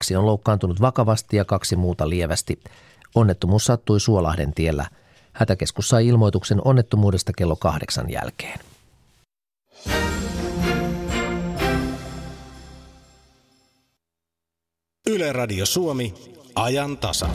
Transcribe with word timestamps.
Kaksi 0.00 0.16
on 0.16 0.26
loukkaantunut 0.26 0.80
vakavasti 0.80 1.36
ja 1.36 1.44
kaksi 1.44 1.76
muuta 1.76 2.08
lievästi. 2.08 2.60
Onnettomuus 3.14 3.64
sattui 3.64 4.00
Suolahden 4.00 4.54
tiellä. 4.54 4.86
Hätäkeskus 5.32 5.88
sai 5.88 6.06
ilmoituksen 6.06 6.60
onnettomuudesta 6.64 7.32
kello 7.36 7.56
kahdeksan 7.56 8.10
jälkeen. 8.10 8.60
Yle 15.10 15.32
Radio 15.32 15.66
Suomi, 15.66 16.14
ajan 16.54 16.98
tasa. 16.98 17.28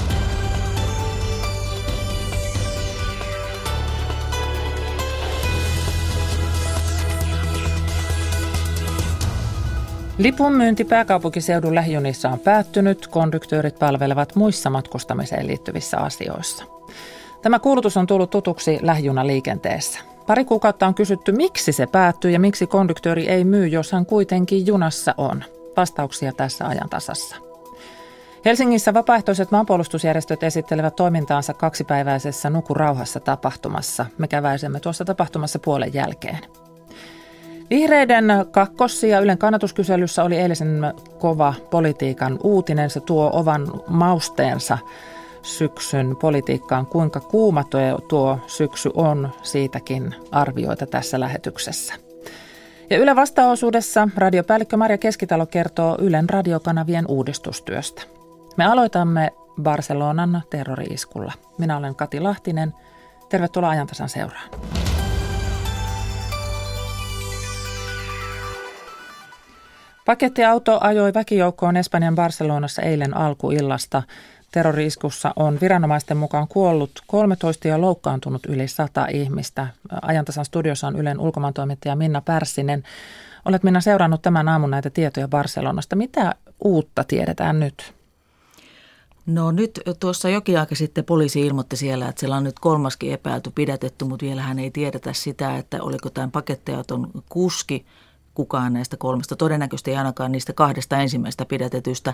Lipun 10.18 10.54
myynti 10.54 10.86
pääkaupunkiseudun 10.86 11.76
lähijunissa 11.76 12.30
on 12.30 12.40
päättynyt. 12.40 13.08
Konduktöörit 13.08 13.80
palvelevat 13.80 14.36
muissa 14.36 14.70
matkustamiseen 14.70 15.48
liittyvissä 15.48 15.98
asioissa. 15.98 16.66
Tämä 17.42 17.60
kuulutus 17.60 17.98
on 17.98 18.08
tullut 18.08 18.30
tutuksi 18.30 18.80
lähijunaliikenteessä. 18.82 20.00
Pari 20.28 20.46
kuukautta 20.46 20.88
on 20.88 20.96
kysytty, 20.96 21.32
miksi 21.32 21.72
se 21.72 21.88
päättyy 21.88 22.32
ja 22.32 22.40
miksi 22.40 22.68
konduktööri 22.68 23.28
ei 23.28 23.44
myy, 23.44 23.68
jos 23.68 23.92
hän 23.92 24.06
kuitenkin 24.06 24.68
junassa 24.68 25.16
on. 25.18 25.44
Vastauksia 25.78 26.32
tässä 26.34 26.68
ajantasassa. 26.68 27.36
Helsingissä 28.46 28.94
vapaaehtoiset 28.94 29.52
maanpuolustusjärjestöt 29.52 30.44
esittelevät 30.44 30.96
toimintaansa 30.96 31.54
kaksipäiväisessä 31.54 32.50
Nuku 32.50 32.74
rauhassa 32.74 33.20
tapahtumassa. 33.20 34.06
Me 34.18 34.28
käväisemme 34.28 34.80
tuossa 34.80 35.06
tapahtumassa 35.06 35.60
puolen 35.60 35.94
jälkeen. 35.94 36.40
Vihreiden 37.70 38.26
kakkossia 38.52 39.20
Ylen 39.20 39.38
kannatuskyselyssä 39.38 40.24
oli 40.24 40.36
eilisen 40.38 40.94
kova 41.20 41.54
politiikan 41.72 42.40
uutinen. 42.44 42.90
Se 42.90 43.00
tuo 43.00 43.30
ovan 43.34 43.68
mausteensa 43.88 44.78
syksyn 45.42 46.16
politiikkaan. 46.16 46.86
Kuinka 46.86 47.20
kuuma 47.20 47.64
tuo, 47.64 48.00
tuo 48.08 48.40
syksy 48.48 48.90
on, 48.94 49.30
siitäkin 49.44 50.16
arvioita 50.32 50.86
tässä 50.86 51.20
lähetyksessä. 51.20 51.94
Ja 52.90 52.98
Yle 52.98 53.16
vastaosuudessa 53.16 54.10
radiopäällikkö 54.18 54.78
Maria 54.78 54.98
Keskitalo 54.98 55.46
kertoo 55.46 55.98
Ylen 56.02 56.30
radiokanavien 56.30 57.06
uudistustyöstä. 57.08 58.02
Me 58.58 58.66
aloitamme 58.66 59.32
Barcelonan 59.62 60.42
terrori-iskulla. 60.50 61.34
Minä 61.58 61.78
olen 61.78 61.96
Kati 61.96 62.20
Lahtinen. 62.20 62.74
Tervetuloa 63.30 63.70
ajantasan 63.70 64.10
seuraan. 64.10 64.50
Pakettiauto 70.06 70.78
ajoi 70.82 71.14
väkijoukkoon 71.14 71.78
Espanjan 71.78 72.16
Barcelonassa 72.16 72.82
eilen 72.82 73.18
alkuillasta. 73.18 74.04
Terroriskussa 74.52 75.34
on 75.36 75.58
viranomaisten 75.62 76.18
mukaan 76.18 76.48
kuollut 76.48 76.92
13 77.08 77.68
ja 77.68 77.82
loukkaantunut 77.82 78.46
yli 78.46 78.68
100 78.68 79.08
ihmistä. 79.14 79.68
Ajantasan 80.02 80.46
studiossa 80.46 80.88
on 80.88 80.96
Ylen 80.96 81.20
ulkomaantoimittaja 81.20 81.96
Minna 81.96 82.22
Pärssinen. 82.22 82.84
Olet 83.46 83.64
Minna 83.64 83.82
seurannut 83.82 84.22
tämän 84.22 84.50
aamun 84.50 84.72
näitä 84.72 84.90
tietoja 84.90 85.28
Barcelonasta. 85.28 85.96
Mitä 85.96 86.36
uutta 86.64 87.04
tiedetään 87.04 87.60
nyt? 87.60 87.94
No 89.26 89.52
nyt 89.52 89.82
tuossa 90.00 90.30
jokin 90.30 90.60
aika 90.60 90.76
sitten 90.76 91.06
poliisi 91.06 91.42
ilmoitti 91.42 91.78
siellä, 91.78 92.10
että 92.10 92.20
siellä 92.20 92.36
on 92.36 92.44
nyt 92.44 92.60
kolmaskin 92.60 93.14
epäilty 93.14 93.52
pidätetty, 93.56 94.06
mutta 94.06 94.26
vielä 94.26 94.42
hän 94.42 94.60
ei 94.60 94.72
tiedetä 94.72 95.14
sitä, 95.14 95.58
että 95.58 95.84
oliko 95.84 96.10
tämän 96.10 96.32
pakettiauton 96.32 97.12
kuski– 97.30 97.86
kukaan 98.36 98.74
näistä 98.74 98.98
kolmesta, 98.98 99.36
todennäköisesti 99.36 99.92
ei 99.92 99.98
ainakaan 99.98 100.32
niistä 100.32 100.54
kahdesta 100.54 100.98
ensimmäistä 100.98 101.46
pidätetystä, 101.46 102.14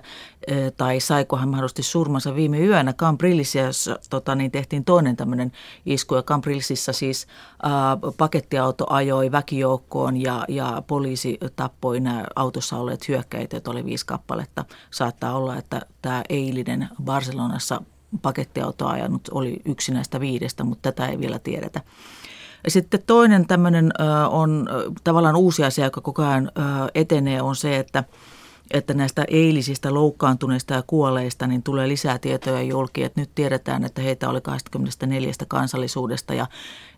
tai 0.78 1.00
saiko 1.00 1.38
hän 1.38 1.50
mahdollisesti 1.50 1.84
surmansa 1.84 2.36
viime 2.36 2.60
yönä 2.60 2.94
Cambrillissa, 2.94 3.60
jossa 3.60 4.00
tota, 4.10 4.36
niin 4.36 4.52
tehtiin 4.52 4.86
toinen 4.86 5.16
tämmöinen 5.16 5.52
isku, 5.86 6.16
ja 6.16 6.24
Cambrillissa 6.24 6.94
siis 6.94 7.28
ää, 7.64 7.98
pakettiauto 8.18 8.86
ajoi 8.90 9.32
väkijoukkoon, 9.32 10.18
ja, 10.18 10.46
ja 10.48 10.84
poliisi 10.88 11.38
tappoi 11.56 12.00
nämä 12.00 12.26
autossa 12.36 12.78
olleet 12.78 13.08
hyökkäitä, 13.08 13.56
joita 13.56 13.72
oli 13.72 13.86
viisi 13.86 14.06
kappaletta. 14.06 14.66
Saattaa 14.92 15.38
olla, 15.38 15.58
että 15.58 15.82
tämä 16.02 16.24
eilinen 16.30 16.90
Barcelonassa 17.04 17.82
pakettiauto 18.22 18.88
ajanut 18.88 19.30
oli 19.32 19.62
yksi 19.66 19.92
näistä 19.92 20.20
viidestä, 20.20 20.64
mutta 20.64 20.92
tätä 20.92 21.08
ei 21.08 21.20
vielä 21.20 21.40
tiedetä. 21.40 21.82
Ja 22.64 22.72
sitten 22.72 23.04
toinen 23.08 23.48
tämmöinen 23.48 23.92
on 24.30 24.70
tavallaan 25.04 25.36
uusi 25.36 25.64
asia, 25.64 25.86
joka 25.86 26.02
koko 26.02 26.24
ajan 26.24 26.52
etenee, 26.96 27.42
on 27.42 27.56
se, 27.56 27.78
että 27.78 28.04
että 28.74 28.94
näistä 28.94 29.26
eilisistä 29.28 29.94
loukkaantuneista 29.94 30.74
ja 30.74 30.84
kuolleista 30.88 31.48
niin 31.48 31.64
tulee 31.64 31.88
lisää 31.88 32.20
tietoja 32.20 32.62
julki. 32.62 33.04
Että 33.04 33.22
nyt 33.22 33.30
tiedetään, 33.36 33.84
että 33.84 34.02
heitä 34.02 34.30
oli 34.30 34.42
24 34.42 35.32
kansallisuudesta 35.48 36.34
ja 36.34 36.48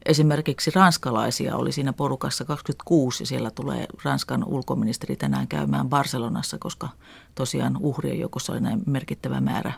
esimerkiksi 0.06 0.72
ranskalaisia 0.76 1.56
oli 1.56 1.72
siinä 1.72 1.94
porukassa 1.94 2.46
26 2.46 3.24
ja 3.24 3.28
siellä 3.28 3.52
tulee 3.52 3.88
Ranskan 4.04 4.44
ulkoministeri 4.48 5.16
tänään 5.16 5.48
käymään 5.48 5.90
Barcelonassa, 5.90 6.58
koska 6.60 6.90
tosiaan 7.36 7.78
uhrien 7.78 8.20
joukossa 8.20 8.54
oli 8.54 8.62
näin 8.62 8.82
merkittävä 8.86 9.42
määrä 9.42 9.74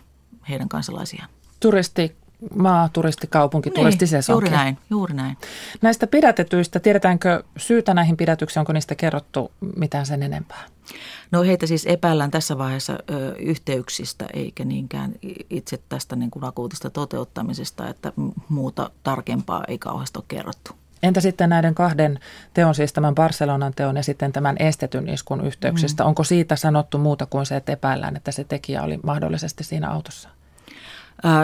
heidän 0.50 0.70
kansalaisiaan. 0.70 1.30
Turisti 1.60 2.16
maa, 2.56 2.90
turistikaupunki, 2.90 3.70
niin, 3.70 3.76
turistisesonki. 3.76 4.46
Juuri 4.46 4.58
näin, 4.58 4.78
juuri 4.90 5.14
näin. 5.14 5.38
Näistä 5.82 6.08
pidätetyistä, 6.08 6.80
tiedetäänkö 6.80 7.44
syytä 7.58 7.94
näihin 7.94 8.18
pidätyksiin, 8.18 8.62
onko 8.62 8.74
niistä 8.74 8.96
kerrottu 8.96 9.52
mitään 9.76 10.06
sen 10.06 10.24
enempää? 10.24 10.64
No 11.32 11.44
heitä 11.44 11.68
siis 11.68 11.86
epäillään 11.86 12.32
tässä 12.32 12.58
vaiheessa 12.58 12.94
ö, 12.94 13.36
yhteyksistä 13.40 14.26
eikä 14.34 14.66
niinkään 14.66 15.12
itse 15.50 15.80
tästä 15.90 16.16
niin 16.16 16.32
kuin 16.32 16.46
akuutista 16.46 16.90
toteuttamisesta, 16.90 17.90
että 17.90 18.14
muuta 18.50 18.90
tarkempaa 19.04 19.64
ei 19.68 19.78
kauheasti 19.78 20.20
ole 20.20 20.26
kerrottu. 20.28 20.72
Entä 21.04 21.22
sitten 21.22 21.50
näiden 21.50 21.76
kahden 21.76 22.20
teon, 22.54 22.76
siis 22.76 22.94
tämän 22.94 23.16
Barcelonan 23.16 23.74
teon 23.76 23.96
ja 23.96 24.04
sitten 24.04 24.32
tämän 24.32 24.56
estetyn 24.60 25.10
iskun 25.10 25.46
yhteyksistä? 25.46 26.04
Mm. 26.04 26.08
Onko 26.08 26.24
siitä 26.24 26.56
sanottu 26.56 26.98
muuta 26.98 27.26
kuin 27.26 27.46
se, 27.46 27.56
että 27.56 27.72
epäillään, 27.72 28.16
että 28.16 28.32
se 28.32 28.44
tekijä 28.44 28.84
oli 28.84 29.00
mahdollisesti 29.04 29.64
siinä 29.64 29.90
autossa? 29.90 30.30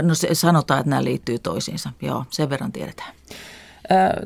No 0.01 0.15
se 0.15 0.35
sanotaan, 0.35 0.79
että 0.79 0.89
nämä 0.89 1.03
liittyy 1.03 1.39
toisiinsa. 1.39 1.89
Joo, 2.01 2.25
sen 2.29 2.49
verran 2.49 2.71
tiedetään. 2.71 3.13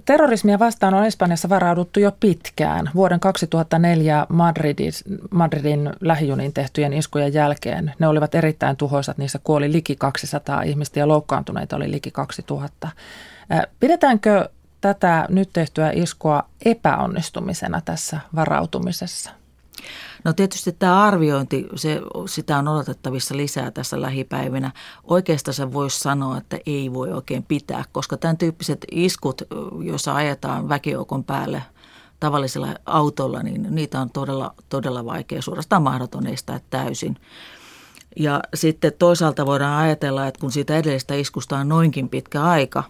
Terrorismia 0.05 0.59
vastaan 0.59 0.93
on 0.93 1.05
Espanjassa 1.05 1.49
varauduttu 1.49 1.99
jo 1.99 2.11
pitkään. 2.19 2.89
Vuoden 2.95 3.19
2004 3.19 4.25
Madridin, 4.29 4.91
Madridin 5.31 5.93
lähijunin 6.01 6.53
tehtyjen 6.53 6.93
iskujen 6.93 7.33
jälkeen 7.33 7.93
ne 7.99 8.07
olivat 8.07 8.35
erittäin 8.35 8.77
tuhoisat. 8.77 9.17
Niissä 9.17 9.39
kuoli 9.43 9.71
liki 9.71 9.95
200 9.95 10.61
ihmistä 10.61 10.99
ja 10.99 11.07
loukkaantuneita 11.07 11.75
oli 11.75 11.91
liki 11.91 12.11
2000. 12.11 12.89
Pidetäänkö 13.79 14.49
tätä 14.81 15.25
nyt 15.29 15.49
tehtyä 15.53 15.91
iskua 15.91 16.43
epäonnistumisena 16.65 17.81
tässä 17.81 18.19
varautumisessa? 18.35 19.31
No 20.25 20.33
tietysti 20.33 20.71
tämä 20.71 21.03
arviointi, 21.03 21.67
se, 21.75 22.01
sitä 22.25 22.57
on 22.57 22.67
odotettavissa 22.67 23.37
lisää 23.37 23.71
tässä 23.71 24.01
lähipäivinä. 24.01 24.71
Oikeastaan 25.03 25.55
se 25.55 25.73
voisi 25.73 25.99
sanoa, 25.99 26.37
että 26.37 26.59
ei 26.65 26.93
voi 26.93 27.11
oikein 27.11 27.43
pitää, 27.43 27.83
koska 27.91 28.17
tämän 28.17 28.37
tyyppiset 28.37 28.85
iskut, 28.91 29.41
joissa 29.83 30.15
ajetaan 30.15 30.69
väkijoukon 30.69 31.23
päälle 31.23 31.63
tavallisella 32.19 32.67
autolla, 32.85 33.43
niin 33.43 33.67
niitä 33.69 34.01
on 34.01 34.09
todella, 34.09 34.53
todella 34.69 35.05
vaikea, 35.05 35.41
suorastaan 35.41 35.83
mahdoton 35.83 36.27
estää 36.27 36.59
täysin. 36.69 37.17
Ja 38.19 38.41
sitten 38.53 38.93
toisaalta 38.99 39.45
voidaan 39.45 39.83
ajatella, 39.83 40.27
että 40.27 40.39
kun 40.39 40.51
siitä 40.51 40.77
edellisestä 40.77 41.15
iskusta 41.15 41.57
on 41.57 41.69
noinkin 41.69 42.09
pitkä 42.09 42.43
aika, 42.43 42.83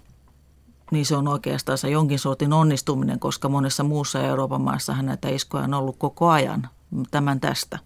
niin 0.92 1.06
se 1.06 1.16
on 1.16 1.28
oikeastaan 1.28 1.78
jonkin 1.92 2.20
sortin 2.20 2.54
onnistuminen, 2.54 3.20
koska 3.20 3.50
monessa 3.50 3.84
muussa 3.84 4.22
Euroopan 4.22 4.62
maassa 4.62 5.02
näitä 5.02 5.30
iskuja 5.30 5.64
on 5.64 5.74
ollut 5.74 5.96
koko 5.98 6.30
ajan 6.30 6.70
tämän 7.12 7.40
tästä. 7.40 7.80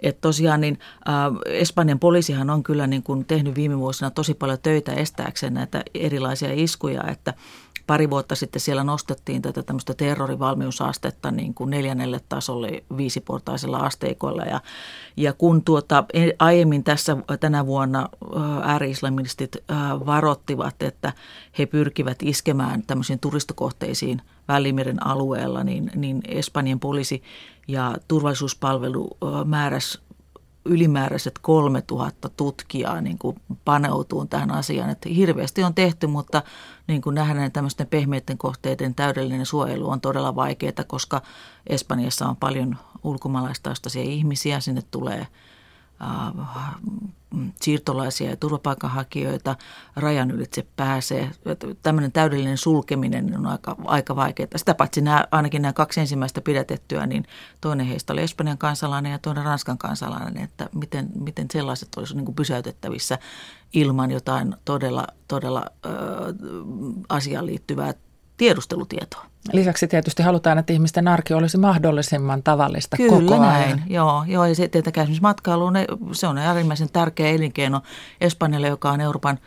Että 0.00 0.20
tosiaan 0.20 0.60
niin 0.60 0.78
äh, 1.08 1.14
Espanjan 1.46 1.98
poliisihan 1.98 2.50
on 2.50 2.62
kyllä 2.62 2.86
niin 2.86 3.02
kuin 3.02 3.24
tehnyt 3.24 3.54
viime 3.54 3.78
vuosina 3.78 4.10
tosi 4.10 4.34
paljon 4.34 4.58
töitä 4.62 4.92
estääkseen 4.92 5.54
näitä 5.54 5.82
erilaisia 5.94 6.52
iskuja, 6.52 7.04
että 7.10 7.34
pari 7.86 8.10
vuotta 8.10 8.34
sitten 8.34 8.60
siellä 8.60 8.84
nostettiin 8.84 9.42
tätä 9.42 9.62
tämmöistä 9.62 9.94
terrorivalmiusastetta 9.94 11.30
niin 11.30 11.54
kuin 11.54 11.70
neljännelle 11.70 12.20
tasolle 12.28 12.84
viisiportaisella 12.96 13.78
asteikolla. 13.78 14.42
Ja, 14.42 14.60
ja 15.16 15.32
kun 15.32 15.62
tuota, 15.64 16.04
e, 16.12 16.30
aiemmin 16.38 16.84
tässä 16.84 17.16
tänä 17.40 17.66
vuonna 17.66 18.08
ääri-islamistit 18.62 19.56
varottivat, 20.06 20.82
että 20.82 21.12
he 21.58 21.66
pyrkivät 21.66 22.18
iskemään 22.22 22.82
tämmöisiin 22.86 23.20
turistokohteisiin 23.20 24.22
Välimeren 24.48 25.06
alueella, 25.06 25.64
niin, 25.64 25.90
niin 25.94 26.20
Espanjan 26.28 26.80
poliisi 26.80 27.22
ja 27.68 27.94
turvallisuuspalvelu 28.08 29.16
määräsi 29.44 29.98
ylimääräiset 30.66 31.38
3000 31.38 32.28
tutkijaa 32.28 33.00
niin 33.00 33.18
kuin 33.18 33.36
paneutuu 33.64 34.26
tähän 34.26 34.50
asiaan. 34.50 34.90
Että 34.90 35.08
hirveästi 35.08 35.64
on 35.64 35.74
tehty, 35.74 36.06
mutta 36.06 36.42
niin 36.86 37.02
kuin 37.02 37.14
nähdään 37.14 37.52
tämmöisten 37.52 37.86
pehmeiden 37.86 38.38
kohteiden 38.38 38.94
täydellinen 38.94 39.46
suojelu 39.46 39.90
on 39.90 40.00
todella 40.00 40.36
vaikeaa, 40.36 40.84
koska 40.86 41.22
Espanjassa 41.66 42.26
on 42.26 42.36
paljon 42.36 42.76
ulkomaalaistaustaisia 43.02 44.02
ihmisiä. 44.02 44.60
Sinne 44.60 44.82
tulee 44.90 45.26
siirtolaisia 47.62 48.30
ja 48.30 48.36
turvapaikanhakijoita 48.36 49.56
rajan 49.96 50.30
ylitse 50.30 50.66
pääsee. 50.76 51.30
Tämmöinen 51.82 52.12
täydellinen 52.12 52.58
sulkeminen 52.58 53.38
on 53.38 53.46
aika, 53.46 53.76
aika 53.84 54.16
vaikeaa. 54.16 54.48
Sitä 54.56 54.74
paitsi 54.74 55.00
nämä, 55.00 55.26
ainakin 55.30 55.62
nämä 55.62 55.72
kaksi 55.72 56.00
ensimmäistä 56.00 56.40
pidätettyä, 56.40 57.06
niin 57.06 57.24
toinen 57.60 57.86
heistä 57.86 58.12
oli 58.12 58.22
Espanjan 58.22 58.58
kansalainen 58.58 59.12
ja 59.12 59.18
toinen 59.18 59.44
Ranskan 59.44 59.78
kansalainen, 59.78 60.44
että 60.44 60.68
miten, 60.74 61.08
miten 61.20 61.46
sellaiset 61.52 61.88
olisi 61.96 62.14
niin 62.14 62.24
kuin 62.24 62.36
pysäytettävissä 62.36 63.18
ilman 63.72 64.10
jotain 64.10 64.56
todella, 64.64 65.06
todella 65.28 65.64
ö, 65.86 65.90
asiaan 67.08 67.46
liittyvää 67.46 67.94
tiedustelutietoa. 68.36 69.26
Lisäksi 69.52 69.88
tietysti 69.88 70.22
halutaan, 70.22 70.58
että 70.58 70.72
ihmisten 70.72 71.08
arki 71.08 71.34
olisi 71.34 71.58
mahdollisimman 71.58 72.42
tavallista 72.42 72.96
Kyllä 72.96 73.10
koko 73.10 73.34
ajan. 73.34 73.42
näin, 73.42 73.82
joo, 73.86 74.24
joo. 74.26 74.44
Ja 74.44 74.54
se 74.54 74.68
tietenkään 74.68 75.04
esimerkiksi 75.04 75.22
matkailu, 75.22 75.64
se 76.12 76.26
on 76.26 76.38
äärimmäisen 76.38 76.88
tärkeä 76.92 77.28
elinkeino 77.28 77.82
Espanjalle, 78.20 78.68
joka 78.68 78.90
on 78.90 79.00
Euroopan, 79.00 79.38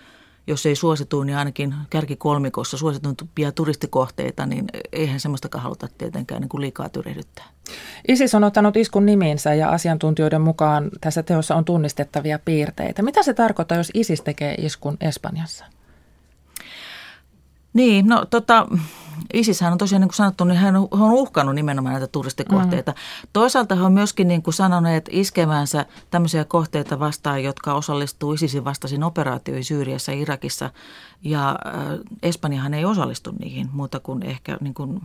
jos 0.47 0.65
ei 0.65 0.75
suosituin, 0.75 1.25
niin 1.25 1.37
ainakin 1.37 1.75
kärkikolmikossa 1.89 2.77
suosituimpia 2.77 3.51
turistikohteita, 3.51 4.45
niin 4.45 4.65
eihän 4.91 5.19
semmoistakaan 5.19 5.63
haluta 5.63 5.87
tietenkään 5.97 6.41
niin 6.41 6.49
kuin 6.49 6.61
liikaa 6.61 6.89
tyrehdyttää. 6.89 7.45
ISIS 8.07 8.35
on 8.35 8.43
ottanut 8.43 8.77
iskun 8.77 9.05
nimiinsä 9.05 9.53
ja 9.53 9.69
asiantuntijoiden 9.69 10.41
mukaan 10.41 10.89
tässä 11.01 11.23
teossa 11.23 11.55
on 11.55 11.65
tunnistettavia 11.65 12.39
piirteitä. 12.39 13.01
Mitä 13.01 13.23
se 13.23 13.33
tarkoittaa, 13.33 13.77
jos 13.77 13.91
ISIS 13.93 14.21
tekee 14.21 14.55
iskun 14.57 14.97
Espanjassa? 15.01 15.65
Niin, 17.73 18.07
no 18.07 18.25
tota, 18.25 18.67
ISIShän 19.33 19.71
on 19.71 19.77
tosiaan 19.77 20.01
niin 20.01 20.09
kuin 20.09 20.15
sanottu, 20.15 20.43
niin 20.43 20.57
hän 20.57 20.75
on 20.75 20.87
uhkannut 20.91 21.55
nimenomaan 21.55 21.93
näitä 21.93 22.07
turistikohteita. 22.07 22.91
Mm. 22.91 22.97
Toisaalta 23.33 23.75
hän 23.75 23.85
on 23.85 23.93
myöskin 23.93 24.27
niin 24.27 24.43
kuin 24.43 24.53
sanoneet 24.53 25.09
iskevänsä 25.11 25.85
tämmöisiä 26.09 26.45
kohteita 26.45 26.99
vastaan, 26.99 27.43
jotka 27.43 27.73
osallistuu 27.73 28.33
ISISin 28.33 28.65
vastaisiin 28.65 29.03
operaatioihin 29.03 29.65
Syyriassa 29.65 30.11
ja 30.11 30.17
Irakissa. 30.17 30.69
Ja 31.21 31.49
äh, 31.49 31.75
Espanjahan 32.23 32.73
ei 32.73 32.85
osallistu 32.85 33.31
niihin 33.39 33.69
muuta 33.73 33.99
kuin 33.99 34.23
ehkä 34.23 34.57
niin 34.61 34.73
kuin 34.73 35.01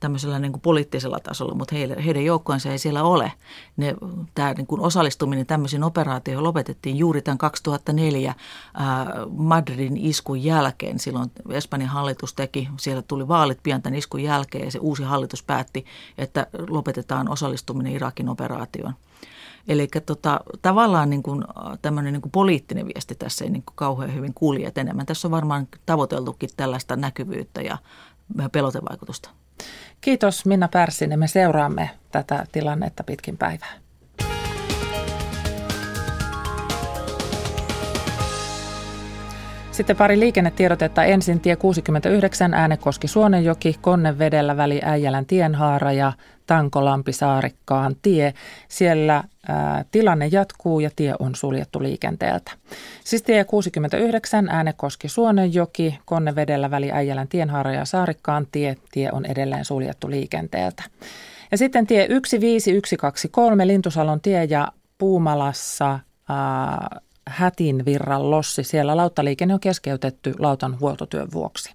tämmöisellä 0.00 0.38
niin 0.38 0.52
kuin 0.52 0.60
poliittisella 0.60 1.20
tasolla, 1.20 1.54
mutta 1.54 1.74
heille, 1.74 2.04
heidän 2.04 2.24
joukkoensa 2.24 2.70
ei 2.70 2.78
siellä 2.78 3.02
ole. 3.02 3.32
Ne, 3.76 3.94
tämä 4.34 4.52
niin 4.52 4.66
kuin 4.66 4.80
osallistuminen 4.80 5.46
tämmöisiin 5.46 5.84
operaatioihin 5.84 6.44
lopetettiin 6.44 6.96
juuri 6.96 7.22
tämän 7.22 7.38
2004 7.38 8.34
ää, 8.74 9.06
Madridin 9.30 9.96
iskun 9.96 10.44
jälkeen. 10.44 10.98
Silloin 10.98 11.30
Espanjan 11.50 11.90
hallitus 11.90 12.34
teki, 12.34 12.68
siellä 12.80 13.02
tuli 13.02 13.28
vaalit 13.28 13.58
pian 13.62 13.82
tämän 13.82 13.98
iskun 13.98 14.22
jälkeen 14.22 14.64
ja 14.64 14.70
se 14.70 14.78
uusi 14.78 15.02
hallitus 15.02 15.42
päätti, 15.42 15.84
että 16.18 16.46
lopetetaan 16.68 17.28
osallistuminen 17.28 17.92
Irakin 17.92 18.28
operaatioon. 18.28 18.94
Eli 19.68 19.88
tota, 20.06 20.40
tavallaan 20.62 21.10
niin 21.10 21.22
kuin, 21.22 21.44
tämmöinen 21.82 22.12
niin 22.12 22.22
kuin 22.22 22.32
poliittinen 22.32 22.86
viesti 22.86 23.14
tässä 23.14 23.44
ei 23.44 23.50
niin 23.50 23.62
kuin 23.62 23.76
kauhean 23.76 24.14
hyvin 24.14 24.34
kulje 24.34 24.72
enemmän. 24.76 25.06
Tässä 25.06 25.28
on 25.28 25.32
varmaan 25.32 25.68
tavoiteltukin 25.86 26.50
tällaista 26.56 26.96
näkyvyyttä 26.96 27.62
ja 27.62 27.78
pelotevaikutusta. 28.52 29.30
Kiitos 30.06 30.46
Minna 30.46 30.68
Pärssinen. 30.68 31.18
Me 31.18 31.26
seuraamme 31.26 31.90
tätä 32.12 32.46
tilannetta 32.52 33.04
pitkin 33.04 33.36
päivää. 33.36 33.72
Sitten 39.70 39.96
pari 39.96 40.20
liikennetiedotetta. 40.20 41.04
Ensin 41.04 41.40
tie 41.40 41.56
69 41.56 42.54
Äänekoski 42.54 43.08
Suonenjoki, 43.08 43.76
Konnevedellä 43.80 44.56
väli 44.56 44.80
Äijälän 44.84 45.26
tienhaara 45.26 45.92
ja 45.92 46.12
Tankolampi 46.46 47.12
Saarikkaan 47.12 47.96
tie. 48.02 48.34
Siellä 48.68 49.24
ää, 49.48 49.84
tilanne 49.90 50.26
jatkuu 50.26 50.80
ja 50.80 50.90
tie 50.96 51.14
on 51.18 51.34
suljettu 51.34 51.82
liikenteeltä. 51.82 52.52
Siis 53.04 53.22
tie 53.22 53.44
69 53.44 54.48
Äänekoski 54.48 55.08
Suonenjoki, 55.08 55.98
Konnevedellä 56.04 56.70
väli 56.70 56.92
Äijälän 56.92 57.28
tienhaara 57.28 57.72
ja 57.72 57.84
Saarikkaan 57.84 58.46
tie. 58.52 58.76
Tie 58.92 59.10
on 59.12 59.26
edelleen 59.26 59.64
suljettu 59.64 60.10
liikenteeltä. 60.10 60.82
Ja 61.50 61.58
sitten 61.58 61.86
tie 61.86 62.06
15123 62.08 63.66
Lintusalon 63.66 64.20
tie 64.20 64.44
ja 64.44 64.68
Puumalassa 64.98 65.98
ää, 66.28 67.00
Hätinvirran 67.28 68.30
lossi. 68.30 68.64
Siellä 68.64 68.96
lauttaliikenne 68.96 69.54
on 69.54 69.60
keskeytetty 69.60 70.34
lautan 70.38 70.80
huoltotyön 70.80 71.28
vuoksi. 71.32 71.74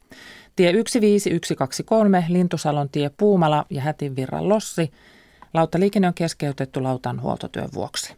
Tie 0.61 0.73
15123, 0.73 2.25
Lintusalon 2.29 2.89
tie 2.89 3.11
Puumala 3.17 3.65
ja 3.69 3.81
Hätinvirran 3.81 4.49
lossi. 4.49 4.91
Lauttaliikenne 5.53 6.07
on 6.07 6.13
keskeytetty 6.13 6.81
lautan 6.81 7.21
huoltotyön 7.21 7.69
vuoksi. 7.73 8.15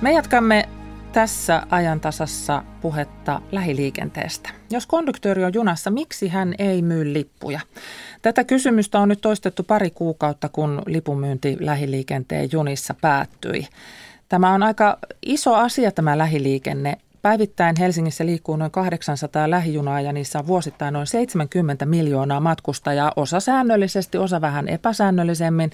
Me 0.00 0.12
jatkamme 0.12 0.68
tässä 1.12 1.62
ajantasassa 1.70 2.62
puhetta 2.80 3.40
lähiliikenteestä. 3.50 4.50
Jos 4.70 4.86
konduktööri 4.86 5.44
on 5.44 5.54
junassa, 5.54 5.90
miksi 5.90 6.28
hän 6.28 6.54
ei 6.58 6.82
myy 6.82 7.12
lippuja? 7.12 7.60
Tätä 8.22 8.44
kysymystä 8.44 8.98
on 8.98 9.08
nyt 9.08 9.20
toistettu 9.20 9.62
pari 9.62 9.90
kuukautta, 9.90 10.48
kun 10.48 10.82
lipunmyynti 10.86 11.56
lähiliikenteen 11.60 12.48
junissa 12.52 12.94
päättyi. 13.00 13.66
Tämä 14.32 14.54
on 14.54 14.62
aika 14.62 14.98
iso 15.26 15.54
asia 15.54 15.90
tämä 15.90 16.18
lähiliikenne. 16.18 16.96
Päivittäin 17.22 17.76
Helsingissä 17.78 18.26
liikkuu 18.26 18.56
noin 18.56 18.70
800 18.70 19.50
lähijunaa 19.50 20.00
ja 20.00 20.12
niissä 20.12 20.38
on 20.38 20.46
vuosittain 20.46 20.92
noin 20.92 21.06
70 21.06 21.86
miljoonaa 21.86 22.40
matkustajaa, 22.40 23.12
osa 23.16 23.40
säännöllisesti, 23.40 24.18
osa 24.18 24.40
vähän 24.40 24.68
epäsäännöllisemmin. 24.68 25.70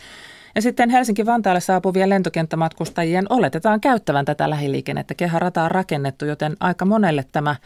Ja 0.54 0.62
sitten 0.62 0.90
Helsinki-Vantaalle 0.90 1.60
saapuvien 1.60 2.08
lentokenttämatkustajien 2.08 3.26
oletetaan 3.30 3.80
käyttävän 3.80 4.24
tätä 4.24 4.50
lähiliikennettä. 4.50 5.14
Kehärata 5.14 5.62
on 5.62 5.70
rakennettu, 5.70 6.24
joten 6.24 6.56
aika 6.60 6.84
monelle 6.84 7.24
tämä, 7.32 7.56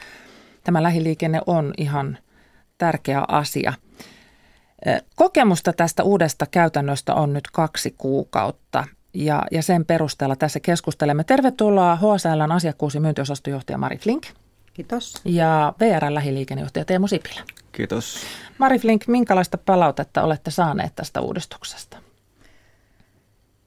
tämä 0.64 0.82
lähiliikenne 0.82 1.40
on 1.46 1.74
ihan 1.78 2.18
tärkeä 2.78 3.24
asia. 3.28 3.72
Kokemusta 5.16 5.72
tästä 5.72 6.02
uudesta 6.02 6.46
käytännöstä 6.46 7.14
on 7.14 7.32
nyt 7.32 7.50
kaksi 7.52 7.94
kuukautta 7.98 8.84
ja, 9.14 9.42
ja 9.50 9.62
sen 9.62 9.84
perusteella 9.84 10.36
tässä 10.36 10.60
keskustelemme. 10.60 11.24
Tervetuloa 11.24 11.96
HSLn 11.96 12.52
asiakkuus- 12.52 12.94
ja 12.94 13.00
myyntiosastojohtaja 13.00 13.78
Mari 13.78 13.98
Flink. 13.98 14.26
Kiitos. 14.74 15.14
Ja 15.24 15.74
VRn 15.80 16.14
lähiliikennejohtaja 16.14 16.84
Teemu 16.84 17.08
Sipilä. 17.08 17.40
Kiitos. 17.72 18.16
Mari 18.58 18.78
Flink, 18.78 19.06
minkälaista 19.06 19.58
palautetta 19.58 20.22
olette 20.22 20.50
saaneet 20.50 20.94
tästä 20.94 21.20
uudistuksesta? 21.20 21.96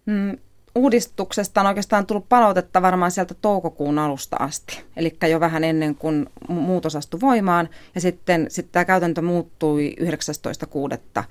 Mm, 0.06 0.38
uudistuksesta 0.76 1.62
on 1.62 1.68
oikeastaan 1.68 2.06
tullut 2.06 2.30
palautetta 2.30 2.82
varmaan 2.82 3.12
sieltä 3.12 3.34
toukokuun 3.34 4.00
alusta 4.00 4.38
asti, 4.40 4.84
eli 4.96 5.18
jo 5.30 5.40
vähän 5.40 5.64
ennen 5.64 5.96
kuin 5.96 6.30
muutos 6.48 6.96
astui 6.96 7.22
voimaan, 7.22 7.70
ja 7.96 8.02
sitten, 8.02 8.46
sitten 8.50 8.72
tämä 8.72 8.86
käytäntö 8.86 9.22
muuttui 9.22 9.96
19.6. 10.00 11.24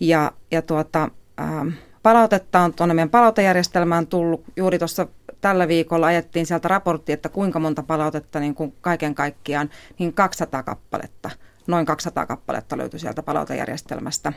Ja, 0.00 0.32
ja 0.50 0.62
tuota, 0.62 1.10
ää, 1.36 1.66
palautetta 2.02 2.60
on 2.60 2.74
tuonne 2.74 2.94
meidän 2.94 3.10
palautejärjestelmään 3.10 4.06
tullut. 4.06 4.44
Juuri 4.56 4.78
tuossa 4.78 5.06
tällä 5.40 5.68
viikolla 5.68 6.06
ajettiin 6.06 6.46
sieltä 6.46 6.68
raportti, 6.68 7.12
että 7.12 7.28
kuinka 7.28 7.58
monta 7.58 7.82
palautetta 7.82 8.40
niin 8.40 8.54
kuin 8.54 8.74
kaiken 8.80 9.14
kaikkiaan, 9.14 9.70
niin 9.98 10.12
200 10.12 10.62
kappaletta, 10.62 11.30
noin 11.66 11.86
200 11.86 12.26
kappaletta 12.26 12.78
löytyi 12.78 13.00
sieltä 13.00 13.22
palautejärjestelmästä. 13.22 14.32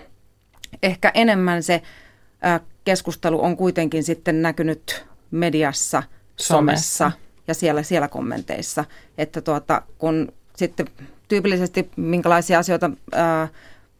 Ehkä 0.83 1.11
enemmän 1.13 1.63
se 1.63 1.81
keskustelu 2.85 3.43
on 3.43 3.57
kuitenkin 3.57 4.03
sitten 4.03 4.41
näkynyt 4.41 5.05
mediassa, 5.31 6.03
somessa, 6.35 7.11
ja 7.47 7.53
siellä, 7.53 7.83
siellä 7.83 8.07
kommenteissa, 8.07 8.85
että 9.17 9.41
tuota, 9.41 9.81
kun 9.97 10.33
sitten 10.55 10.87
tyypillisesti 11.27 11.91
minkälaisia 11.95 12.59
asioita 12.59 12.91
ää, 13.11 13.47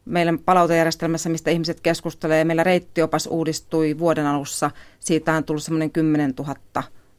meidän 0.06 0.40
palautejärjestelmässä, 0.40 1.30
mistä 1.30 1.52
ihmiset 1.52 1.80
keskustelee, 1.80 2.44
meillä 2.44 2.64
reittiopas 2.64 3.28
uudistui 3.28 4.00
vuoden 4.00 4.26
alussa, 4.26 4.72
siitä 5.00 5.34
on 5.34 5.44
tullut 5.44 5.64
semmoinen 5.64 5.92
10 5.92 6.34
000 6.40 6.56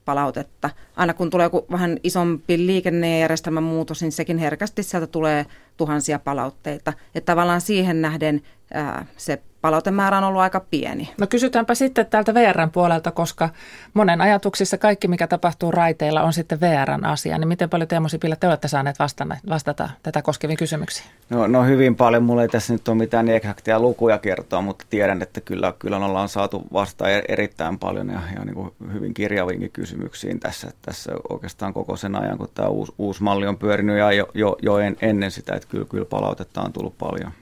palautetta. 0.05 0.71
Aina 0.97 1.15
kun 1.15 1.31
tulee 1.31 1.45
joku 1.47 1.67
vähän 1.71 1.99
isompi 2.03 2.67
liikennejärjestelmän 2.67 3.63
muutos, 3.63 4.03
niin 4.03 4.13
sekin 4.13 4.39
herkästi 4.39 4.83
sieltä 4.83 5.07
tulee 5.07 5.47
tuhansia 5.77 6.19
palautteita. 6.19 6.93
Että 7.15 7.33
tavallaan 7.33 7.61
siihen 7.61 8.03
nähden 8.03 8.43
ää, 8.75 9.07
se 9.17 9.43
palautemäärä 9.65 10.19
on 10.19 10.25
ollut 10.25 10.41
aika 10.41 10.61
pieni. 10.61 11.11
No 11.21 11.27
kysytäänpä 11.27 11.75
sitten 11.75 12.07
täältä 12.07 12.35
VRn 12.35 12.71
puolelta, 12.71 13.11
koska 13.11 13.49
monen 13.95 14.21
ajatuksissa 14.21 14.79
kaikki, 14.79 15.09
mikä 15.09 15.27
tapahtuu 15.27 15.71
raiteilla, 15.71 16.23
on 16.23 16.33
sitten 16.33 16.61
VRn 16.61 17.05
asia. 17.05 17.39
Niin 17.39 17.49
miten 17.49 17.71
paljon 17.71 17.89
Teemu 17.89 18.09
Sipilä 18.09 18.37
te 18.37 18.49
olette 18.49 18.69
saaneet 18.69 18.99
vastata, 18.99 19.37
vastata 19.49 19.91
tätä 20.03 20.23
koskeviin 20.23 20.57
kysymyksiin? 20.57 21.09
No, 21.31 21.47
no 21.47 21.65
hyvin 21.65 21.97
paljon. 21.97 22.23
Mulla 22.23 22.43
ei 22.43 22.49
tässä 22.49 22.73
nyt 22.73 22.89
ole 22.89 22.97
mitään 22.97 23.29
eksaktia 23.29 23.81
lukuja 23.81 24.19
kertoa, 24.19 24.61
mutta 24.61 24.85
tiedän, 24.91 25.23
että 25.23 25.41
kyllä, 25.41 25.75
kyllä 25.79 25.97
ollaan 25.97 26.29
saatu 26.29 26.63
vasta 26.73 27.11
e- 27.11 27.25
erittäin 27.29 27.79
paljon 27.79 28.09
ja, 28.09 28.21
ja 28.37 28.45
niin 28.45 28.55
kuin 28.55 28.73
hyvin 28.93 29.15
kirjaviinkin 29.15 29.71
kysymyksiin 29.71 30.41
tässä, 30.41 30.71
tässä 30.83 31.13
oikeastaan 31.29 31.75
koko 31.75 31.97
sen 31.97 32.17
ajan, 32.17 32.39
kun 32.39 32.49
tämä 32.55 32.69
uusi, 32.69 32.93
uusi 32.99 33.23
malli 33.23 33.47
on 33.47 33.59
pyörinyt 33.59 33.99
ja 33.99 34.13
jo, 34.13 34.29
jo, 34.35 34.57
jo 34.63 34.79
en, 34.79 34.97
ennen 35.03 35.31
sitä, 35.31 35.55
että 35.55 35.69
kyllä, 35.69 35.87
kyllä 35.91 36.05
palautetta 36.05 36.63
on 36.63 36.73
tullut 36.73 36.99
paljon. 36.99 37.33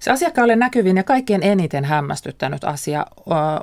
Se 0.00 0.10
asiakkaalle 0.10 0.56
näkyvin 0.56 0.96
ja 0.96 1.04
kaikkien 1.04 1.42
eniten 1.42 1.84
hämmästyttänyt 1.84 2.64
asia 2.64 3.06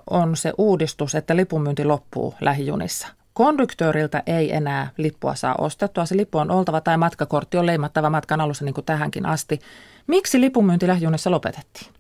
on 0.10 0.36
se 0.38 0.54
uudistus, 0.58 1.16
että 1.16 1.36
lipunmyynti 1.36 1.86
loppuu 1.86 2.34
lähijunissa. 2.42 3.08
Konduktööriltä 3.34 4.24
ei 4.26 4.56
enää 4.56 4.90
lippua 4.98 5.36
saa 5.36 5.56
ostettua. 5.58 6.06
Se 6.06 6.18
lippu 6.18 6.38
on 6.38 6.52
oltava 6.52 6.82
tai 6.82 6.98
matkakortti 6.98 7.58
on 7.58 7.66
leimattava 7.66 8.10
matkan 8.10 8.42
alussa 8.42 8.66
niin 8.66 8.74
kuin 8.74 8.86
tähänkin 8.86 9.26
asti. 9.26 9.60
Miksi 10.08 10.42
lipunmyynti 10.42 10.88
lähijunissa 10.88 11.32
lopetettiin? 11.32 11.94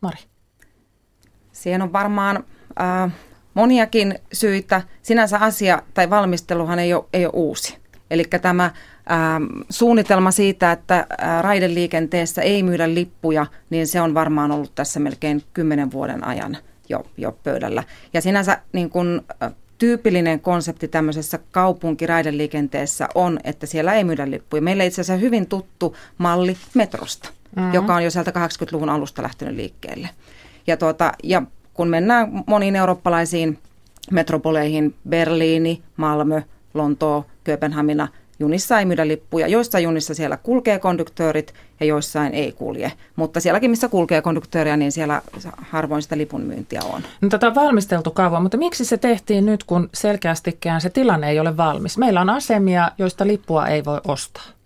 Mari. 0.00 0.18
Siihen 1.52 1.82
on 1.82 1.92
varmaan 1.92 2.44
äh, 2.80 3.12
moniakin 3.54 4.18
syitä. 4.32 4.82
Sinänsä 5.02 5.38
asia 5.38 5.82
tai 5.94 6.10
valmisteluhan 6.10 6.78
ei 6.78 6.94
ole, 6.94 7.04
ei 7.12 7.26
ole 7.26 7.32
uusi. 7.34 7.78
Eli 8.10 8.24
tämä 8.24 8.70
suunnitelma 9.70 10.30
siitä, 10.30 10.72
että 10.72 10.98
äh, 10.98 11.42
raideliikenteessä 11.42 12.42
ei 12.42 12.62
myydä 12.62 12.94
lippuja, 12.94 13.46
niin 13.70 13.86
se 13.86 14.00
on 14.00 14.14
varmaan 14.14 14.50
ollut 14.50 14.74
tässä 14.74 15.00
melkein 15.00 15.42
kymmenen 15.52 15.92
vuoden 15.92 16.26
ajan 16.26 16.56
jo, 16.88 17.06
jo 17.16 17.38
pöydällä. 17.44 17.84
Ja 18.14 18.20
sinänsä 18.20 18.58
niin 18.72 18.90
kun, 18.90 19.24
äh, 19.42 19.52
tyypillinen 19.80 20.40
konsepti 20.40 20.88
tämmöisessä 20.88 21.38
kaupunkiraideliikenteessä 21.50 23.08
on, 23.14 23.40
että 23.44 23.66
siellä 23.66 23.94
ei 23.94 24.04
myydä 24.04 24.30
lippuja. 24.30 24.62
Meillä 24.62 24.84
itse 24.84 25.00
asiassa 25.00 25.20
hyvin 25.20 25.46
tuttu 25.46 25.96
malli 26.18 26.56
metrosta, 26.74 27.28
mm-hmm. 27.56 27.74
joka 27.74 27.94
on 27.94 28.04
jo 28.04 28.10
sieltä 28.10 28.30
80-luvun 28.30 28.88
alusta 28.88 29.22
lähtenyt 29.22 29.54
liikkeelle. 29.54 30.08
Ja, 30.66 30.76
tuota, 30.76 31.12
ja 31.22 31.42
kun 31.74 31.88
mennään 31.88 32.44
moniin 32.46 32.76
eurooppalaisiin 32.76 33.58
metropoleihin, 34.10 34.94
Berliini, 35.08 35.82
Malmö, 35.96 36.42
Lontoo, 36.74 37.26
Kööpenhamina, 37.44 38.08
junissa 38.40 38.78
ei 38.78 38.84
myydä 38.84 39.08
lippuja. 39.08 39.48
Joissain 39.48 39.84
junissa 39.84 40.14
siellä 40.14 40.36
kulkee 40.36 40.78
konduktöörit 40.78 41.54
ja 41.80 41.86
joissain 41.86 42.34
ei 42.34 42.52
kulje. 42.52 42.92
Mutta 43.16 43.40
sielläkin, 43.40 43.70
missä 43.70 43.88
kulkee 43.88 44.22
konduktööriä, 44.22 44.76
niin 44.76 44.92
siellä 44.92 45.22
harvoin 45.56 46.02
sitä 46.02 46.18
lipun 46.18 46.40
myyntiä 46.40 46.80
on. 46.92 47.02
No, 47.20 47.28
tätä 47.28 47.46
on 47.46 47.54
valmisteltu 47.54 48.10
kauan, 48.10 48.42
mutta 48.42 48.56
miksi 48.56 48.84
se 48.84 48.96
tehtiin 48.96 49.46
nyt, 49.46 49.64
kun 49.64 49.88
selkeästikään 49.94 50.80
se 50.80 50.90
tilanne 50.90 51.30
ei 51.30 51.40
ole 51.40 51.56
valmis? 51.56 51.98
Meillä 51.98 52.20
on 52.20 52.30
asemia, 52.30 52.90
joista 52.98 53.26
lippua 53.26 53.66
ei 53.66 53.84
voi 53.84 54.00
ostaa. 54.08 54.59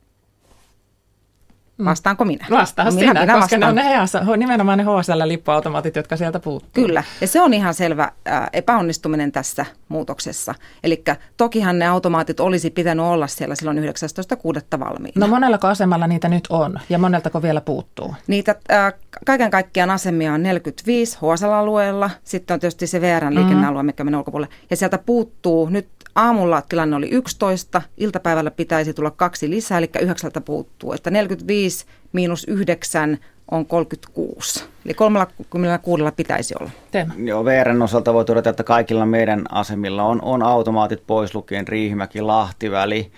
Mm. 1.78 1.84
Vastaanko 1.84 2.24
minä? 2.24 2.46
Vastaa 2.50 2.84
minä, 2.84 2.98
sinä, 2.98 3.20
minä 3.20 3.32
koska 3.32 3.40
vastaan. 3.40 3.74
ne 3.74 4.00
on 4.00 4.28
ne, 4.30 4.36
nimenomaan 4.36 4.78
ne 4.78 4.84
HSL-lippuautomaatit, 4.84 5.96
jotka 5.96 6.16
sieltä 6.16 6.40
puuttuu. 6.40 6.84
Kyllä, 6.84 7.04
ja 7.20 7.26
se 7.26 7.40
on 7.40 7.54
ihan 7.54 7.74
selvä 7.74 8.12
äh, 8.28 8.48
epäonnistuminen 8.52 9.32
tässä 9.32 9.66
muutoksessa. 9.88 10.54
Eli 10.84 11.04
tokihan 11.36 11.78
ne 11.78 11.86
automaatit 11.86 12.40
olisi 12.40 12.70
pitänyt 12.70 13.04
olla 13.04 13.26
siellä 13.26 13.54
silloin 13.54 13.78
19.6. 13.78 14.80
valmiina. 14.80 15.12
No 15.16 15.26
monellako 15.26 15.66
asemalla 15.66 16.06
niitä 16.06 16.28
nyt 16.28 16.44
on, 16.48 16.80
ja 16.88 16.98
moneltako 16.98 17.42
vielä 17.42 17.60
puuttuu? 17.60 18.14
Niitä 18.26 18.54
äh, 18.70 18.92
kaiken 19.26 19.50
kaikkiaan 19.50 19.90
asemia 19.90 20.32
on 20.32 20.42
45 20.42 21.18
HSL-alueella, 21.18 22.10
sitten 22.24 22.54
on 22.54 22.60
tietysti 22.60 22.86
se 22.86 23.00
VRn 23.00 23.34
liikennealue, 23.34 23.82
mm. 23.82 23.86
mikä 23.86 24.04
menee 24.04 24.18
ulkopuolelle, 24.18 24.54
ja 24.70 24.76
sieltä 24.76 24.98
puuttuu 24.98 25.68
nyt 25.68 25.88
aamulla 26.14 26.62
tilanne 26.68 26.96
oli 26.96 27.08
11, 27.10 27.82
iltapäivällä 27.96 28.50
pitäisi 28.50 28.94
tulla 28.94 29.10
kaksi 29.10 29.50
lisää, 29.50 29.78
eli 29.78 29.90
yhdeksältä 30.00 30.40
puuttuu. 30.40 30.92
Että 30.92 31.10
45 31.10 31.63
miinus 32.12 32.44
9 32.48 33.18
on 33.50 33.66
36. 33.66 34.64
Eli 34.84 34.94
36 34.94 36.02
pitäisi 36.16 36.54
olla. 36.60 36.70
Teema. 36.90 37.14
Joo, 37.24 37.44
VRn 37.44 37.82
osalta 37.82 38.14
voi 38.14 38.24
todeta, 38.24 38.50
että 38.50 38.64
kaikilla 38.64 39.06
meidän 39.06 39.44
asemilla 39.50 40.02
on, 40.02 40.22
on 40.22 40.42
automaatit 40.42 41.02
pois 41.06 41.34
lukien 41.34 41.68
Riihimäki, 41.68 42.20
Lahtiväli, 42.20 43.10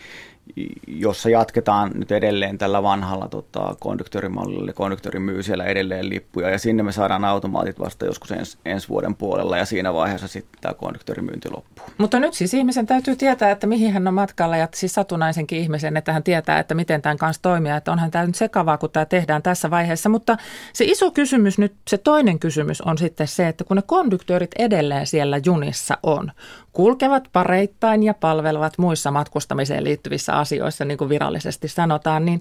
jossa 0.87 1.31
jatketaan 1.31 1.91
nyt 1.95 2.13
edelleen 2.13 2.59
tällä 2.59 2.83
vanhalla 2.83 3.29
tota, 3.29 3.77
konduktöörimallilla. 3.81 4.73
Konduktööri 4.73 5.19
myy 5.19 5.43
siellä 5.43 5.65
edelleen 5.65 6.09
lippuja 6.09 6.51
ja 6.51 6.59
sinne 6.59 6.83
me 6.83 6.93
saadaan 6.93 7.25
automaatit 7.25 7.81
vasta 7.81 8.07
joskus 8.07 8.31
ens, 8.31 8.59
ensi 8.65 8.89
vuoden 8.89 9.17
puolella 9.17 9.59
ja 9.59 9.65
siinä 9.65 9.95
vaiheessa 9.95 10.29
sitten 10.29 10.61
tämä 10.61 10.75
konduktöörimyynti 10.75 11.51
loppuu. 11.51 11.87
Mutta 11.99 12.21
nyt 12.21 12.35
siis 12.35 12.55
ihmisen 12.55 12.87
täytyy 12.87 13.17
tietää, 13.17 13.51
että 13.51 13.67
mihin 13.67 13.93
hän 13.93 14.09
on 14.09 14.15
matkalla 14.15 14.57
ja 14.57 14.69
siis 14.75 14.95
satunnaisenkin 14.95 15.59
ihmisen, 15.59 15.97
että 15.97 16.13
hän 16.13 16.23
tietää, 16.23 16.59
että 16.59 16.75
miten 16.75 17.03
tämän 17.03 17.19
kanssa 17.19 17.43
toimia. 17.43 17.77
Että 17.77 17.93
onhan 17.93 18.11
tämä 18.11 18.27
nyt 18.27 18.35
sekavaa, 18.35 18.79
kun 18.79 18.91
tämä 18.91 19.07
tehdään 19.07 19.43
tässä 19.43 19.71
vaiheessa. 19.71 20.09
Mutta 20.09 20.37
se 20.73 20.85
iso 20.85 21.11
kysymys 21.11 21.59
nyt, 21.59 21.75
se 21.89 21.99
toinen 21.99 22.39
kysymys 22.39 22.81
on 22.81 22.99
sitten 22.99 23.29
se, 23.29 23.49
että 23.49 23.65
kun 23.65 23.77
ne 23.77 23.83
konduktöörit 23.87 24.51
edelleen 24.59 25.07
siellä 25.07 25.41
junissa 25.45 25.99
on, 26.03 26.33
kulkevat 26.76 27.28
pareittain 27.33 28.02
ja 28.02 28.14
palvelevat 28.14 28.78
muissa 28.78 29.11
matkustamiseen 29.11 29.85
liittyvissä 29.85 30.33
asioissa, 30.33 30.85
niin 30.85 30.99
kuin 30.99 31.11
virallisesti 31.11 31.68
sanotaan, 31.68 32.25
niin 32.25 32.40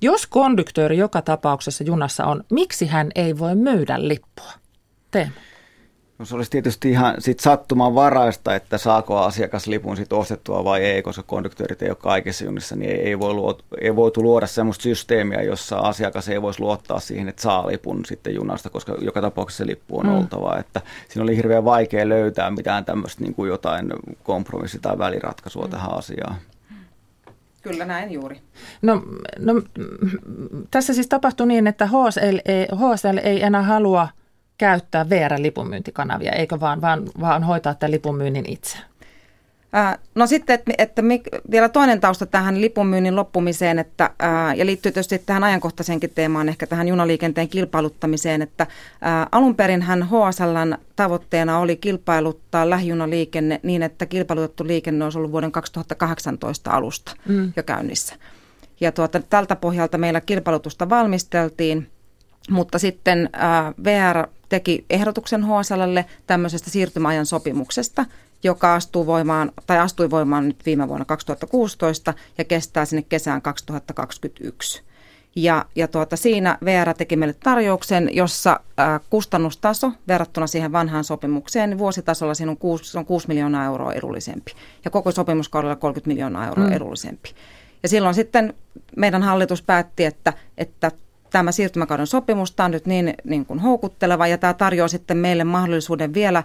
jos 0.00 0.26
konduktööri 0.26 0.98
joka 0.98 1.22
tapauksessa 1.22 1.84
junassa 1.84 2.24
on, 2.24 2.44
miksi 2.50 2.86
hän 2.86 3.10
ei 3.14 3.38
voi 3.38 3.54
myydä 3.54 4.08
lippua? 4.08 4.52
Teema. 5.10 5.30
No 6.18 6.24
se 6.24 6.34
olisi 6.34 6.50
tietysti 6.50 6.90
ihan 6.90 7.14
sit 7.18 7.40
sattuman 7.40 7.94
varaista, 7.94 8.54
että 8.54 8.78
saako 8.78 9.18
asiakas 9.18 9.66
lipun 9.66 9.96
sit 9.96 10.12
ostettua 10.12 10.64
vai 10.64 10.84
ei, 10.84 11.02
koska 11.02 11.22
konduktöörit 11.22 11.82
ei 11.82 11.88
ole 11.88 11.96
kaikissa 12.00 12.44
junissa, 12.44 12.76
niin 12.76 12.90
ei, 12.90 13.00
ei, 13.00 13.18
voi 13.18 13.34
luot, 13.34 13.64
ei 13.80 13.96
voitu 13.96 14.22
luoda 14.22 14.46
sellaista 14.46 14.82
systeemiä, 14.82 15.42
jossa 15.42 15.78
asiakas 15.78 16.28
ei 16.28 16.42
voisi 16.42 16.60
luottaa 16.60 17.00
siihen, 17.00 17.28
että 17.28 17.42
saa 17.42 17.66
lipun 17.66 18.04
sitten 18.04 18.34
junasta, 18.34 18.70
koska 18.70 18.96
joka 19.00 19.20
tapauksessa 19.20 19.64
se 19.64 19.66
lippu 19.66 19.98
on 19.98 20.06
mm. 20.06 20.14
oltava. 20.14 20.56
Että 20.58 20.80
siinä 21.08 21.22
oli 21.22 21.36
hirveän 21.36 21.64
vaikea 21.64 22.08
löytää 22.08 22.50
mitään 22.50 22.84
tämmöistä 22.84 23.22
niin 23.22 23.34
kuin 23.34 23.48
jotain 23.48 23.92
kompromissi- 24.22 24.80
tai 24.82 24.98
väliratkaisua 24.98 25.64
mm. 25.64 25.70
tähän 25.70 25.94
asiaan. 25.94 26.36
Kyllä 27.62 27.84
näin 27.84 28.12
juuri. 28.12 28.40
No, 28.82 29.02
no, 29.38 29.62
tässä 30.70 30.94
siis 30.94 31.06
tapahtui 31.06 31.46
niin, 31.46 31.66
että 31.66 31.86
HSL 31.86 32.38
ei, 32.44 32.66
HSL 32.74 33.18
ei 33.22 33.42
enää 33.42 33.62
halua– 33.62 34.08
käyttää 34.58 35.08
VR-lipunmyyntikanavia, 35.08 36.32
eikö 36.32 36.60
vaan, 36.60 36.80
vaan, 36.80 37.02
vaan 37.20 37.42
hoitaa 37.42 37.74
tämän 37.74 37.92
lipunmyynnin 37.92 38.44
itse? 38.48 38.78
No 40.14 40.26
sitten, 40.26 40.54
että, 40.54 40.72
että 40.78 41.02
vielä 41.50 41.68
toinen 41.68 42.00
tausta 42.00 42.26
tähän 42.26 42.60
lipunmyynnin 42.60 43.16
loppumiseen, 43.16 43.78
että, 43.78 44.10
ja 44.56 44.66
liittyy 44.66 44.92
tietysti 44.92 45.18
tähän 45.18 45.44
ajankohtaisenkin 45.44 46.10
teemaan, 46.14 46.48
ehkä 46.48 46.66
tähän 46.66 46.88
junaliikenteen 46.88 47.48
kilpailuttamiseen, 47.48 48.42
että 48.42 48.66
alun 49.32 49.56
perin 49.56 49.82
hän 49.82 50.02
HSLn 50.02 50.78
tavoitteena 50.96 51.58
oli 51.58 51.76
kilpailuttaa 51.76 52.70
lähijunaliikenne 52.70 53.60
niin, 53.62 53.82
että 53.82 54.06
kilpailutettu 54.06 54.66
liikenne 54.66 55.04
olisi 55.04 55.18
ollut 55.18 55.32
vuoden 55.32 55.52
2018 55.52 56.70
alusta 56.70 57.16
mm. 57.28 57.52
jo 57.56 57.62
käynnissä. 57.62 58.14
Ja 58.80 58.92
tuota, 58.92 59.20
tältä 59.20 59.56
pohjalta 59.56 59.98
meillä 59.98 60.20
kilpailutusta 60.20 60.88
valmisteltiin, 60.88 61.90
mutta 62.50 62.78
sitten 62.78 63.30
VR 63.84 64.28
teki 64.48 64.84
ehdotuksen 64.90 65.44
HSLlle 65.44 66.04
tämmöisestä 66.26 66.70
siirtymäajan 66.70 67.26
sopimuksesta, 67.26 68.06
joka 68.42 68.74
astuu 68.74 69.06
voimaan, 69.06 69.52
tai 69.66 69.78
astui 69.78 70.10
voimaan 70.10 70.48
nyt 70.48 70.66
viime 70.66 70.88
vuonna 70.88 71.04
2016 71.04 72.14
ja 72.38 72.44
kestää 72.44 72.84
sinne 72.84 73.04
kesään 73.08 73.42
2021. 73.42 74.82
Ja, 75.36 75.64
ja 75.76 75.88
tuota, 75.88 76.16
siinä 76.16 76.58
VR 76.64 76.94
teki 76.94 77.16
meille 77.16 77.34
tarjouksen, 77.44 78.10
jossa 78.12 78.60
ää, 78.76 79.00
kustannustaso 79.10 79.92
verrattuna 80.08 80.46
siihen 80.46 80.72
vanhaan 80.72 81.04
sopimukseen, 81.04 81.70
niin 81.70 81.78
vuositasolla 81.78 82.34
siinä 82.34 82.50
on 82.50 82.56
6, 82.56 82.98
on 82.98 83.06
6 83.06 83.28
miljoonaa 83.28 83.64
euroa 83.64 83.92
edullisempi. 83.92 84.52
Ja 84.84 84.90
koko 84.90 85.10
sopimuskaudella 85.10 85.76
30 85.76 86.08
miljoonaa 86.08 86.46
euroa 86.46 86.66
mm. 86.66 86.72
edullisempi. 86.72 87.30
Ja 87.82 87.88
silloin 87.88 88.14
sitten 88.14 88.54
meidän 88.96 89.22
hallitus 89.22 89.62
päätti, 89.62 90.04
että, 90.04 90.32
että 90.58 90.90
tämä 91.34 91.52
siirtymäkauden 91.52 92.06
sopimus 92.06 92.54
on 92.64 92.70
nyt 92.70 92.86
niin, 92.86 93.14
niin 93.24 93.46
kuin 93.46 93.58
houkutteleva 93.58 94.26
ja 94.26 94.38
tämä 94.38 94.54
tarjoaa 94.54 94.88
sitten 94.88 95.16
meille 95.16 95.44
mahdollisuuden 95.44 96.14
vielä 96.14 96.42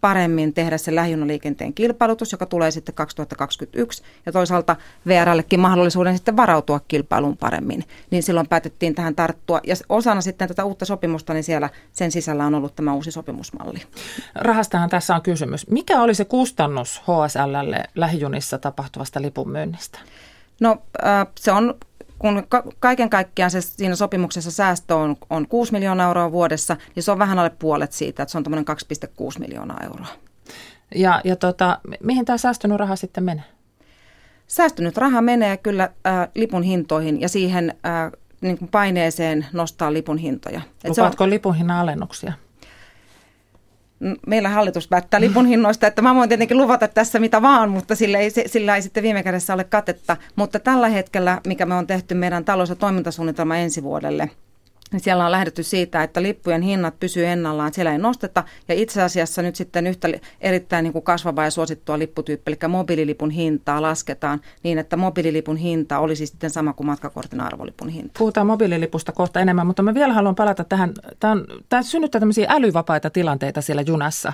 paremmin 0.00 0.54
tehdä 0.54 0.78
se 0.78 0.94
lähijunaliikenteen 0.94 1.74
kilpailutus, 1.74 2.32
joka 2.32 2.46
tulee 2.46 2.70
sitten 2.70 2.94
2021, 2.94 4.02
ja 4.26 4.32
toisaalta 4.32 4.76
VRLlekin 5.06 5.60
mahdollisuuden 5.60 6.16
sitten 6.16 6.36
varautua 6.36 6.80
kilpailuun 6.88 7.36
paremmin. 7.36 7.84
Niin 8.10 8.22
silloin 8.22 8.48
päätettiin 8.48 8.94
tähän 8.94 9.14
tarttua, 9.14 9.60
ja 9.66 9.74
osana 9.88 10.20
sitten 10.20 10.48
tätä 10.48 10.64
uutta 10.64 10.84
sopimusta, 10.84 11.34
niin 11.34 11.44
siellä 11.44 11.70
sen 11.92 12.12
sisällä 12.12 12.46
on 12.46 12.54
ollut 12.54 12.76
tämä 12.76 12.94
uusi 12.94 13.10
sopimusmalli. 13.10 13.82
Rahastahan 14.34 14.90
tässä 14.90 15.14
on 15.14 15.22
kysymys. 15.22 15.70
Mikä 15.70 16.02
oli 16.02 16.14
se 16.14 16.24
kustannus 16.24 17.02
HSLlle 17.02 17.84
lähijunissa 17.94 18.58
tapahtuvasta 18.58 19.22
lipunmyynnistä? 19.22 19.98
No 20.60 20.82
se 21.38 21.52
on 21.52 21.74
kun 22.20 22.42
ka- 22.48 22.64
kaiken 22.78 23.10
kaikkiaan 23.10 23.50
se 23.50 23.60
siinä 23.60 23.96
sopimuksessa 23.96 24.50
säästö 24.50 24.96
on, 24.96 25.16
on 25.30 25.48
6 25.48 25.72
miljoonaa 25.72 26.06
euroa 26.06 26.32
vuodessa, 26.32 26.76
niin 26.94 27.02
se 27.02 27.12
on 27.12 27.18
vähän 27.18 27.38
alle 27.38 27.50
puolet 27.50 27.92
siitä, 27.92 28.22
että 28.22 28.30
se 28.30 28.38
on 28.38 28.44
tämmöinen 28.44 28.64
2,6 28.68 29.38
miljoonaa 29.38 29.80
euroa. 29.84 30.06
Ja, 30.94 31.20
ja 31.24 31.36
tota, 31.36 31.78
mihin 32.02 32.24
tämä 32.24 32.38
säästynyt 32.38 32.78
raha 32.78 32.96
sitten 32.96 33.24
menee? 33.24 33.44
Säästynyt 34.46 34.96
raha 34.96 35.22
menee 35.22 35.56
kyllä 35.56 35.84
äh, 36.06 36.28
lipun 36.34 36.62
hintoihin 36.62 37.20
ja 37.20 37.28
siihen 37.28 37.74
äh, 37.86 38.12
niin 38.40 38.58
kuin 38.58 38.68
paineeseen 38.68 39.46
nostaa 39.52 39.92
lipun 39.92 40.18
hintoja. 40.18 40.60
Lupaatko 40.88 41.24
on, 41.24 41.30
lipun 41.30 41.54
hinnan 41.54 41.78
alennuksia? 41.78 42.32
Meillä 44.26 44.48
hallitus 44.48 44.88
päättää 44.88 45.20
lipun 45.20 45.46
hinnoista, 45.46 45.86
että 45.86 46.02
mä 46.02 46.14
voin 46.14 46.28
tietenkin 46.28 46.56
luvata 46.56 46.88
tässä 46.88 47.18
mitä 47.18 47.42
vaan, 47.42 47.70
mutta 47.70 47.94
sillä 47.94 48.18
ei, 48.18 48.30
sillä 48.30 48.76
ei 48.76 48.82
sitten 48.82 49.02
viime 49.02 49.22
kädessä 49.22 49.54
ole 49.54 49.64
katetta. 49.64 50.16
Mutta 50.36 50.58
tällä 50.58 50.88
hetkellä, 50.88 51.40
mikä 51.46 51.66
me 51.66 51.74
on 51.74 51.86
tehty 51.86 52.14
meidän 52.14 52.44
talous- 52.44 52.68
ja 52.68 52.76
toimintasuunnitelma 52.76 53.56
ensi 53.56 53.82
vuodelle, 53.82 54.30
siellä 54.96 55.24
on 55.24 55.32
lähdetty 55.32 55.62
siitä, 55.62 56.02
että 56.02 56.22
lippujen 56.22 56.62
hinnat 56.62 57.00
pysyy 57.00 57.26
ennallaan, 57.26 57.74
siellä 57.74 57.92
ei 57.92 57.98
nosteta. 57.98 58.44
Ja 58.68 58.74
itse 58.74 59.02
asiassa 59.02 59.42
nyt 59.42 59.56
sitten 59.56 59.86
yhtä 59.86 60.08
erittäin 60.40 60.82
niin 60.82 60.92
kuin 60.92 61.02
kasvavaa 61.02 61.44
ja 61.44 61.50
suosittua 61.50 61.98
lipputyyppiä, 61.98 62.56
eli 62.62 62.68
mobiililipun 62.68 63.30
hintaa 63.30 63.82
lasketaan 63.82 64.40
niin, 64.62 64.78
että 64.78 64.96
mobiililipun 64.96 65.56
hinta 65.56 65.98
olisi 65.98 66.26
sitten 66.26 66.50
sama 66.50 66.72
kuin 66.72 66.86
matkakortin 66.86 67.40
arvolipun 67.40 67.88
hinta. 67.88 68.18
Puhutaan 68.18 68.46
mobiililipusta 68.46 69.12
kohta 69.12 69.40
enemmän, 69.40 69.66
mutta 69.66 69.82
mä 69.82 69.94
vielä 69.94 70.12
haluan 70.12 70.34
palata 70.34 70.64
tähän. 70.64 70.94
Tämä, 71.20 71.32
on, 71.32 71.46
tämä 71.68 71.82
synnyttää 71.82 72.20
tämmöisiä 72.20 72.46
älyvapaita 72.50 73.10
tilanteita 73.10 73.60
siellä 73.60 73.82
junassa. 73.82 74.32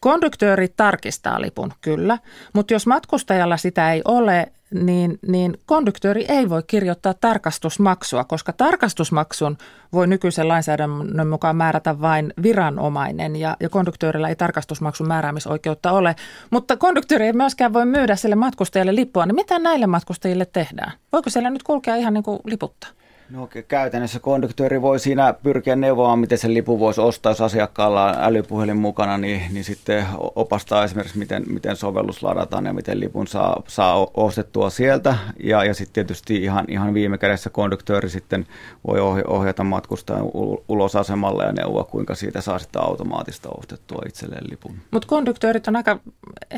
Konduktööri 0.00 0.68
tarkistaa 0.68 1.40
lipun, 1.40 1.72
kyllä, 1.80 2.18
mutta 2.52 2.74
jos 2.74 2.86
matkustajalla 2.86 3.56
sitä 3.56 3.92
ei 3.92 4.02
ole, 4.04 4.52
niin, 4.74 5.18
niin 5.28 5.58
konduktööri 5.66 6.24
ei 6.28 6.48
voi 6.48 6.62
kirjoittaa 6.66 7.14
tarkastusmaksua, 7.14 8.24
koska 8.24 8.52
tarkastusmaksun 8.52 9.58
voi 9.92 10.06
nykyisen 10.06 10.48
lainsäädännön 10.48 11.28
mukaan 11.28 11.56
määrätä 11.56 12.00
vain 12.00 12.32
viranomainen 12.42 13.36
ja, 13.36 13.56
ja 13.60 13.68
konduktöörillä 13.68 14.28
ei 14.28 14.36
tarkastusmaksun 14.36 15.08
määräämisoikeutta 15.08 15.92
ole. 15.92 16.16
Mutta 16.50 16.76
konduktööri 16.76 17.26
ei 17.26 17.32
myöskään 17.32 17.72
voi 17.72 17.86
myydä 17.86 18.16
sille 18.16 18.34
matkustajalle 18.34 18.94
lippua, 18.94 19.26
niin 19.26 19.34
mitä 19.34 19.58
näille 19.58 19.86
matkustajille 19.86 20.46
tehdään? 20.46 20.92
Voiko 21.12 21.30
siellä 21.30 21.50
nyt 21.50 21.62
kulkea 21.62 21.96
ihan 21.96 22.14
niin 22.14 22.24
kuin 22.24 22.38
liputtaa? 22.44 22.90
No 23.30 23.48
käytännössä 23.68 24.20
konduktööri 24.20 24.82
voi 24.82 24.98
siinä 24.98 25.34
pyrkiä 25.42 25.76
neuvomaan, 25.76 26.18
miten 26.18 26.38
sen 26.38 26.54
lipun 26.54 26.80
voisi 26.80 27.00
ostaa, 27.00 27.30
jos 27.32 27.40
asiakkaalla 27.40 28.04
on 28.04 28.14
älypuhelin 28.18 28.76
mukana, 28.76 29.18
niin, 29.18 29.42
niin 29.52 29.64
sitten 29.64 30.06
opastaa 30.18 30.84
esimerkiksi, 30.84 31.18
miten, 31.18 31.44
miten 31.48 31.76
sovellus 31.76 32.22
ladataan 32.22 32.66
ja 32.66 32.72
miten 32.72 33.00
lipun 33.00 33.26
saa, 33.26 33.62
saa 33.66 34.06
ostettua 34.14 34.70
sieltä. 34.70 35.16
Ja, 35.42 35.64
ja 35.64 35.74
sitten 35.74 35.94
tietysti 35.94 36.36
ihan, 36.36 36.64
ihan 36.68 36.94
viime 36.94 37.18
kädessä 37.18 37.50
konduktööri 37.50 38.10
sitten 38.10 38.46
voi 38.86 39.00
ohjata 39.26 39.64
matkustajan 39.64 40.30
ulos 40.68 40.96
asemalle 40.96 41.44
ja 41.44 41.52
neuvoa, 41.52 41.84
kuinka 41.84 42.14
siitä 42.14 42.40
saa 42.40 42.58
sitten 42.58 42.82
automaattista 42.82 43.48
ostettua 43.58 44.02
itselleen 44.06 44.44
lipun. 44.50 44.76
Mutta 44.90 45.08
konduktöörit 45.08 45.68
on 45.68 45.76
aika, 45.76 46.00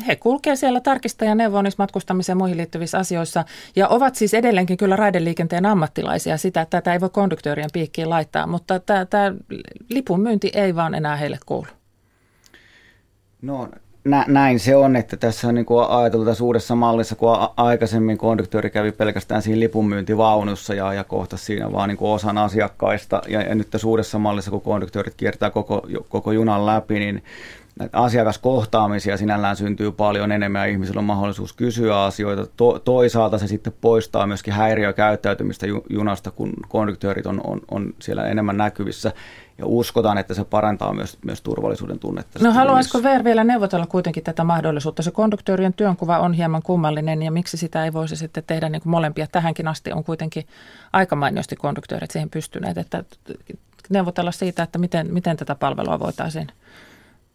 he 0.07 0.15
kulkee 0.15 0.55
siellä 0.55 0.79
tarkistajan 0.79 1.37
neuvoon 1.37 1.65
matkustamiseen 1.77 2.37
muihin 2.37 2.57
liittyvissä 2.57 2.97
asioissa 2.97 3.45
ja 3.75 3.87
ovat 3.87 4.15
siis 4.15 4.33
edelleenkin 4.33 4.77
kyllä 4.77 4.95
raideliikenteen 4.95 5.65
ammattilaisia 5.65 6.37
sitä, 6.37 6.61
että 6.61 6.81
tätä 6.81 6.93
ei 6.93 7.01
voi 7.01 7.09
konduktöörien 7.09 7.69
piikkiin 7.73 8.09
laittaa, 8.09 8.47
mutta 8.47 8.79
tämä, 8.79 9.33
lipun 9.89 10.21
myynti 10.21 10.51
ei 10.53 10.75
vaan 10.75 10.95
enää 10.95 11.15
heille 11.15 11.37
kuulu. 11.45 11.67
No 13.41 13.69
nä, 14.03 14.25
näin 14.27 14.59
se 14.59 14.75
on, 14.75 14.95
että 14.95 15.17
tässä 15.17 15.47
on 15.47 15.55
niin 15.55 15.65
kuin 15.65 15.85
ajateltu 15.89 16.25
tässä 16.25 16.43
uudessa 16.43 16.75
mallissa, 16.75 17.15
kun 17.15 17.37
aikaisemmin 17.57 18.17
konduktööri 18.17 18.69
kävi 18.69 18.91
pelkästään 18.91 19.41
siinä 19.41 19.59
lipunmyyntivaunussa 19.59 20.73
ja, 20.73 20.93
ja 20.93 21.03
kohta 21.03 21.37
siinä 21.37 21.71
vaan 21.71 21.89
niin 21.89 21.97
kuin 21.97 22.11
osan 22.11 22.37
asiakkaista. 22.37 23.21
Ja, 23.27 23.41
ja 23.41 23.55
nyt 23.55 23.69
tässä 23.69 23.87
uudessa 23.87 24.19
mallissa, 24.19 24.51
kun 24.51 24.61
konduktöörit 24.61 25.13
kiertää 25.17 25.49
koko, 25.49 25.87
koko 26.09 26.31
junan 26.31 26.65
läpi, 26.65 26.99
niin 26.99 27.23
asiakaskohtaamisia 27.93 29.17
sinällään 29.17 29.55
syntyy 29.55 29.91
paljon 29.91 30.31
enemmän 30.31 30.61
ja 30.61 30.65
ihmisillä 30.71 30.99
on 30.99 31.05
mahdollisuus 31.05 31.53
kysyä 31.53 32.03
asioita. 32.03 32.45
To, 32.57 32.79
toisaalta 32.79 33.37
se 33.37 33.47
sitten 33.47 33.73
poistaa 33.81 34.27
myöskin 34.27 34.53
häiriökäyttäytymistä 34.53 35.65
junasta, 35.89 36.31
kun 36.31 36.53
konduktöörit 36.67 37.25
on, 37.25 37.41
on, 37.43 37.61
on 37.71 37.93
siellä 37.99 38.23
enemmän 38.23 38.57
näkyvissä 38.57 39.11
ja 39.57 39.65
uskotaan, 39.65 40.17
että 40.17 40.33
se 40.33 40.43
parantaa 40.43 40.93
myös, 40.93 41.17
myös 41.25 41.41
turvallisuuden 41.41 41.99
tunnetta. 41.99 42.39
No 42.43 42.51
haluaisiko 42.51 43.03
VR 43.03 43.23
vielä 43.23 43.43
neuvotella 43.43 43.87
kuitenkin 43.87 44.23
tätä 44.23 44.43
mahdollisuutta? 44.43 45.03
Se 45.03 45.11
konduktöörien 45.11 45.73
työnkuva 45.73 46.19
on 46.19 46.33
hieman 46.33 46.61
kummallinen 46.61 47.23
ja 47.23 47.31
miksi 47.31 47.57
sitä 47.57 47.85
ei 47.85 47.93
voisi 47.93 48.15
sitten 48.15 48.43
tehdä 48.47 48.69
niin 48.69 48.81
kuin 48.81 48.91
molempia? 48.91 49.27
Tähänkin 49.27 49.67
asti 49.67 49.91
on 49.91 50.03
kuitenkin 50.03 50.47
aika 50.93 51.15
mainiosti 51.15 51.55
konduktöörit 51.55 52.11
siihen 52.11 52.29
pystyneet, 52.29 52.77
että 52.77 53.03
neuvotella 53.89 54.31
siitä, 54.31 54.63
että 54.63 54.79
miten, 54.79 55.13
miten 55.13 55.37
tätä 55.37 55.55
palvelua 55.55 55.99
voitaisiin 55.99 56.47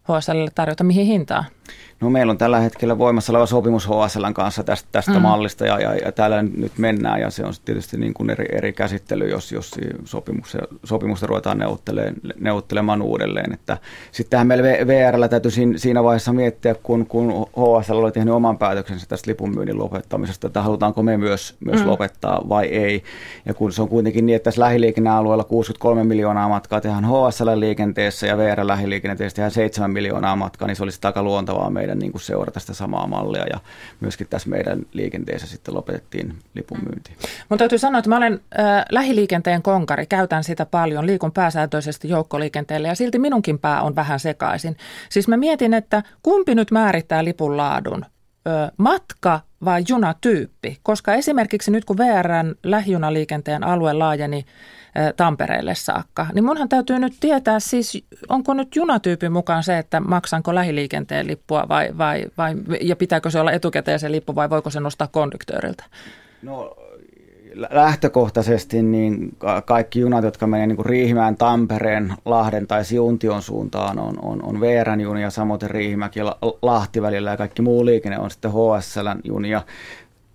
HSL 0.08 0.48
tarjota 0.54 0.84
mihin 0.84 1.06
hintaan? 1.06 1.44
No 2.00 2.10
meillä 2.10 2.30
on 2.30 2.38
tällä 2.38 2.60
hetkellä 2.60 2.98
voimassa 2.98 3.32
oleva 3.32 3.46
sopimus 3.46 3.88
HSLn 3.88 4.34
kanssa 4.34 4.64
tästä, 4.64 4.88
tästä 4.92 5.12
mm. 5.12 5.22
mallista 5.22 5.66
ja, 5.66 5.80
ja, 5.80 5.94
ja 5.94 6.12
täällä 6.12 6.42
nyt 6.42 6.78
mennään 6.78 7.20
ja 7.20 7.30
se 7.30 7.44
on 7.44 7.52
tietysti 7.64 7.96
niin 7.96 8.14
kuin 8.14 8.30
eri, 8.30 8.46
eri 8.52 8.72
käsittely, 8.72 9.28
jos, 9.28 9.52
jos 9.52 9.74
sopimusta, 10.04 10.58
sopimusta 10.84 11.26
ruvetaan 11.26 11.58
neuvottelemaan, 11.58 12.14
neuvottelemaan 12.40 13.02
uudelleen. 13.02 13.52
Että 13.52 13.78
sittenhän 14.12 14.46
meillä 14.46 14.64
VRllä 14.86 15.28
täytyy 15.28 15.50
siinä 15.76 16.04
vaiheessa 16.04 16.32
miettiä, 16.32 16.74
kun, 16.82 17.06
kun 17.06 17.46
HSL 17.52 17.96
oli 17.96 18.12
tehnyt 18.12 18.34
oman 18.34 18.58
päätöksensä 18.58 19.06
tästä 19.08 19.30
lipunmyynnin 19.30 19.78
lopettamisesta, 19.78 20.46
että 20.46 20.62
halutaanko 20.62 21.02
me 21.02 21.16
myös, 21.16 21.56
myös 21.64 21.80
mm. 21.80 21.86
lopettaa 21.86 22.42
vai 22.48 22.66
ei. 22.66 23.02
Ja 23.46 23.54
kun 23.54 23.72
se 23.72 23.82
on 23.82 23.88
kuitenkin 23.88 24.26
niin, 24.26 24.36
että 24.36 24.44
tässä 24.44 24.60
lähiliikennealueella 24.60 25.44
63 25.44 26.04
miljoonaa 26.04 26.48
matkaa 26.48 26.80
tehdään 26.80 27.04
HSL-liikenteessä 27.04 28.26
ja 28.26 28.36
VR-lähiliikenteessä 28.36 29.36
tehdään 29.36 29.50
7 29.50 29.90
miljoonaa 29.90 30.36
matkaa, 30.36 30.68
niin 30.68 30.76
se 30.76 30.82
olisi 30.82 31.00
aika 31.04 31.24
luontavaa 31.56 31.70
meidän 31.70 31.98
niin 31.98 32.12
kuin 32.12 32.22
seurata 32.22 32.60
sitä 32.60 32.74
samaa 32.74 33.06
mallia 33.06 33.46
ja 33.46 33.60
myöskin 34.00 34.26
tässä 34.30 34.48
meidän 34.48 34.82
liikenteessä 34.92 35.46
sitten 35.46 35.74
lopetettiin 35.74 36.38
lipun 36.54 36.78
myynti. 36.82 37.16
Mun 37.48 37.58
täytyy 37.58 37.78
sanoa, 37.78 37.98
että 37.98 38.08
mä 38.08 38.16
olen 38.16 38.40
äh, 38.58 38.84
lähiliikenteen 38.90 39.62
konkari, 39.62 40.06
käytän 40.06 40.44
sitä 40.44 40.66
paljon, 40.66 41.06
liikun 41.06 41.32
pääsääntöisesti 41.32 42.08
joukkoliikenteelle 42.08 42.88
ja 42.88 42.94
silti 42.94 43.18
minunkin 43.18 43.58
pää 43.58 43.82
on 43.82 43.94
vähän 43.94 44.20
sekaisin. 44.20 44.76
Siis 45.08 45.28
mä 45.28 45.36
mietin, 45.36 45.74
että 45.74 46.02
kumpi 46.22 46.54
nyt 46.54 46.70
määrittää 46.70 47.24
lipun 47.24 47.56
laadun, 47.56 48.04
ö, 48.46 48.72
matka 48.76 49.40
vai 49.64 49.84
junatyyppi, 49.88 50.78
koska 50.82 51.14
esimerkiksi 51.14 51.70
nyt 51.70 51.84
kun 51.84 51.98
VRn 51.98 52.54
lähijunaliikenteen 52.62 53.64
alue 53.64 53.92
laajeni 53.92 54.44
Tampereelle 55.16 55.74
saakka. 55.74 56.26
Niin 56.32 56.44
munhan 56.44 56.68
täytyy 56.68 56.98
nyt 56.98 57.12
tietää 57.20 57.60
siis, 57.60 58.04
onko 58.28 58.54
nyt 58.54 58.76
junatyypin 58.76 59.32
mukaan 59.32 59.62
se, 59.64 59.78
että 59.78 60.00
maksanko 60.00 60.54
lähiliikenteen 60.54 61.26
lippua 61.26 61.68
vai, 61.68 61.98
vai, 61.98 62.26
vai 62.38 62.54
ja 62.80 62.96
pitääkö 62.96 63.30
se 63.30 63.40
olla 63.40 63.52
etukäteen 63.52 63.98
se 63.98 64.10
lippu 64.10 64.34
vai 64.34 64.50
voiko 64.50 64.70
se 64.70 64.80
nostaa 64.80 65.08
konduktööriltä? 65.08 65.84
No 66.42 66.76
lähtökohtaisesti 67.70 68.82
niin 68.82 69.36
kaikki 69.64 70.00
junat, 70.00 70.24
jotka 70.24 70.46
menee 70.46 70.66
niin 70.66 70.86
Riihimäen, 70.86 71.36
Tampereen, 71.36 72.14
Lahden 72.24 72.66
tai 72.66 72.84
Siuntion 72.84 73.42
suuntaan 73.42 73.98
on, 73.98 74.14
on, 74.22 74.42
on 74.42 74.60
VRn 74.60 75.00
junia, 75.00 75.30
samoin 75.30 75.60
Riihimäki 75.62 76.18
ja 76.18 76.36
Lahti 76.62 77.02
välillä 77.02 77.30
ja 77.30 77.36
kaikki 77.36 77.62
muu 77.62 77.84
liikenne 77.84 78.18
on 78.18 78.30
sitten 78.30 78.50
HSLn 78.50 79.20
junia. 79.24 79.62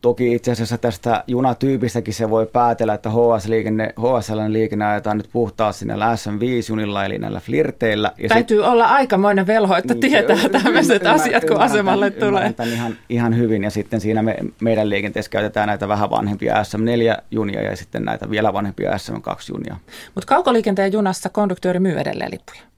Toki 0.01 0.33
itse 0.33 0.51
asiassa 0.51 0.77
tästä 0.77 1.23
junatyypistäkin 1.27 2.13
se 2.13 2.29
voi 2.29 2.45
päätellä, 2.45 2.93
että 2.93 3.09
HS-liikenne, 3.09 3.93
HSL-liikenne 3.99 4.85
ajetaan 4.85 5.17
nyt 5.17 5.29
puhtaa 5.33 5.71
sinne 5.71 5.93
SM5-junilla, 5.93 7.05
eli 7.05 7.17
näillä 7.17 7.39
flirteillä. 7.39 8.11
Ja 8.17 8.29
Täytyy 8.29 8.57
sit, 8.57 8.67
olla 8.67 8.85
aikamoinen 8.85 9.47
velho, 9.47 9.75
että 9.75 9.93
niin, 9.93 10.01
tietää 10.01 10.49
tämmöiset 10.49 11.05
asiat, 11.05 11.45
kun 11.45 11.61
asemalle 11.61 12.09
tulee. 12.09 12.53
Ihan, 12.73 12.97
ihan 13.09 13.37
hyvin, 13.37 13.63
ja 13.63 13.69
sitten 13.69 14.01
siinä 14.01 14.23
me, 14.23 14.37
meidän 14.61 14.89
liikenteessä 14.89 15.31
käytetään 15.31 15.67
näitä 15.67 15.87
vähän 15.87 16.09
vanhempia 16.09 16.55
SM4-junia 16.55 17.61
ja 17.61 17.75
sitten 17.75 18.03
näitä 18.03 18.29
vielä 18.29 18.53
vanhempia 18.53 18.91
SM2-junia. 18.91 19.75
Mutta 20.15 20.27
kaukoliikenteen 20.27 20.93
junassa 20.93 21.29
konduktööri 21.29 21.79
myy 21.79 21.99
edelleen 21.99 22.31
lippuja 22.31 22.70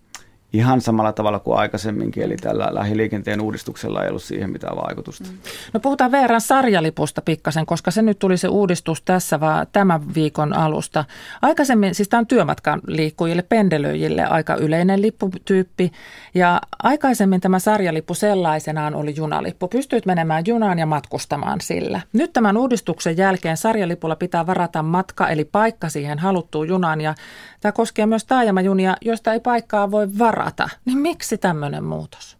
ihan 0.53 0.81
samalla 0.81 1.13
tavalla 1.13 1.39
kuin 1.39 1.57
aikaisemminkin, 1.57 2.23
eli 2.23 2.35
tällä 2.35 2.67
lähiliikenteen 2.71 3.41
uudistuksella 3.41 4.03
ei 4.03 4.09
ollut 4.09 4.23
siihen 4.23 4.49
mitään 4.49 4.75
vaikutusta. 4.75 5.29
Mm. 5.29 5.37
No 5.73 5.79
puhutaan 5.79 6.11
VRn 6.11 6.41
sarjalipusta 6.41 7.21
pikkasen, 7.21 7.65
koska 7.65 7.91
se 7.91 8.01
nyt 8.01 8.19
tuli 8.19 8.37
se 8.37 8.47
uudistus 8.47 9.01
tässä 9.01 9.39
vaan 9.39 9.67
tämän 9.71 10.15
viikon 10.15 10.53
alusta. 10.53 11.05
Aikaisemmin, 11.41 11.95
siis 11.95 12.09
tämä 12.09 12.19
on 12.19 12.27
työmatkan 12.27 12.81
liikkujille, 12.87 13.41
pendelöijille 13.41 14.25
aika 14.25 14.55
yleinen 14.55 15.01
lipputyyppi, 15.01 15.91
ja 16.33 16.61
aikaisemmin 16.83 17.41
tämä 17.41 17.59
sarjalippu 17.59 18.13
sellaisenaan 18.13 18.95
oli 18.95 19.15
junalippu. 19.17 19.67
Pystyit 19.67 20.05
menemään 20.05 20.43
junaan 20.47 20.79
ja 20.79 20.85
matkustamaan 20.85 21.61
sillä. 21.61 22.01
Nyt 22.13 22.33
tämän 22.33 22.57
uudistuksen 22.57 23.17
jälkeen 23.17 23.57
sarjalipulla 23.57 24.15
pitää 24.15 24.47
varata 24.47 24.83
matka, 24.83 25.29
eli 25.29 25.45
paikka 25.45 25.89
siihen 25.89 26.19
haluttuun 26.19 26.67
junaan, 26.67 27.01
ja 27.01 27.15
tämä 27.59 27.71
koskee 27.71 28.05
myös 28.05 28.25
taajamajunia, 28.25 28.97
joista 29.01 29.33
ei 29.33 29.39
paikkaa 29.39 29.91
voi 29.91 30.07
varata 30.19 30.42
varata, 30.43 30.69
niin 30.85 30.97
miksi 30.97 31.37
tämmöinen 31.37 31.83
muutos? 31.83 32.37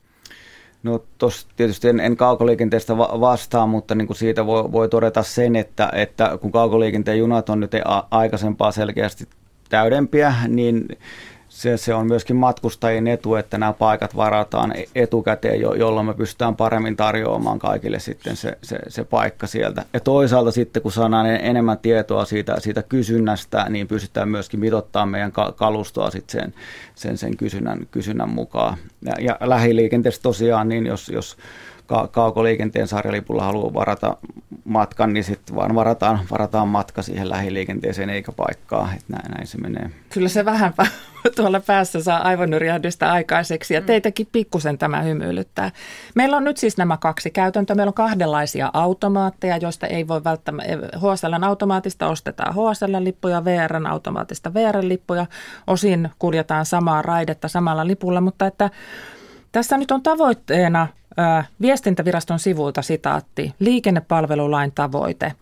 No 0.84 1.04
tuossa 1.18 1.48
tietysti 1.56 1.90
en, 1.90 2.00
en 2.00 2.18
kaukoliikenteestä 2.18 2.98
va- 2.98 3.20
vastaa, 3.20 3.68
mutta 3.68 3.96
niin 3.96 4.08
kuin 4.08 4.18
siitä 4.18 4.46
voi, 4.46 4.72
voi 4.72 4.90
todeta 4.90 5.24
sen, 5.24 5.56
että, 5.56 5.90
että 5.94 6.38
kun 6.42 6.52
kaukoliikenteen 6.52 7.20
junat 7.20 7.50
on 7.50 7.60
nyt 7.60 7.72
a- 7.86 8.08
aikaisempaa 8.12 8.72
selkeästi 8.72 9.28
täydempiä, 9.70 10.34
niin 10.48 10.88
se, 11.54 11.78
se 11.78 11.94
on 11.94 12.08
myöskin 12.08 12.36
matkustajien 12.36 13.08
etu, 13.08 13.36
että 13.36 13.58
nämä 13.58 13.74
paikat 13.74 14.16
varataan 14.16 14.74
etukäteen, 14.96 15.62
jo, 15.62 15.74
jolloin 15.74 16.06
me 16.06 16.14
pystytään 16.14 16.56
paremmin 16.56 16.96
tarjoamaan 16.96 17.60
kaikille 17.60 18.00
sitten 18.00 18.36
se, 18.36 18.58
se, 18.62 18.80
se 18.88 19.04
paikka 19.04 19.48
sieltä. 19.48 19.86
Ja 19.94 20.00
toisaalta 20.00 20.52
sitten, 20.52 20.84
kun 20.84 20.92
saadaan 20.92 21.26
enemmän 21.26 21.78
tietoa 21.78 22.26
siitä, 22.26 22.60
siitä 22.60 22.84
kysynnästä, 22.84 23.66
niin 23.70 23.88
pystytään 23.88 24.30
myöskin 24.30 24.60
mitottamaan 24.60 25.10
meidän 25.10 25.32
kalustoa 25.56 26.12
sitten 26.12 26.42
sen, 26.42 26.54
sen, 26.96 27.18
sen 27.18 27.38
kysynnän, 27.38 27.88
kysynnän 27.92 28.30
mukaan. 28.30 28.78
Ja, 29.06 29.14
ja 29.20 29.38
lähiliikenteessä 29.50 30.22
tosiaan, 30.22 30.70
niin 30.70 30.86
jos, 30.86 31.10
jos 31.10 31.38
ka- 31.88 32.08
kaukoliikenteen 32.08 32.88
sarjalipulla 32.88 33.44
haluaa 33.44 33.74
varata 33.74 34.18
matkan, 34.66 35.14
niin 35.14 35.24
sitten 35.24 35.56
vaan 35.56 35.76
varataan, 35.76 36.20
varataan 36.32 36.68
matka 36.68 37.02
siihen 37.02 37.30
lähiliikenteeseen 37.30 38.10
eikä 38.10 38.32
paikkaa. 38.32 38.90
Että 38.94 39.14
näin, 39.14 39.32
näin 39.32 39.48
se 39.48 39.58
menee. 39.58 39.90
Kyllä 40.10 40.30
se 40.30 40.46
vähän 40.46 40.74
tuolla 41.36 41.60
päässä 41.60 42.04
saa 42.04 42.28
aivonyrjähdystä 42.28 43.12
aikaiseksi 43.12 43.74
ja 43.74 43.80
mm. 43.80 43.86
teitäkin 43.86 44.28
pikkusen 44.32 44.78
tämä 44.78 45.02
hymyilyttää. 45.02 45.72
Meillä 46.16 46.38
on 46.38 46.44
nyt 46.44 46.58
siis 46.58 46.78
nämä 46.78 46.98
kaksi 46.98 47.32
käytäntöä. 47.32 47.76
Meillä 47.76 47.90
on 47.90 47.94
kahdenlaisia 47.94 48.70
automaatteja, 48.74 49.58
joista 49.58 49.88
ei 49.88 50.08
voi 50.08 50.24
välttämättä, 50.24 50.78
HSLn 50.98 51.44
automaatista 51.44 52.08
ostetaan 52.08 52.54
HSL-lippuja, 52.54 53.46
VRn 53.46 53.88
automaattista 53.88 54.54
VR-lippuja. 54.54 55.26
Osin 55.68 56.10
kuljetaan 56.20 56.66
samaa 56.66 57.02
raidetta 57.02 57.48
samalla 57.48 57.88
lipulla, 57.88 58.22
mutta 58.22 58.48
että 58.48 58.70
tässä 59.52 59.78
nyt 59.78 59.92
on 59.92 60.04
tavoitteena 60.04 60.88
viestintäviraston 61.62 62.40
sivuilta 62.40 62.82
sitaatti, 62.82 63.54
liikennepalvelulain 63.60 64.72
tavoite 64.72 65.34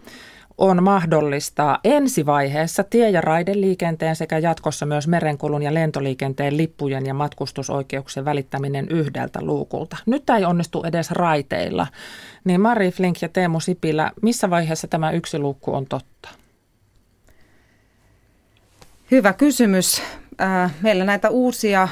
on 0.57 0.83
mahdollistaa 0.83 1.79
ensivaiheessa 1.83 2.83
tie- 2.83 3.09
ja 3.09 3.21
raideliikenteen 3.21 4.15
sekä 4.15 4.37
jatkossa 4.37 4.85
myös 4.85 5.07
merenkulun 5.07 5.63
ja 5.63 5.73
lentoliikenteen 5.73 6.57
lippujen 6.57 7.05
ja 7.05 7.13
matkustusoikeuksien 7.13 8.25
välittäminen 8.25 8.87
yhdeltä 8.89 9.39
luukulta. 9.41 9.97
Nyt 10.05 10.25
tämä 10.25 10.39
ei 10.39 10.45
onnistu 10.45 10.83
edes 10.83 11.11
raiteilla. 11.11 11.87
Niin 12.43 12.61
Mari 12.61 12.91
Flink 12.91 13.21
ja 13.21 13.29
Teemu 13.29 13.59
Sipilä, 13.59 14.11
missä 14.21 14.49
vaiheessa 14.49 14.87
tämä 14.87 15.11
yksi 15.11 15.39
luukku 15.39 15.75
on 15.75 15.85
totta? 15.85 16.29
Hyvä 19.11 19.33
kysymys. 19.33 20.01
Meillä 20.81 21.05
näitä 21.05 21.29
uusia 21.29 21.87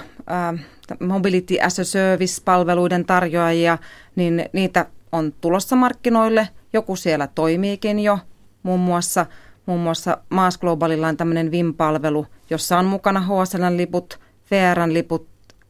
Mobility 1.00 1.62
as 1.62 1.80
a 1.80 1.84
Service-palveluiden 1.84 3.06
tarjoajia, 3.06 3.78
niin 4.16 4.46
niitä 4.54 4.86
on 5.12 5.34
tulossa 5.42 5.76
markkinoille. 5.76 6.50
Joku 6.74 6.96
siellä 6.96 7.28
toimiikin 7.28 8.00
jo, 8.00 8.20
muun 8.64 8.80
muassa, 8.80 9.26
muun 9.66 9.80
muassa 9.80 10.18
Maas 10.30 10.58
Globalilla 10.58 11.08
on 11.08 11.18
tämmöinen 11.18 11.52
VIM-palvelu, 11.52 12.26
jossa 12.50 12.80
on 12.80 12.86
mukana 12.86 13.20
HSL-liput, 13.20 14.20
VRn-liput 14.52 15.28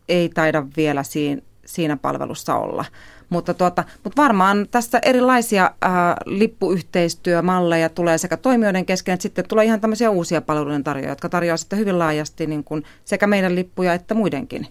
ei 0.10 0.30
taida 0.30 0.66
vielä 0.78 1.04
siinä, 1.04 1.42
siinä 1.66 1.98
palvelussa 1.98 2.56
olla. 2.56 2.86
Mutta, 3.30 3.54
tuota, 3.54 3.84
mutta 4.04 4.22
varmaan 4.22 4.68
tässä 4.72 5.00
erilaisia 5.06 5.72
ää, 5.82 6.18
lippuyhteistyömalleja 6.26 7.90
tulee 7.90 8.18
sekä 8.18 8.38
toimijoiden 8.38 8.86
kesken, 8.86 9.14
että 9.14 9.22
sitten 9.22 9.48
tulee 9.48 9.66
ihan 9.66 9.82
tämmöisiä 9.82 10.10
uusia 10.10 10.42
palveluiden 10.42 10.84
tarjoajia, 10.84 11.12
jotka 11.12 11.30
tarjoavat 11.30 11.60
sitten 11.60 11.80
hyvin 11.80 12.00
laajasti 12.00 12.48
niin 12.48 12.64
kuin 12.64 12.84
sekä 13.06 13.28
meidän 13.28 13.56
lippuja 13.56 13.94
että 13.94 14.14
muidenkin 14.14 14.68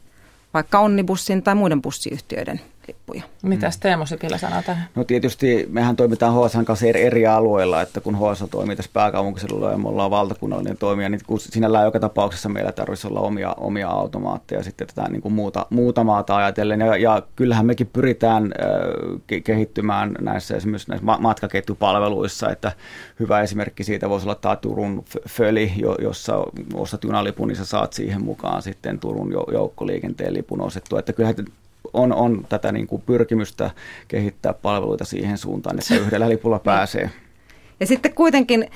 vaikka 0.55 0.81
Onnibussin 0.81 1.43
tai 1.43 1.55
muiden 1.55 1.83
bussiyhtiöiden 1.83 2.61
lippuja. 2.89 3.23
Mitä 3.43 3.71
Teemo 3.81 4.07
Sipilä 4.07 4.39
sanoo 4.39 4.63
tähän? 4.63 4.89
No 4.95 5.05
tietysti 5.05 5.67
mehän 5.71 5.97
toimitaan 5.97 6.35
HSN 6.35 6.65
kanssa 6.65 6.87
eri, 6.87 7.03
eri 7.03 7.27
alueilla, 7.27 7.83
että 7.83 8.01
kun 8.01 8.17
HS 8.17 8.45
toimii 8.51 8.77
tässä 8.77 8.91
pääkaupunkiseudulla 8.95 9.71
ja 9.71 9.79
me 9.79 9.89
ollaan 9.89 10.11
valtakunnallinen 10.11 10.77
toimija, 10.77 11.09
niin 11.09 11.21
kun 11.27 11.41
sinällään 11.41 11.85
joka 11.85 12.01
tapauksessa 12.01 12.49
meillä 12.49 12.73
tarvitsisi 12.73 13.09
olla 13.09 13.21
omia, 13.21 13.53
omia 13.53 13.89
automaatteja 13.89 14.63
sitten 14.63 14.87
tätä 14.87 15.09
niin 15.09 15.23
kuin 15.23 15.33
muuta, 15.33 15.67
muuta 15.71 16.05
maata 16.05 16.37
ajatellen. 16.37 16.81
Ja, 16.81 16.97
ja 16.97 17.23
kyllähän 17.37 17.67
mekin 17.67 17.87
pyritään 17.87 18.45
äh, 18.45 19.41
kehittymään 19.45 20.15
näissä 20.21 20.57
esimerkiksi 20.57 20.89
näissä 20.89 21.07
matkaketjupalveluissa, 21.19 22.51
että 22.51 22.73
hyvä 23.21 23.41
esimerkki 23.41 23.85
siitä 23.85 24.11
voisi 24.11 24.27
olla 24.27 24.35
tämä 24.35 24.57
Turun 24.57 25.05
Föli, 25.29 25.73
jossa 26.03 26.45
ostat 26.75 27.05
junalipun, 27.05 27.49
niin 27.49 27.57
sä 27.57 27.65
saat 27.65 27.93
siihen 27.93 28.25
mukaan 28.25 28.63
sitten 28.63 29.01
Turun 29.01 29.33
joukkoliikenteen 29.53 30.35
lipun 30.35 30.61
osettua. 30.61 30.99
Että 30.99 31.13
kyllähän 31.13 31.37
on, 31.99 32.13
on 32.13 32.47
tätä 32.49 32.73
niin 32.73 32.87
kuin 32.87 33.03
pyrkimystä 33.03 33.71
kehittää 34.09 34.55
palveluita 34.55 35.05
siihen 35.05 35.39
suuntaan, 35.39 35.79
että 35.79 35.95
yhdellä 35.95 36.29
lipulla 36.29 36.59
pääsee. 36.59 37.11
Ja 37.81 37.87
sitten 37.87 38.15
kuitenkin 38.15 38.71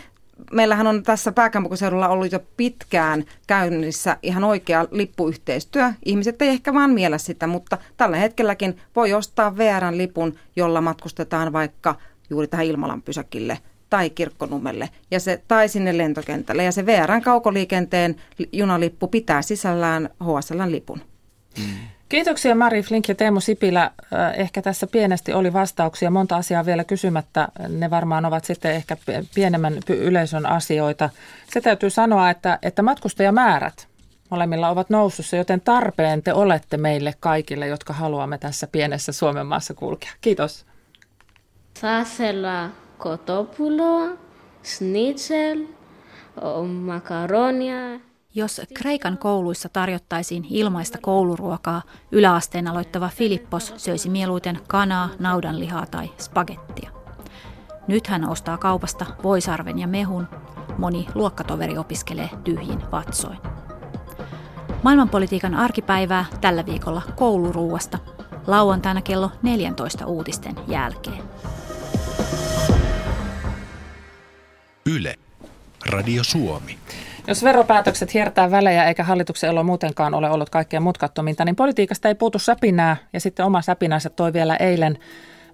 meillähän 0.53 0.87
on 0.87 1.03
tässä 1.03 1.33
pääkaupunkiseudulla 1.33 2.09
ollut 2.09 2.33
jo 2.33 2.41
pitkään 2.57 3.25
käynnissä 3.47 4.17
ihan 4.23 4.45
oikea 4.45 4.87
lippuyhteistyö. 4.91 5.93
Ihmiset 6.05 6.43
ei 6.43 6.49
ehkä 6.49 6.75
vaan 6.75 6.91
miellä 6.91 7.19
sitä, 7.19 7.47
mutta 7.47 7.79
tällä 7.97 8.17
hetkelläkin 8.17 8.77
voi 8.97 9.13
ostaa 9.13 9.57
VRn 9.57 9.99
lipun, 9.99 10.35
jolla 10.57 10.81
matkustetaan 10.81 11.53
vaikka 11.53 11.95
juuri 12.31 12.49
tähän 12.49 12.67
Ilmalan 12.67 13.03
pysäkille 13.03 13.59
tai 13.91 14.11
kirkkonummelle 14.11 14.91
ja 15.11 15.21
se, 15.21 15.43
tai 15.49 15.69
sinne 15.69 15.99
lentokentälle. 15.99 16.65
Ja 16.65 16.73
se 16.73 16.87
VRn 16.87 17.23
kaukoliikenteen 17.23 18.17
junalippu 18.53 19.09
pitää 19.09 19.43
sisällään 19.43 20.09
HSLn 20.25 20.71
lipun. 20.71 21.01
Mm. 21.59 21.65
Kiitoksia 22.13 22.55
Mari 22.55 22.83
Flink 22.83 23.09
ja 23.09 23.15
Teemu 23.15 23.41
Sipilä. 23.41 23.91
Ehkä 24.37 24.63
tässä 24.63 24.87
pienesti 24.87 25.33
oli 25.33 25.53
vastauksia. 25.53 26.11
Monta 26.11 26.37
asiaa 26.37 26.67
vielä 26.67 26.85
kysymättä. 26.85 27.49
Ne 27.69 27.91
varmaan 27.91 28.25
ovat 28.25 28.45
sitten 28.45 28.75
ehkä 28.75 28.97
pienemmän 29.35 29.75
yleisön 29.89 30.47
asioita. 30.47 31.11
Se 31.51 31.61
täytyy 31.61 31.91
sanoa, 31.91 32.31
että, 32.31 32.59
että 32.63 32.83
matkustajamäärät 32.83 33.89
molemmilla 34.31 34.69
ovat 34.69 34.91
nousussa, 34.91 35.37
joten 35.37 35.61
tarpeen 35.61 36.23
te 36.23 36.33
olette 36.33 36.77
meille 36.77 37.15
kaikille, 37.21 37.67
jotka 37.67 37.93
haluamme 37.93 38.39
tässä 38.39 38.67
pienessä 38.67 39.13
Suomen 39.13 39.47
maassa 39.47 39.75
kulkea. 39.75 40.11
Kiitos. 40.21 40.67
Sasella 41.81 42.71
kotopuloa, 42.99 44.09
schnitzel, 44.65 45.59
makaronia, 46.85 48.01
jos 48.35 48.61
Kreikan 48.75 49.19
kouluissa 49.19 49.69
tarjottaisiin 49.69 50.47
ilmaista 50.51 50.99
kouluruokaa, 50.99 51.83
yläasteen 52.13 52.69
aloittava 52.69 53.09
Filippos 53.09 53.75
söisi 53.77 54.09
mieluiten 54.09 54.61
kanaa, 54.67 55.09
naudanlihaa 55.19 55.87
tai 55.87 56.11
spagettia. 56.19 56.91
Nyt 57.87 58.07
hän 58.07 58.29
ostaa 58.29 58.59
kaupasta 58.59 59.07
voisarven 59.23 59.79
ja 59.79 59.87
mehun. 59.87 60.29
Moni 60.79 61.07
luokkatoveri 61.15 61.79
opiskelee 61.79 62.31
tyhjin 62.45 62.83
vatsoin. 62.93 63.39
Maailmanpolitiikan 64.83 65.55
arkipäivää 65.55 66.25
tällä 66.41 66.67
viikolla 66.67 67.03
kouluruuasta. 67.17 67.99
Lauantaina 68.47 69.03
kello 69.03 69.31
14 69.43 70.07
uutisten 70.07 70.55
jälkeen. 70.69 71.23
Yle. 74.87 75.15
Radio 75.87 76.25
Suomi. 76.25 76.79
Jos 77.27 77.45
veropäätökset 77.45 78.15
hiertää 78.15 78.51
välejä 78.51 78.85
eikä 78.85 79.05
hallituksen 79.05 79.51
elo 79.51 79.63
muutenkaan 79.63 80.15
ole 80.15 80.31
ollut 80.31 80.51
kaikkein 80.51 80.83
mutkattominta, 80.83 81.45
niin 81.45 81.57
politiikasta 81.57 82.09
ei 82.09 82.15
puutu 82.15 82.39
säpinää. 82.39 82.97
Ja 83.13 83.21
sitten 83.21 83.47
oma 83.47 83.63
säpinänsä 83.63 84.11
toi 84.11 84.33
vielä 84.33 84.57
eilen 84.57 84.99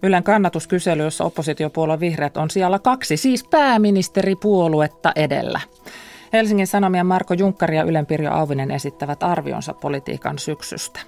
Ylen 0.03 0.23
kannatuskysely, 0.23 1.03
jossa 1.03 1.25
oppositiopuolue 1.25 2.01
Vihreät 2.01 2.37
on 2.37 2.51
siellä 2.51 2.79
kaksi, 2.79 3.17
siis 3.17 3.45
pääministeripuoluetta 3.45 5.13
edellä. 5.17 5.61
Helsingin 6.33 6.67
Sanomien 6.67 7.07
Marko 7.07 7.35
Junkkari 7.35 7.77
ja 7.77 7.83
Ylen 7.83 8.07
Pirjo 8.07 8.33
Auvinen 8.33 8.71
esittävät 8.71 9.23
arvionsa 9.23 9.75
politiikan 9.75 10.39
syksystä. 10.39 11.01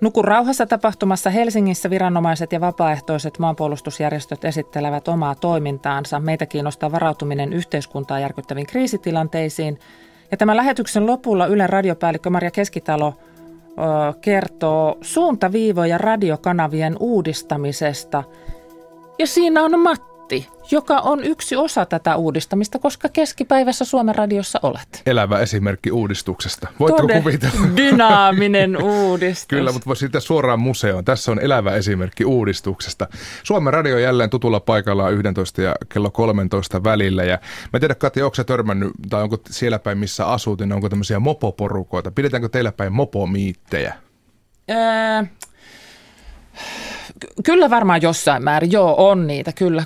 Nuku 0.00 0.22
rauhassa 0.22 0.66
tapahtumassa 0.66 1.30
Helsingissä 1.30 1.90
viranomaiset 1.90 2.52
ja 2.52 2.60
vapaaehtoiset 2.60 3.38
maanpuolustusjärjestöt 3.38 4.44
esittelevät 4.44 5.08
omaa 5.08 5.34
toimintaansa. 5.34 6.20
Meitä 6.20 6.46
kiinnostaa 6.46 6.92
varautuminen 6.92 7.52
yhteiskuntaa 7.52 8.20
järkyttäviin 8.20 8.66
kriisitilanteisiin. 8.66 9.78
Ja 10.30 10.36
tämän 10.36 10.56
lähetyksen 10.56 11.06
lopulla 11.06 11.46
Ylen 11.46 11.70
radiopäällikkö 11.70 12.30
Maria 12.30 12.50
Keskitalo 12.50 13.14
ö, 13.16 13.72
kertoo 14.20 14.98
suuntaviivoja 15.00 15.98
radiokanavien 15.98 16.96
uudistamisesta. 17.00 18.24
Ja 19.18 19.26
siinä 19.26 19.62
on 19.62 19.80
Matti, 19.80 20.09
joka 20.70 20.98
on 20.98 21.24
yksi 21.24 21.56
osa 21.56 21.86
tätä 21.86 22.16
uudistamista, 22.16 22.78
koska 22.78 23.08
keskipäivässä 23.08 23.84
Suomen 23.84 24.14
radiossa 24.14 24.60
olet. 24.62 25.02
Elävä 25.06 25.38
esimerkki 25.38 25.90
uudistuksesta. 25.90 26.68
Voitko 26.80 27.02
Tode 27.02 27.20
kuvitella? 27.20 27.66
dynaaminen 27.76 28.82
uudistus. 28.82 29.46
Kyllä, 29.46 29.72
mutta 29.72 29.86
voisi 29.86 30.00
siitä 30.00 30.20
suoraan 30.20 30.60
museoon. 30.60 31.04
Tässä 31.04 31.32
on 31.32 31.40
elävä 31.40 31.74
esimerkki 31.74 32.24
uudistuksesta. 32.24 33.08
Suomen 33.42 33.72
radio 33.72 33.98
jälleen 33.98 34.30
tutulla 34.30 34.60
paikalla 34.60 35.10
11 35.10 35.62
ja 35.62 35.74
kello 35.88 36.10
13 36.10 36.84
välillä. 36.84 37.24
Ja 37.24 37.38
mä 37.72 37.80
tiedän, 37.80 37.96
Katja, 37.96 38.24
onko 38.24 38.44
törmännyt, 38.46 38.90
tai 39.10 39.22
onko 39.22 39.38
siellä 39.50 39.78
päin, 39.78 39.98
missä 39.98 40.26
asut, 40.26 40.60
niin 40.60 40.72
onko 40.72 40.88
tämmöisiä 40.88 41.18
mopoporukoita? 41.18 42.10
Pidetäänkö 42.10 42.48
teillä 42.48 42.72
päin 42.72 42.92
mopomiittejä? 42.92 43.94
Öö, 44.70 45.24
Kyllä 47.44 47.70
varmaan 47.70 48.02
jossain 48.02 48.44
määrin, 48.44 48.72
joo 48.72 49.08
on 49.08 49.26
niitä, 49.26 49.52
kyllä. 49.52 49.84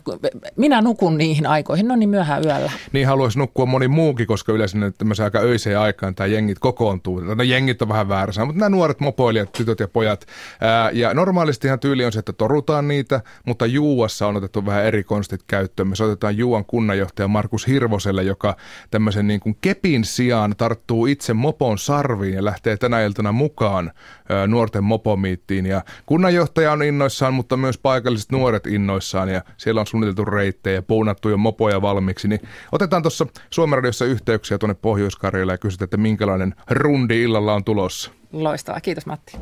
Minä 0.57 0.83
nukun 0.83 1.19
niihin 1.19 1.47
aikoihin, 1.47 1.89
no 1.89 1.97
niin 1.97 2.09
myöhään 2.09 2.45
yöllä. 2.45 2.73
Niin 2.93 3.07
haluaisi 3.07 3.39
nukkua 3.39 3.67
moni 3.67 3.89
muukin, 3.89 4.27
koska 4.27 4.53
yleensä 4.53 4.79
nyt 4.79 4.99
tämmöisen 4.99 5.25
aika 5.25 5.39
öiseen 5.39 5.79
aikaan 5.79 6.15
tämä 6.15 6.27
jengit 6.27 6.59
kokoontuu. 6.59 7.21
No 7.21 7.43
jengit 7.43 7.83
on 7.83 7.89
vähän 7.89 8.09
väärässä, 8.09 8.45
mutta 8.45 8.61
nämä 8.61 8.69
nuoret 8.69 9.01
mopoilijat, 9.01 9.53
tytöt 9.53 9.81
ja 9.81 9.89
pojat. 9.89 10.27
Ää, 10.61 10.91
ja 10.91 11.15
normaalistihan 11.15 11.81
tyyli 11.81 12.05
on 12.05 12.13
se, 12.13 12.19
että 12.19 12.33
torutaan 12.33 12.89
niitä, 12.89 13.21
mutta 13.47 13.67
Juuassa 13.67 14.27
on 14.27 14.37
otettu 14.37 14.67
vähän 14.67 14.85
eri 14.85 15.05
konstit 15.05 15.41
käyttöön. 15.47 15.89
Me 15.89 15.97
soitetaan 15.97 16.37
Juuan 16.37 16.65
kunnanjohtaja 16.65 17.29
Markus 17.29 17.67
Hirvoselle, 17.67 18.23
joka 18.23 18.57
tämmöisen 18.91 19.27
niin 19.27 19.41
kuin 19.41 19.57
kepin 19.61 20.05
sijaan 20.05 20.55
tarttuu 20.57 21.07
itse 21.07 21.35
mopon 21.35 21.79
sarviin 21.79 22.35
ja 22.35 22.45
lähtee 22.45 22.77
tänä 22.77 23.01
iltana 23.01 23.33
mukaan 23.33 23.93
ää, 24.29 24.47
nuorten 24.47 24.85
mopomiittiin. 24.85 25.67
Ja 25.67 25.83
kunnanjohtaja 26.07 26.73
on 26.73 26.83
innoissaan, 27.15 27.35
mutta 27.35 27.57
myös 27.57 27.79
paikalliset 27.79 28.33
nuoret 28.33 28.67
innoissaan 28.67 29.29
ja 29.29 29.43
siellä 29.57 29.81
on 29.81 29.87
suunniteltu 29.87 30.25
reittejä, 30.25 30.83
puunattu 30.83 31.29
jo 31.29 31.37
mopoja 31.37 31.83
valmiiksi. 31.83 32.29
Niin 32.29 32.41
otetaan 32.73 33.03
tuossa 33.03 33.27
Suomen 33.51 33.77
radiossa 33.79 34.05
yhteyksiä 34.05 34.59
tuonne 34.59 34.75
pohjois 34.75 35.19
ja 35.51 35.59
kysytään, 35.59 35.87
että 35.87 35.97
minkälainen 35.97 36.55
rundi 36.71 37.23
illalla 37.23 37.55
on 37.55 37.65
tulossa. 37.65 38.11
Loistavaa, 38.33 38.81
kiitos 38.81 39.07
Matti. 39.07 39.37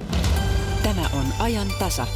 Tämä 0.83 1.03
on 1.13 1.25
ajan 1.39 1.67
tasa. 1.79 2.07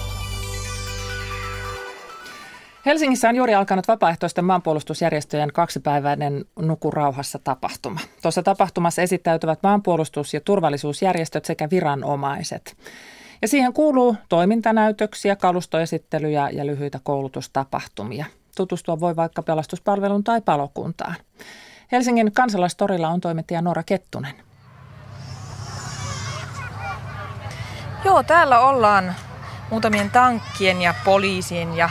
Helsingissä 2.86 3.28
on 3.28 3.36
juuri 3.36 3.54
alkanut 3.54 3.88
vapaaehtoisten 3.88 4.44
maanpuolustusjärjestöjen 4.44 5.52
kaksipäiväinen 5.52 6.44
Nukurauhassa 6.58 7.38
tapahtuma. 7.44 8.00
Tuossa 8.22 8.42
tapahtumassa 8.42 9.02
esittäytyvät 9.02 9.58
maanpuolustus- 9.62 10.34
ja 10.34 10.40
turvallisuusjärjestöt 10.40 11.44
sekä 11.44 11.68
viranomaiset. 11.70 12.76
Ja 13.42 13.48
siihen 13.48 13.72
kuuluu 13.72 14.16
toimintanäytöksiä, 14.28 15.36
kalustoesittelyjä 15.36 16.50
ja 16.50 16.66
lyhyitä 16.66 17.00
koulutustapahtumia. 17.02 18.24
Tutustua 18.56 19.00
voi 19.00 19.16
vaikka 19.16 19.42
pelastuspalvelun 19.42 20.24
tai 20.24 20.40
palokuntaan. 20.40 21.14
Helsingin 21.92 22.32
kansalaistorilla 22.32 23.08
on 23.08 23.20
toimittaja 23.20 23.62
Nora 23.62 23.82
Kettunen. 23.82 24.34
Joo, 28.04 28.22
täällä 28.22 28.60
ollaan 28.60 29.14
muutamien 29.70 30.10
tankkien 30.10 30.82
ja 30.82 30.94
poliisien 31.04 31.76
ja 31.76 31.90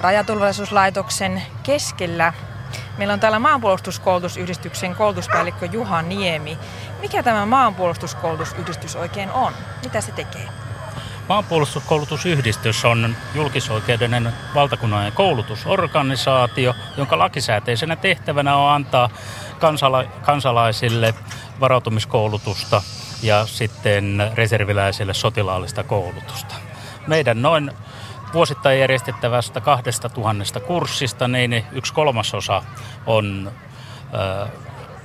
rajaturvallisuuslaitoksen 0.00 1.42
keskellä. 1.62 2.32
Meillä 2.98 3.14
on 3.14 3.20
täällä 3.20 3.38
maanpuolustuskoulutusyhdistyksen 3.38 4.94
koulutuspäällikkö 4.94 5.66
Juha 5.66 6.02
Niemi. 6.02 6.58
Mikä 7.00 7.22
tämä 7.22 7.46
maanpuolustuskoulutusyhdistys 7.46 8.96
oikein 8.96 9.30
on? 9.30 9.52
Mitä 9.84 10.00
se 10.00 10.12
tekee? 10.12 10.48
Maanpuolustuskoulutusyhdistys 11.30 12.84
on 12.84 13.16
julkisoikeudellinen 13.34 14.32
valtakunnallinen 14.54 15.12
koulutusorganisaatio, 15.12 16.74
jonka 16.96 17.18
lakisääteisenä 17.18 17.96
tehtävänä 17.96 18.56
on 18.56 18.72
antaa 18.72 19.10
kansala- 19.58 20.04
kansalaisille 20.04 21.14
varautumiskoulutusta 21.60 22.82
ja 23.22 23.46
sitten 23.46 24.30
reserviläisille 24.34 25.14
sotilaallista 25.14 25.84
koulutusta. 25.84 26.54
Meidän 27.06 27.42
noin 27.42 27.72
vuosittain 28.32 28.80
järjestettävästä 28.80 29.60
kahdesta 29.60 30.08
tuhannesta 30.08 30.60
kurssista, 30.60 31.28
niin 31.28 31.64
yksi 31.72 31.94
kolmasosa 31.94 32.62
on 33.06 33.52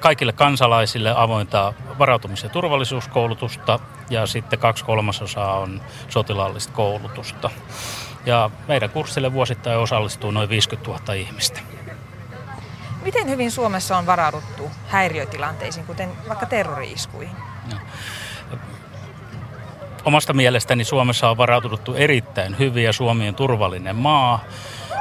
kaikille 0.06 0.34
kansalaisille 0.34 1.13
avointa 1.15 1.74
varautumis- 2.00 2.44
ja 2.44 2.50
turvallisuuskoulutusta 2.50 3.80
ja 4.10 4.28
sitten 4.28 4.60
kaksi 4.60 4.86
kolmasosaa 4.86 5.60
on 5.60 5.82
sotilaallista 6.10 6.74
koulutusta. 6.74 7.50
Ja 8.26 8.50
meidän 8.68 8.89
kurssille 8.89 9.34
vuosittain 9.34 9.80
osallistuu 9.80 10.32
noin 10.32 10.50
50 10.50 10.91
000 10.91 11.13
ihmistä. 11.13 11.60
Miten 13.04 13.30
hyvin 13.30 13.52
Suomessa 13.52 13.98
on 13.98 14.06
varauduttu 14.06 14.72
häiriötilanteisiin, 14.88 15.86
kuten 15.86 16.10
vaikka 16.28 16.46
terrori-iskuihin? 16.46 17.36
No. 17.72 17.78
Omasta 20.06 20.34
mielestäni 20.34 20.84
Suomessa 20.84 21.30
on 21.30 21.38
varauduttu 21.38 21.94
erittäin 21.94 22.60
hyvin 22.60 22.84
ja 22.84 22.94
Suomi 22.94 23.28
on 23.28 23.36
turvallinen 23.36 23.96
maa. 23.96 24.44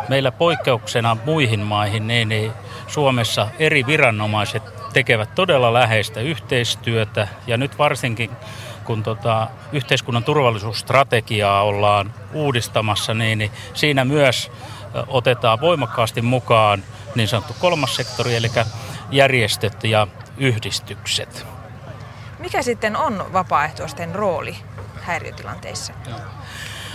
Meillä 0.09 0.33
poikkeuksena 0.33 1.17
muihin 1.25 1.61
maihin, 1.61 2.07
niin, 2.07 2.29
niin 2.29 2.53
Suomessa 2.87 3.49
eri 3.59 3.87
viranomaiset 3.87 4.74
tekevät 4.95 5.35
todella 5.35 5.73
läheistä 5.73 6.21
yhteistyötä 6.21 7.29
ja 7.47 7.57
nyt 7.57 7.79
varsinkin 7.79 8.31
kun 8.85 9.03
tota, 9.03 9.49
yhteiskunnan 9.73 10.25
turvallisuusstrategiaa 10.25 11.63
ollaan 11.63 12.15
uudistamassa, 12.33 13.15
niin, 13.15 13.39
niin 13.39 13.51
siinä 13.75 14.05
myös 14.05 14.51
otetaan 15.07 15.61
voimakkaasti 15.61 16.23
mukaan 16.23 16.85
niin 17.15 17.29
sanottu 17.29 17.57
kolmas 17.61 17.97
sektori, 17.97 18.37
eli 18.37 18.51
järjestöt 19.11 19.85
ja 19.85 20.07
yhdistykset. 20.37 21.47
Mikä 22.39 22.63
sitten 22.63 22.97
on 22.97 23.33
vapaaehtoisten 23.33 24.15
rooli 24.15 24.57
häiriötilanteissa? 25.01 25.93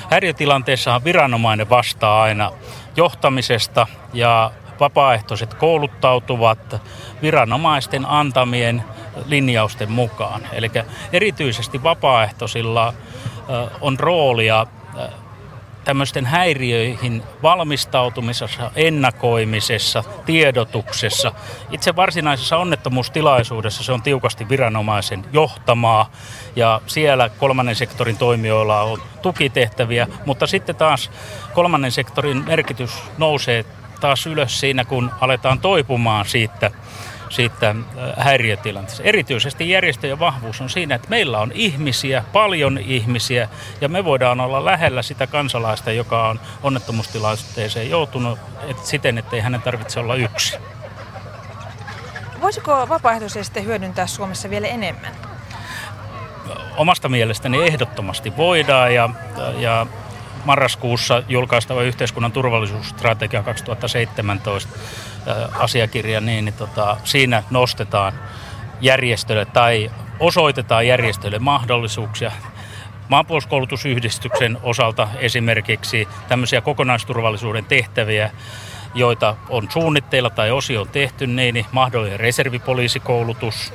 Häiriötilanteessahan 0.10 1.04
viranomainen 1.04 1.70
vastaa 1.70 2.22
aina 2.22 2.52
johtamisesta 2.96 3.88
ja 4.14 4.52
vapaaehtoiset 4.80 5.54
kouluttautuvat 5.54 6.82
viranomaisten 7.22 8.06
antamien 8.06 8.84
linjausten 9.26 9.92
mukaan. 9.92 10.42
Eli 10.52 10.72
erityisesti 11.14 11.84
vapaaehtoisilla 11.84 12.94
on 13.82 14.00
roolia 14.00 14.68
tämmöisten 15.84 16.26
häiriöihin 16.26 17.24
valmistautumisessa, 17.44 18.72
ennakoimisessa, 18.76 20.04
tiedotuksessa. 20.26 21.32
Itse 21.72 21.96
varsinaisessa 21.96 22.58
onnettomuustilaisuudessa 22.58 23.84
se 23.84 23.92
on 23.92 24.02
tiukasti 24.02 24.50
viranomaisen 24.50 25.26
johtamaa 25.34 26.12
ja 26.56 26.82
siellä 26.88 27.30
kolmannen 27.30 27.76
sektorin 27.76 28.18
toimijoilla 28.18 28.82
on 28.82 29.02
tukitehtäviä, 29.22 30.08
mutta 30.26 30.48
sitten 30.48 30.76
taas 30.76 31.12
kolmannen 31.54 31.92
sektorin 31.92 32.46
merkitys 32.46 33.04
nousee 33.18 33.66
taas 34.00 34.28
ylös 34.28 34.60
siinä, 34.60 34.86
kun 34.86 35.12
aletaan 35.22 35.60
toipumaan 35.60 36.26
siitä 36.26 36.72
siitä 37.30 37.70
äh, 37.70 37.76
häiriötilanteesta. 38.18 39.04
Erityisesti 39.04 39.70
järjestöjen 39.70 40.20
vahvuus 40.20 40.62
on 40.62 40.70
siinä, 40.70 40.96
että 40.96 41.10
meillä 41.10 41.40
on 41.40 41.52
ihmisiä, 41.54 42.24
paljon 42.34 42.78
ihmisiä, 42.78 43.50
ja 43.82 43.90
me 43.90 44.06
voidaan 44.06 44.40
olla 44.40 44.66
lähellä 44.66 45.02
sitä 45.02 45.28
kansalaista, 45.28 45.92
joka 45.92 46.28
on 46.28 46.40
onnettomuustilanteeseen 46.64 47.90
joutunut 47.90 48.40
et 48.68 48.86
siten, 48.86 49.18
ettei 49.18 49.40
hänen 49.40 49.62
tarvitse 49.62 50.00
olla 50.00 50.16
yksi. 50.16 50.58
Voisiko 52.42 52.90
vapaaehtoisesti 52.90 53.64
hyödyntää 53.64 54.08
Suomessa 54.08 54.50
vielä 54.50 54.68
enemmän? 54.68 55.12
Omasta 56.78 57.10
mielestäni 57.10 57.68
ehdottomasti 57.68 58.38
voidaan, 58.38 58.96
ja, 58.96 59.10
ja 59.58 59.88
marraskuussa 60.46 61.24
julkaistava 61.30 61.82
yhteiskunnan 61.84 62.32
turvallisuusstrategia 62.32 63.44
2017 63.44 64.72
asiakirja, 65.54 66.22
niin, 66.22 66.46
niin 66.46 66.56
tota, 66.56 66.98
siinä 67.04 67.44
nostetaan 67.50 68.14
järjestölle 68.82 69.46
tai 69.46 69.92
osoitetaan 70.20 70.88
järjestölle 70.88 71.40
mahdollisuuksia 71.40 72.32
maanpuolustuskoulutusyhdistyksen 73.10 74.58
osalta 74.64 75.08
esimerkiksi 75.18 76.08
tämmöisiä 76.28 76.62
kokonaisturvallisuuden 76.62 77.66
tehtäviä, 77.66 78.32
joita 78.96 79.36
on 79.50 79.68
suunnitteilla 79.72 80.30
tai 80.30 80.52
osio 80.52 80.82
on 80.82 80.90
tehty, 80.90 81.28
niin, 81.28 81.54
niin 81.54 81.66
mahdollinen 81.72 82.20
reservipoliisikoulutus, 82.20 83.74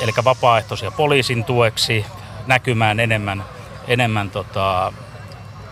eli 0.00 0.12
vapaaehtoisia 0.24 0.90
poliisin 0.90 1.44
tueksi 1.44 2.06
näkymään 2.46 3.00
enemmän, 3.00 3.44
enemmän 3.88 4.30
tota, 4.30 4.92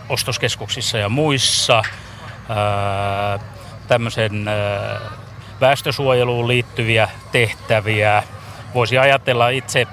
ostoskeskuksissa 0.09 0.97
ja 0.97 1.09
muissa, 1.09 1.83
tämmöisen 3.87 4.45
väestösuojeluun 5.61 6.47
liittyviä 6.47 7.09
tehtäviä. 7.31 8.23
Voisi 8.73 8.97
ajatella 8.97 9.49
itse 9.49 9.87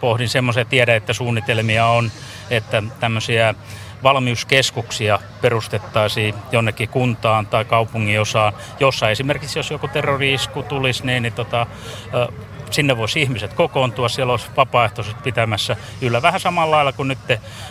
pohdin 0.00 0.28
semmoisia 0.28 0.64
tiedä, 0.64 0.96
että 0.96 1.12
suunnitelmia 1.12 1.86
on, 1.86 2.10
että 2.50 2.82
tämmöisiä 3.00 3.54
valmiuskeskuksia 4.02 5.18
perustettaisiin 5.40 6.34
jonnekin 6.52 6.88
kuntaan 6.88 7.46
tai 7.46 7.64
kaupunginosaan, 7.64 8.52
jossa 8.80 9.10
esimerkiksi 9.10 9.58
jos 9.58 9.70
joku 9.70 9.88
terroriisku 9.88 10.62
tulisi, 10.62 11.06
niin, 11.06 11.22
niin 11.22 11.32
tota, 11.32 11.66
sinne 12.72 12.96
voisi 12.96 13.22
ihmiset 13.22 13.52
kokoontua, 13.52 14.08
siellä 14.08 14.30
olisi 14.30 14.50
vapaaehtoiset 14.56 15.22
pitämässä 15.22 15.76
yllä 16.00 16.22
vähän 16.22 16.40
samalla 16.40 16.76
lailla 16.76 16.92
kuin 16.92 17.08
nyt, 17.08 17.18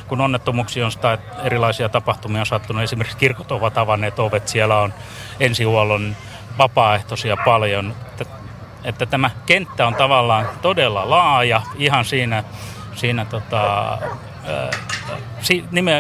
kun 0.08 0.22
onnettomuuksia 0.22 0.86
on 0.86 0.92
tai 1.02 1.18
erilaisia 1.44 1.90
tapahtumia 1.90 2.40
on 2.40 2.46
sattunut. 2.46 2.84
Esimerkiksi 2.84 3.18
kirkot 3.18 3.52
ovat 3.52 3.78
avanneet 3.78 4.20
ovet, 4.20 4.48
siellä 4.48 4.78
on 4.78 4.94
ensihuollon 5.40 6.16
vapaaehtoisia 6.58 7.38
paljon. 7.46 7.96
Että, 8.22 8.26
että 8.84 9.06
tämä 9.06 9.30
kenttä 9.46 9.88
on 9.88 9.96
tavallaan 9.96 10.50
todella 10.62 11.10
laaja 11.10 11.62
ihan 11.76 12.06
siinä, 12.06 12.44
siinä 12.96 13.26
tota, 13.26 13.98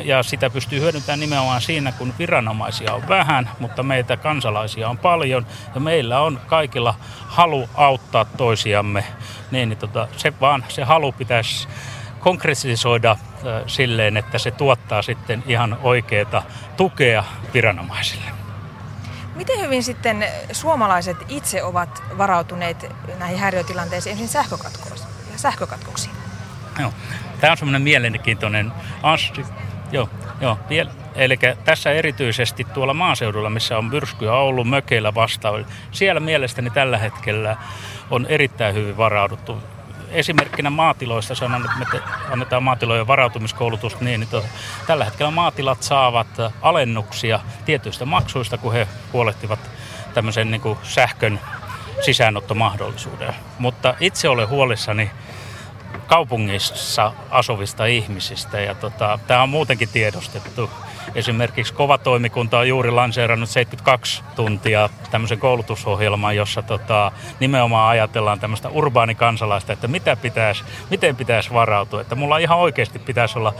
ja 0.05 0.23
sitä 0.23 0.49
pystyy 0.49 0.79
hyödyntämään 0.79 1.19
nimenomaan 1.19 1.61
siinä, 1.61 1.91
kun 1.91 2.13
viranomaisia 2.19 2.93
on 2.93 3.07
vähän, 3.07 3.49
mutta 3.59 3.83
meitä 3.83 4.17
kansalaisia 4.17 4.89
on 4.89 4.97
paljon 4.97 5.47
ja 5.75 5.81
meillä 5.81 6.21
on 6.21 6.39
kaikilla 6.47 6.95
halu 7.27 7.69
auttaa 7.75 8.25
toisiamme. 8.25 9.03
Niin, 9.51 9.69
niin 9.69 9.79
tota, 9.79 10.07
se 10.17 10.33
vaan 10.41 10.65
se 10.67 10.83
halu 10.83 11.11
pitäisi 11.11 11.67
konkretisoida 12.19 13.17
silleen, 13.67 14.17
että 14.17 14.37
se 14.37 14.51
tuottaa 14.51 15.01
sitten 15.01 15.43
ihan 15.47 15.77
oikeaa 15.83 16.43
tukea 16.77 17.23
viranomaisille. 17.53 18.31
Miten 19.35 19.61
hyvin 19.61 19.83
sitten 19.83 20.27
suomalaiset 20.51 21.17
itse 21.29 21.63
ovat 21.63 22.03
varautuneet 22.17 22.91
näihin 23.19 23.39
häiriötilanteisiin, 23.39 24.13
esimerkiksi 24.13 24.37
sähkökatkoksiin? 25.35 26.26
Joo. 26.79 26.93
Tämä 27.41 27.51
on 27.51 27.57
semmoinen 27.57 27.81
mielenkiintoinen 27.81 28.71
Joo, 29.91 30.09
joo. 30.41 30.57
Eli 31.15 31.39
tässä 31.65 31.91
erityisesti 31.91 32.63
tuolla 32.63 32.93
maaseudulla, 32.93 33.49
missä 33.49 33.77
on 33.77 33.85
myrskyä 33.85 34.33
ollut 34.33 34.69
mökeillä 34.69 35.15
vastaan, 35.15 35.65
siellä 35.91 36.19
mielestäni 36.19 36.69
tällä 36.69 36.97
hetkellä 36.97 37.57
on 38.09 38.25
erittäin 38.25 38.75
hyvin 38.75 38.97
varauduttu. 38.97 39.63
Esimerkkinä 40.11 40.69
maatiloista 40.69 41.35
sanon, 41.35 41.65
että 41.65 41.79
me 41.79 41.85
te, 41.91 42.01
annetaan 42.31 42.63
maatilojen 42.63 43.07
varautumiskoulutusta 43.07 44.03
niin, 44.03 44.23
että 44.23 44.41
tällä 44.87 45.05
hetkellä 45.05 45.31
maatilat 45.31 45.83
saavat 45.83 46.27
alennuksia 46.61 47.39
tietyistä 47.65 48.05
maksuista, 48.05 48.57
kun 48.57 48.73
he 48.73 48.87
huolehtivat 49.13 49.59
tämmöisen 50.13 50.51
niin 50.51 50.61
kuin 50.61 50.77
sähkön 50.83 51.39
sisäänottomahdollisuuden. 52.01 53.33
Mutta 53.59 53.95
itse 53.99 54.29
olen 54.29 54.49
huolissani 54.49 55.11
kaupungissa 56.07 57.13
asuvista 57.29 57.85
ihmisistä 57.85 58.59
ja 58.59 58.75
tota, 58.75 59.19
tämä 59.27 59.43
on 59.43 59.49
muutenkin 59.49 59.89
tiedostettu. 59.89 60.69
Esimerkiksi 61.15 61.73
kova 61.73 61.97
toimikunta 61.97 62.59
on 62.59 62.67
juuri 62.67 62.91
lanseerannut 62.91 63.49
72 63.49 64.23
tuntia 64.35 64.89
tämmöisen 65.11 65.39
koulutusohjelman, 65.39 66.35
jossa 66.35 66.61
tota, 66.61 67.11
nimenomaan 67.39 67.89
ajatellaan 67.89 68.39
tämmöistä 68.39 68.69
urbaanikansalaista, 68.69 69.73
että 69.73 69.87
mitä 69.87 70.15
pitäisi, 70.15 70.63
miten 70.89 71.15
pitäisi 71.15 71.53
varautua. 71.53 72.01
Että 72.01 72.15
mulla 72.15 72.37
ihan 72.37 72.57
oikeasti 72.57 72.99
pitäisi 72.99 73.39
olla 73.39 73.53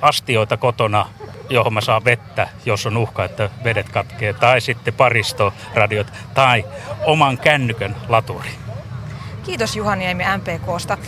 astioita 0.00 0.56
kotona, 0.56 1.06
johon 1.50 1.74
mä 1.74 1.80
saan 1.80 2.04
vettä, 2.04 2.48
jos 2.66 2.86
on 2.86 2.96
uhka, 2.96 3.24
että 3.24 3.50
vedet 3.64 3.88
katkee, 3.88 4.32
tai 4.32 4.60
sitten 4.60 4.94
paristoradiot, 4.94 6.12
tai 6.34 6.64
oman 7.04 7.38
kännykön 7.38 7.96
laturi. 8.08 8.50
Kiitos 9.42 9.76
Juhaniemi 9.76 10.24
MPKsta. 10.36 10.98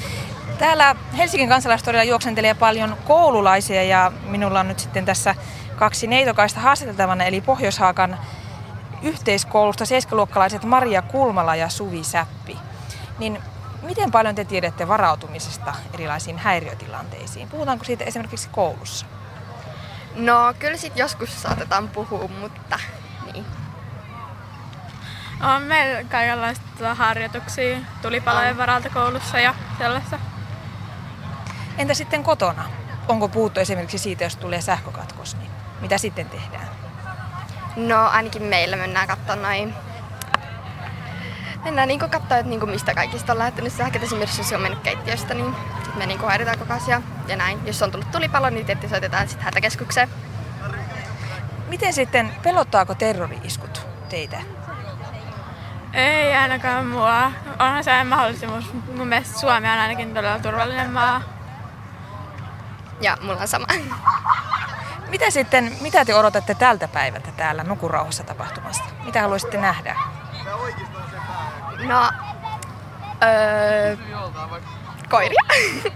Täällä 0.61 0.96
Helsingin 1.16 1.49
kansalaistorilla 1.49 2.05
juoksentelee 2.05 2.55
paljon 2.55 2.96
koululaisia 3.07 3.83
ja 3.83 4.12
minulla 4.25 4.61
on 4.61 4.68
nyt 4.68 4.79
sitten 4.79 5.05
tässä 5.05 5.35
kaksi 5.77 6.07
neitokaista 6.07 6.61
haastateltavana, 6.61 7.25
eli 7.25 7.40
Pohjoishaakan 7.40 8.18
yhteiskoulusta 9.03 9.87
seiskaluokkalaiset 9.87 10.64
Maria 10.64 11.03
Kulmala 11.03 11.57
ja 11.57 11.68
Suvi 11.68 12.05
Säppi. 12.05 12.59
Niin 13.18 13.42
miten 13.83 14.11
paljon 14.11 14.35
te 14.35 14.44
tiedätte 14.44 14.88
varautumisesta 14.88 15.75
erilaisiin 15.94 16.38
häiriötilanteisiin? 16.38 17.49
Puhutaanko 17.49 17.85
siitä 17.85 18.05
esimerkiksi 18.05 18.49
koulussa? 18.49 19.07
No 20.16 20.55
kyllä 20.59 20.77
sitten 20.77 21.01
joskus 21.01 21.42
saatetaan 21.42 21.88
puhua, 21.88 22.29
mutta 22.40 22.79
niin. 23.33 23.44
On 25.55 25.62
meillä 25.62 26.05
kaikenlaista 26.05 26.94
harjoituksia 26.94 27.79
tulipalojen 28.03 28.59
varalta 28.59 28.90
koulussa 28.90 29.40
ja 29.40 29.55
sellaista. 29.79 30.30
Entä 31.81 31.95
sitten 31.95 32.23
kotona? 32.23 32.64
Onko 33.09 33.29
puhuttu 33.29 33.61
esimerkiksi 33.61 33.99
siitä, 33.99 34.25
jos 34.25 34.37
tulee 34.37 34.61
sähkökatkos, 34.61 35.37
niin 35.37 35.51
mitä 35.81 35.99
sitten 35.99 36.31
tehdään? 36.31 36.69
No 37.77 38.07
ainakin 38.07 38.43
meillä 38.43 38.77
mennään 38.77 39.09
katsomaan 39.09 39.43
noin 39.43 39.75
mennään 41.64 41.88
niinku 41.88 42.09
katsoa, 42.09 42.37
että 42.37 42.51
niinku 42.51 42.66
mistä 42.66 42.95
kaikista 42.95 43.33
on 43.33 43.38
lähettänyt 43.38 43.73
sähköt. 43.73 44.03
Esimerkiksi 44.03 44.40
jos 44.40 44.53
on 44.53 44.61
mennyt 44.61 44.81
keittiöstä, 44.81 45.35
niin 45.35 45.55
sitten 45.75 45.99
me 45.99 46.07
niinku 46.07 46.27
hoidetaan 46.27 46.59
koko 46.59 46.75
asia. 46.75 47.03
Ja 47.29 47.37
näin. 47.37 47.66
Jos 47.66 47.83
on 47.83 47.90
tullut 47.90 48.11
tulipalo, 48.11 48.51
niin 48.51 48.66
tietysti 48.66 48.88
soitetaan 48.88 49.29
sitten 49.29 49.45
hätäkeskukseen. 49.45 50.09
Miten 51.69 51.93
sitten, 51.93 52.33
pelottaako 52.43 52.95
terrori-iskut 52.95 53.87
teitä? 54.09 54.40
Ei 55.93 56.37
ainakaan 56.37 56.87
mua. 56.87 57.33
Onhan 57.59 57.85
se 57.85 58.05
mahdollisuus. 58.05 58.73
Mun 58.97 59.09
mielestä 59.09 59.38
Suomi 59.38 59.69
on 59.69 59.79
ainakin 59.79 60.14
todella 60.14 60.38
turvallinen 60.38 60.90
maa. 60.90 61.39
Ja 63.01 63.17
mulla 63.21 63.41
on 63.41 63.49
sama. 63.49 63.67
Mitä 65.11 65.31
sitten, 65.31 65.77
mitä 65.81 66.05
te 66.05 66.15
odotatte 66.15 66.55
tältä 66.55 66.89
päivältä 66.89 67.33
täällä 67.37 67.65
Nukurauhassa 67.65 68.25
tapahtumasta? 68.25 68.85
Mitä 69.05 69.21
haluaisitte 69.21 69.59
nähdä? 69.59 69.97
No, 71.85 72.11
öö, 73.23 73.97
koiria. 75.09 75.43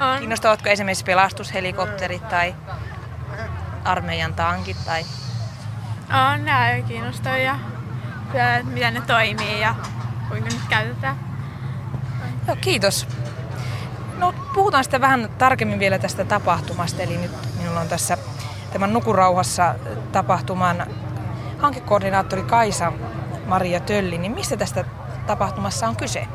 On. 0.00 0.18
Kiinnostavatko 0.18 0.68
esimerkiksi 0.68 1.04
pelastushelikopterit 1.04 2.28
tai 2.28 2.54
armeijan 3.84 4.34
tankit? 4.34 4.76
Tai... 4.84 5.04
On, 6.32 6.44
nämä 6.44 6.82
kiinnostavia. 6.88 7.58
Miten 8.62 8.94
ne 8.94 9.00
toimii 9.00 9.60
ja 9.60 9.74
kuinka 10.28 10.48
nyt 10.48 10.68
käytetään. 10.68 11.16
Joo, 12.46 12.56
kiitos. 12.60 13.06
No, 14.20 14.34
puhutaan 14.54 14.84
sitten 14.84 15.00
vähän 15.00 15.30
tarkemmin 15.38 15.78
vielä 15.78 15.98
tästä 15.98 16.24
tapahtumasta. 16.24 17.02
Eli 17.02 17.16
nyt 17.16 17.30
minulla 17.58 17.80
on 17.80 17.88
tässä 17.88 18.18
tämän 18.72 18.92
Nukurauhassa 18.92 19.74
tapahtuman 20.12 20.86
hankekoordinaattori 21.58 22.42
Kaisa 22.42 22.92
Maria 23.46 23.80
Tölli, 23.80 24.18
niin 24.18 24.32
mistä 24.32 24.56
tästä 24.56 24.84
tapahtumassa 25.26 25.88
on 25.88 25.96
kyse? 25.96 26.26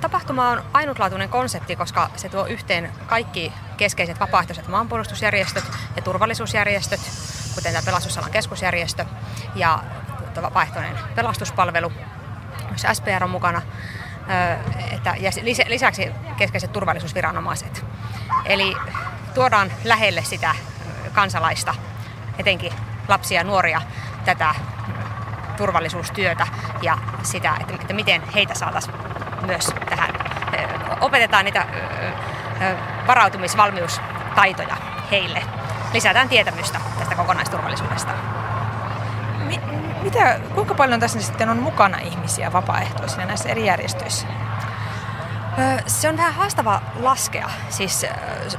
Tapahtuma 0.00 0.50
on 0.50 0.62
ainutlaatuinen 0.72 1.28
konsepti, 1.28 1.76
koska 1.76 2.10
se 2.16 2.28
tuo 2.28 2.46
yhteen 2.46 2.92
kaikki 3.06 3.52
keskeiset 3.76 4.20
vapaaehtoiset 4.20 4.68
maanpuolustusjärjestöt 4.68 5.64
ja 5.96 6.02
turvallisuusjärjestöt, 6.02 7.00
kuten 7.54 7.72
tämä 7.72 7.84
pelastusalan 7.84 8.30
keskusjärjestö 8.30 9.04
ja 9.54 9.82
vapaaehtoinen 10.42 10.98
pelastuspalvelu, 11.14 11.92
myös 12.68 12.86
SPR 12.92 13.24
on 13.24 13.30
mukana, 13.30 13.62
että, 14.92 15.14
ja 15.18 15.30
lisäksi 15.66 16.12
keskeiset 16.36 16.72
turvallisuusviranomaiset. 16.72 17.84
Eli 18.44 18.76
tuodaan 19.34 19.72
lähelle 19.84 20.24
sitä 20.24 20.54
kansalaista, 21.12 21.74
etenkin 22.38 22.72
lapsia 23.08 23.40
ja 23.40 23.44
nuoria, 23.44 23.82
tätä 24.24 24.54
turvallisuustyötä 25.56 26.46
ja 26.82 26.98
sitä, 27.22 27.56
että, 27.60 27.74
että 27.74 27.94
miten 27.94 28.22
heitä 28.34 28.54
saataisiin 28.54 28.96
myös 29.46 29.66
tähän, 29.88 30.10
opetetaan 31.00 31.44
niitä 31.44 31.66
varautumisvalmiustaitoja 33.06 34.76
heille. 35.10 35.42
Lisätään 35.92 36.28
tietämystä 36.28 36.80
tästä 36.98 37.14
kokonaisturvallisuudesta. 37.14 38.12
Mitä, 40.06 40.40
kuinka 40.54 40.74
paljon 40.74 41.00
tässä 41.00 41.20
sitten 41.20 41.48
on 41.48 41.56
mukana 41.56 41.98
ihmisiä 41.98 42.52
vapaaehtoisina 42.52 43.26
näissä 43.26 43.48
eri 43.48 43.66
järjestöissä? 43.66 44.26
Se 45.86 46.08
on 46.08 46.16
vähän 46.16 46.34
haastava 46.34 46.82
laskea. 47.00 47.50
Siis 47.68 48.06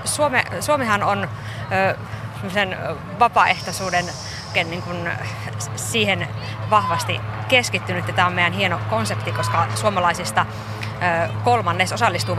Suome, 0.05 0.43
Suomihan 0.60 1.03
on 1.03 1.29
sen 2.53 2.77
vapaaehtoisuuden 3.19 4.05
niin 4.53 4.81
kuin 4.81 5.10
siihen 5.75 6.27
vahvasti 6.69 7.21
keskittynyt. 7.47 8.07
Ja 8.07 8.13
tämä 8.13 8.27
on 8.27 8.33
meidän 8.33 8.53
hieno 8.53 8.79
konsepti, 8.89 9.31
koska 9.31 9.67
suomalaisista 9.75 10.45
kolmannes 11.43 11.93
osallistuu, 11.93 12.36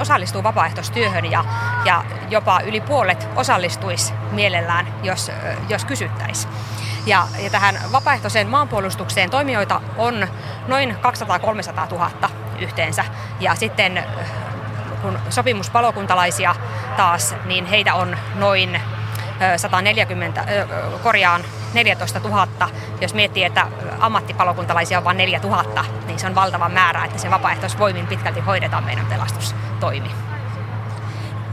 osallistuu 0.00 0.42
vapaaehtoistyöhön 0.42 1.30
ja, 1.30 1.44
ja 1.84 2.04
jopa 2.28 2.60
yli 2.60 2.80
puolet 2.80 3.28
osallistuisi 3.36 4.12
mielellään, 4.30 4.94
jos, 5.02 5.30
jos 5.68 5.84
kysyttäisiin. 5.84 6.52
Ja, 7.06 7.26
ja 7.38 7.50
tähän 7.50 7.78
vapaaehtoiseen 7.92 8.48
maanpuolustukseen 8.48 9.30
toimijoita 9.30 9.80
on 9.96 10.28
noin 10.66 10.96
200-300 11.90 11.90
000 11.90 12.10
yhteensä. 12.58 13.04
Ja 13.40 13.54
sitten 13.54 14.04
kun 15.02 15.18
sopimuspalokuntalaisia 15.30 16.54
taas, 16.96 17.34
niin 17.44 17.66
heitä 17.66 17.94
on 17.94 18.16
noin 18.34 18.80
140, 19.56 20.44
korjaan 21.02 21.44
14 21.74 22.18
000. 22.18 22.48
Jos 23.00 23.14
miettii, 23.14 23.44
että 23.44 23.66
ammattipalokuntalaisia 24.00 24.98
on 24.98 25.04
vain 25.04 25.16
4 25.16 25.40
000, 25.42 25.84
niin 26.06 26.18
se 26.18 26.26
on 26.26 26.34
valtava 26.34 26.68
määrä, 26.68 27.04
että 27.04 27.18
se 27.18 27.30
vapaaehtoisvoimin 27.30 28.06
pitkälti 28.06 28.40
hoidetaan 28.40 28.84
meidän 28.84 29.06
pelastustoimi. 29.06 30.10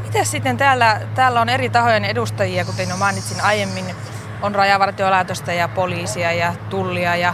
Mitä 0.04 0.24
sitten 0.24 0.58
täällä, 0.58 1.02
täällä 1.16 1.42
on 1.42 1.50
eri 1.50 1.70
tahojen 1.70 2.06
edustajia, 2.06 2.66
kuten 2.66 2.98
mainitsin 2.98 3.42
aiemmin, 3.42 3.96
on 4.41 4.56
rajavartiolaitosta 4.56 5.54
ja 5.54 5.67
poliisia 5.67 6.32
ja 6.32 6.54
tullia 6.69 7.15
ja 7.15 7.34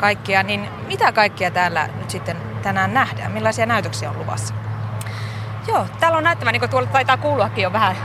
kaikkia, 0.00 0.42
niin 0.42 0.68
mitä 0.86 1.12
kaikkia 1.12 1.50
täällä 1.50 1.88
nyt 1.98 2.10
sitten 2.10 2.36
tänään 2.62 2.94
nähdään? 2.94 3.32
Millaisia 3.32 3.66
näytöksiä 3.66 4.10
on 4.10 4.18
luvassa? 4.18 4.54
Joo, 5.68 5.86
täällä 6.00 6.18
on 6.18 6.24
näyttävä, 6.24 6.52
niin 6.52 6.60
kuin 6.60 6.70
tuolla 6.70 6.88
taitaa 6.88 7.16
kuuluakin 7.16 7.62
jo 7.62 7.72
vähän, 7.72 7.96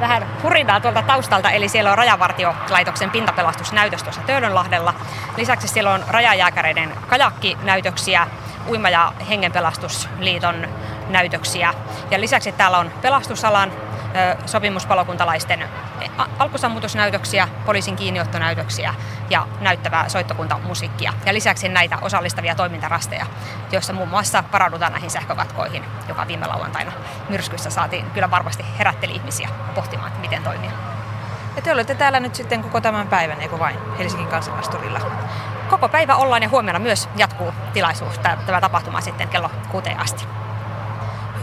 vähän 0.00 0.26
hurinaa 0.42 0.80
tuolta 0.80 1.02
taustalta, 1.02 1.50
eli 1.50 1.68
siellä 1.68 1.90
on 1.90 1.98
Rajavartiolaitoksen 1.98 3.10
pintapelastusnäytös 3.10 4.02
tuossa 4.02 4.22
Töölönlahdella. 4.22 4.94
Lisäksi 5.36 5.68
siellä 5.68 5.92
on 5.92 6.04
rajajääkäreiden 6.08 6.92
kajakkinäytöksiä, 7.08 8.26
Uima- 8.68 8.90
ja 8.90 9.12
Hengenpelastusliiton 9.28 10.68
näytöksiä. 11.08 11.74
Ja 12.10 12.20
lisäksi 12.20 12.52
täällä 12.52 12.78
on 12.78 12.92
pelastusalan 13.02 13.72
sopimuspalokuntalaisten 14.46 15.68
alkusammutusnäytöksiä, 16.38 17.48
poliisin 17.66 17.96
kiinniottonäytöksiä 17.96 18.94
ja 19.30 19.46
näyttävää 19.60 20.08
soittokuntamusiikkia. 20.08 21.12
Ja 21.26 21.34
lisäksi 21.34 21.68
näitä 21.68 21.98
osallistavia 22.02 22.54
toimintarasteja, 22.54 23.26
joissa 23.72 23.92
muun 23.92 24.08
muassa 24.08 24.44
varaudutaan 24.52 24.92
näihin 24.92 25.10
sähkökatkoihin, 25.10 25.84
joka 26.08 26.26
viime 26.26 26.46
lauantaina 26.46 26.92
myrskyssä 27.28 27.70
saatiin 27.70 28.10
kyllä 28.10 28.30
varmasti 28.30 28.64
herätteli 28.78 29.12
ihmisiä 29.12 29.48
pohtimaan, 29.74 30.12
miten 30.20 30.42
toimia. 30.42 30.70
Ja 31.56 31.62
te 31.62 31.72
olette 31.72 31.94
täällä 31.94 32.20
nyt 32.20 32.34
sitten 32.34 32.62
koko 32.62 32.80
tämän 32.80 33.08
päivän, 33.08 33.40
eikö 33.40 33.58
vain 33.58 33.76
Helsingin 33.98 34.28
kansanvasturilla? 34.28 35.00
Koko 35.70 35.88
päivä 35.88 36.16
ollaan 36.16 36.42
ja 36.42 36.48
huomenna 36.48 36.78
myös 36.78 37.08
jatkuu 37.16 37.54
tilaisuus, 37.72 38.18
tämä 38.18 38.60
tapahtuma 38.60 39.00
sitten 39.00 39.28
kello 39.28 39.50
kuuteen 39.70 40.00
asti. 40.00 40.26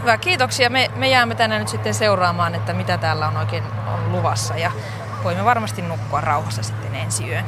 Hyvä, 0.02 0.18
kiitoksia. 0.18 0.70
Me, 0.70 0.91
me 0.95 1.10
jäämme 1.10 1.36
tänään 1.36 1.62
nyt 1.62 1.68
sitten 1.68 1.93
seuraamaan, 1.93 2.56
että 2.56 2.74
mitä 2.74 2.97
täällä 2.97 3.28
on 3.28 3.38
oikein 3.38 3.64
on 3.93 4.12
luvassa 4.12 4.58
ja 4.58 4.72
voimme 5.24 5.45
varmasti 5.45 5.82
nukkua 5.82 6.22
rauhassa 6.22 6.64
sitten 6.64 6.95
ensi 6.95 7.30
yön. 7.30 7.45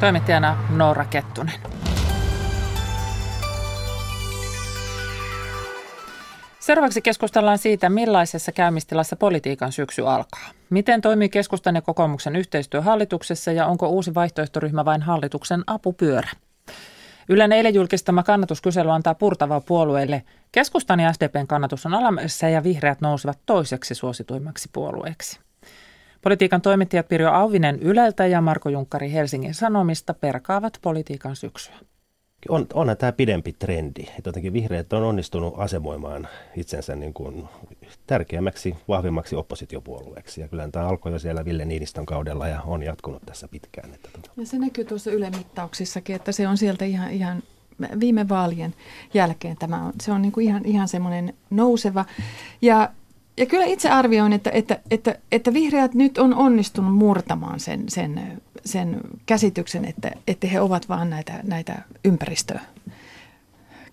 Toimittajana 0.00 0.56
Noora 0.70 1.04
Kettunen. 1.04 1.54
Seuraavaksi 6.60 7.02
keskustellaan 7.02 7.58
siitä, 7.58 7.88
millaisessa 7.88 8.52
käymistilassa 8.52 9.16
politiikan 9.16 9.72
syksy 9.72 10.02
alkaa. 10.02 10.50
Miten 10.70 11.00
toimii 11.00 11.28
keskustan 11.28 11.74
ja 11.74 11.82
kokoomuksen 11.82 12.36
yhteistyö 12.36 12.82
hallituksessa 12.82 13.52
ja 13.52 13.66
onko 13.66 13.88
uusi 13.88 14.14
vaihtoehtoryhmä 14.14 14.84
vain 14.84 15.02
hallituksen 15.02 15.64
apupyörä? 15.66 16.30
Ylen 17.28 17.52
eilen 17.52 17.74
julkistama 17.74 18.22
kannatuskysely 18.22 18.90
antaa 18.90 19.14
purtavaa 19.14 19.60
puolueille. 19.60 20.22
Keskustan 20.52 21.00
ja 21.00 21.12
SDPn 21.12 21.46
kannatus 21.46 21.86
on 21.86 21.94
alamassa 21.94 22.48
ja 22.48 22.62
vihreät 22.62 23.00
nousevat 23.00 23.38
toiseksi 23.46 23.94
suosituimmaksi 23.94 24.68
puolueeksi. 24.72 25.40
Politiikan 26.22 26.62
toimittajat 26.62 27.08
Pirjo 27.08 27.30
Auvinen 27.30 27.78
Yleltä 27.80 28.26
ja 28.26 28.40
Marko 28.40 28.68
Junkkari 28.68 29.12
Helsingin 29.12 29.54
Sanomista 29.54 30.14
perkaavat 30.14 30.78
politiikan 30.82 31.36
syksyä 31.36 31.74
on, 32.48 32.66
onhan 32.74 32.96
tämä 32.96 33.12
pidempi 33.12 33.52
trendi. 33.52 34.02
Että 34.02 34.28
jotenkin 34.28 34.52
vihreät 34.52 34.92
on 34.92 35.02
onnistunut 35.02 35.54
asemoimaan 35.56 36.28
itsensä 36.56 36.96
niin 36.96 37.14
kuin 37.14 37.48
tärkeämmäksi, 38.06 38.76
vahvimmaksi 38.88 39.36
oppositiopuolueeksi. 39.36 40.40
Ja 40.40 40.48
kyllä 40.48 40.68
tämä 40.72 40.88
alkoi 40.88 41.12
jo 41.12 41.18
siellä 41.18 41.44
Ville 41.44 41.64
Niinistön 41.64 42.06
kaudella 42.06 42.48
ja 42.48 42.60
on 42.60 42.82
jatkunut 42.82 43.22
tässä 43.26 43.48
pitkään. 43.48 43.94
Että 43.94 44.08
tuota. 44.12 44.30
Ja 44.36 44.46
se 44.46 44.58
näkyy 44.58 44.84
tuossa 44.84 45.10
ylemittauksissakin, 45.10 46.16
että 46.16 46.32
se 46.32 46.48
on 46.48 46.56
sieltä 46.56 46.84
ihan, 46.84 47.10
ihan 47.10 47.42
viime 48.00 48.28
vaalien 48.28 48.74
jälkeen 49.14 49.56
tämä 49.56 49.84
on, 49.84 49.92
se 50.02 50.12
on 50.12 50.22
niin 50.22 50.32
kuin 50.32 50.46
ihan, 50.46 50.64
ihan 50.64 50.88
semmoinen 50.88 51.34
nouseva. 51.50 52.04
Ja 52.62 52.90
ja 53.36 53.46
kyllä 53.46 53.64
itse 53.64 53.90
arvioin, 53.90 54.32
että, 54.32 54.50
että, 54.50 54.80
että, 54.90 55.18
että 55.32 55.52
vihreät 55.52 55.94
nyt 55.94 56.18
on 56.18 56.34
onnistunut 56.34 56.94
murtamaan 56.94 57.60
sen, 57.60 57.84
sen, 57.88 58.42
sen 58.64 59.00
käsityksen, 59.26 59.84
että, 59.84 60.10
että 60.26 60.46
he 60.46 60.60
ovat 60.60 60.88
vain 60.88 61.10
näitä, 61.10 61.40
näitä 61.42 61.82
ympäristöä 62.04 62.60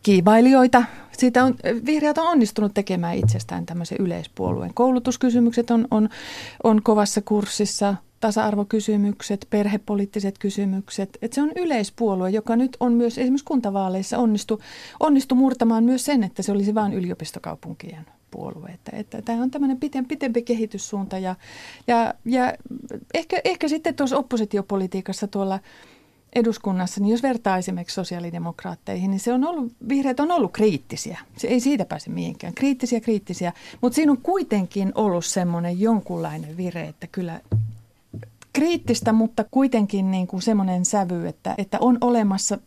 kiivailijoita. 0.03 0.83
Siitä 1.11 1.43
on, 1.43 1.55
vihreät 1.85 2.17
on 2.17 2.27
onnistunut 2.27 2.73
tekemään 2.73 3.15
itsestään 3.15 3.65
tämmöisen 3.65 3.97
yleispuolueen. 4.01 4.73
Koulutuskysymykset 4.73 5.71
on, 5.71 5.87
on, 5.91 6.09
on 6.63 6.83
kovassa 6.83 7.21
kurssissa, 7.21 7.95
tasa-arvokysymykset, 8.19 9.47
perhepoliittiset 9.49 10.37
kysymykset. 10.37 11.17
Että 11.21 11.35
se 11.35 11.41
on 11.41 11.51
yleispuolue, 11.55 12.29
joka 12.29 12.55
nyt 12.55 12.77
on 12.79 12.93
myös 12.93 13.17
esimerkiksi 13.17 13.45
kuntavaaleissa 13.45 14.17
onnistu, 14.17 14.61
onnistu 14.99 15.35
murtamaan 15.35 15.83
myös 15.83 16.05
sen, 16.05 16.23
että 16.23 16.41
se 16.41 16.51
olisi 16.51 16.75
vain 16.75 16.93
yliopistokaupunkien 16.93 18.05
puolue. 18.33 18.69
Että, 18.69 18.91
että 18.97 19.21
tämä 19.21 19.43
on 19.43 19.51
tämmöinen 19.51 19.79
pitempi, 19.79 20.15
pitempi 20.15 20.41
kehityssuunta 20.41 21.17
ja, 21.17 21.35
ja, 21.87 22.13
ja 22.25 22.53
ehkä, 23.13 23.41
ehkä 23.43 23.67
sitten 23.67 23.95
tuossa 23.95 24.17
oppositiopolitiikassa 24.17 25.27
tuolla 25.27 25.59
eduskunnassa, 26.35 27.01
niin 27.01 27.11
jos 27.11 27.23
vertaa 27.23 27.57
esimerkiksi 27.57 27.95
sosiaalidemokraatteihin, 27.95 29.11
niin 29.11 29.19
se 29.19 29.33
on 29.33 29.43
ollut, 29.43 29.73
vihreät 29.89 30.19
on 30.19 30.31
ollut 30.31 30.51
kriittisiä. 30.51 31.19
Se 31.37 31.47
ei 31.47 31.59
siitä 31.59 31.85
pääse 31.85 32.09
mihinkään. 32.09 32.53
Kriittisiä, 32.53 32.99
kriittisiä. 32.99 33.53
Mutta 33.81 33.95
siinä 33.95 34.11
on 34.11 34.17
kuitenkin 34.17 34.91
ollut 34.95 35.25
semmoinen 35.25 35.79
jonkunlainen 35.79 36.57
vire, 36.57 36.83
että 36.83 37.07
kyllä 37.11 37.41
kriittistä, 38.53 39.13
mutta 39.13 39.45
kuitenkin 39.51 40.11
niin 40.11 40.27
kuin 40.27 40.41
semmoinen 40.41 40.85
sävy, 40.85 41.27
että, 41.27 41.55
että 41.57 41.77
on 41.79 41.97
olemassa 42.01 42.57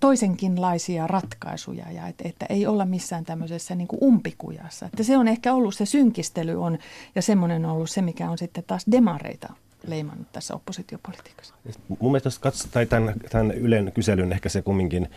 toisenkinlaisia 0.00 1.06
ratkaisuja 1.06 1.90
ja 1.92 2.06
että, 2.06 2.28
että 2.28 2.46
ei 2.48 2.66
olla 2.66 2.84
missään 2.84 3.24
tämmöisessä 3.24 3.74
niin 3.74 3.88
kuin 3.88 3.98
umpikujassa. 4.02 4.86
Että 4.86 5.02
se 5.02 5.18
on 5.18 5.28
ehkä 5.28 5.54
ollut 5.54 5.74
se 5.74 5.86
synkistely 5.86 6.62
on 6.62 6.78
ja 7.14 7.22
semmoinen 7.22 7.64
on 7.64 7.72
ollut 7.72 7.90
se, 7.90 8.02
mikä 8.02 8.30
on 8.30 8.38
sitten 8.38 8.64
taas 8.66 8.84
demareita 8.92 9.52
leimannut 9.86 10.32
tässä 10.32 10.54
oppositiopolitiikassa. 10.54 11.54
Mun 12.00 12.12
mielestä 12.12 12.48
jos 12.48 12.68
tai 12.70 12.86
tämän, 12.86 13.14
tämän 13.30 13.50
Ylen 13.50 13.92
kyselyn 13.94 14.32
ehkä 14.32 14.48
se 14.48 14.62
kumminkin 14.62 15.08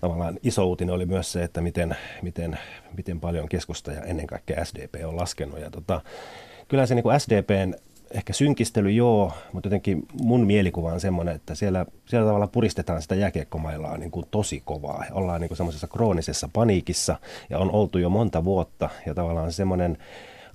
tavallaan 0.00 0.38
iso 0.42 0.66
uutinen 0.66 0.94
oli 0.94 1.06
myös 1.06 1.32
se, 1.32 1.44
että 1.44 1.60
miten, 1.60 1.96
miten, 2.22 2.58
miten 2.96 3.20
paljon 3.20 3.48
keskusta 3.48 3.92
ja 3.92 4.02
ennen 4.02 4.26
kaikkea 4.26 4.64
SDP 4.64 4.94
on 5.06 5.16
laskenut. 5.16 5.60
Ja 5.60 5.70
tota, 5.70 6.00
kyllä 6.68 6.86
se 6.86 6.94
niin 6.94 7.02
kuin 7.02 7.20
SDPn 7.20 7.74
ehkä 8.10 8.32
synkistely 8.32 8.90
joo, 8.90 9.32
mutta 9.52 9.66
jotenkin 9.66 10.02
mun 10.22 10.46
mielikuva 10.46 10.92
on 10.92 11.00
semmoinen, 11.00 11.34
että 11.34 11.54
siellä, 11.54 11.86
siellä 12.06 12.26
tavalla 12.26 12.46
puristetaan 12.46 13.02
sitä 13.02 13.14
jääkiekkomailaa 13.14 13.96
niin 13.96 14.10
kuin 14.10 14.26
tosi 14.30 14.62
kovaa. 14.64 15.04
Ollaan 15.12 15.40
niin 15.40 15.48
kuin 15.48 15.56
semmoisessa 15.56 15.88
kroonisessa 15.88 16.48
paniikissa 16.52 17.16
ja 17.50 17.58
on 17.58 17.70
oltu 17.70 17.98
jo 17.98 18.10
monta 18.10 18.44
vuotta 18.44 18.88
ja 19.06 19.14
tavallaan 19.14 19.52
semmoinen 19.52 19.98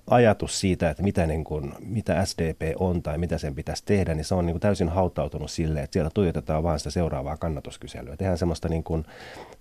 ajatus 0.09 0.59
siitä, 0.59 0.89
että 0.89 1.03
mitä, 1.03 1.27
niin 1.27 1.43
kuin, 1.43 1.73
mitä 1.79 2.25
SDP 2.25 2.61
on 2.79 3.03
tai 3.03 3.17
mitä 3.17 3.37
sen 3.37 3.55
pitäisi 3.55 3.83
tehdä, 3.85 4.15
niin 4.15 4.25
se 4.25 4.35
on 4.35 4.45
niin 4.45 4.53
kuin 4.53 4.61
täysin 4.61 4.89
hautautunut 4.89 5.51
sille, 5.51 5.81
että 5.81 5.93
siellä 5.93 6.11
tuijotetaan 6.13 6.63
vain 6.63 6.79
sitä 6.79 6.89
seuraavaa 6.89 7.37
kannatuskyselyä. 7.37 8.17
Tehdään 8.17 8.37
semmoista 8.37 8.69
niin 8.69 8.83
kuin, 8.83 9.05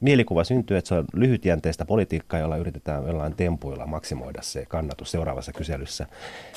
mielikuva 0.00 0.44
syntyy, 0.44 0.76
että 0.76 0.88
se 0.88 0.94
on 0.94 1.04
lyhytjänteistä 1.12 1.84
politiikkaa, 1.84 2.40
jolla 2.40 2.56
yritetään 2.56 3.06
jollain 3.06 3.36
tempuilla 3.36 3.86
maksimoida 3.86 4.42
se 4.42 4.66
kannatus 4.66 5.10
seuraavassa 5.10 5.52
kyselyssä. 5.52 6.06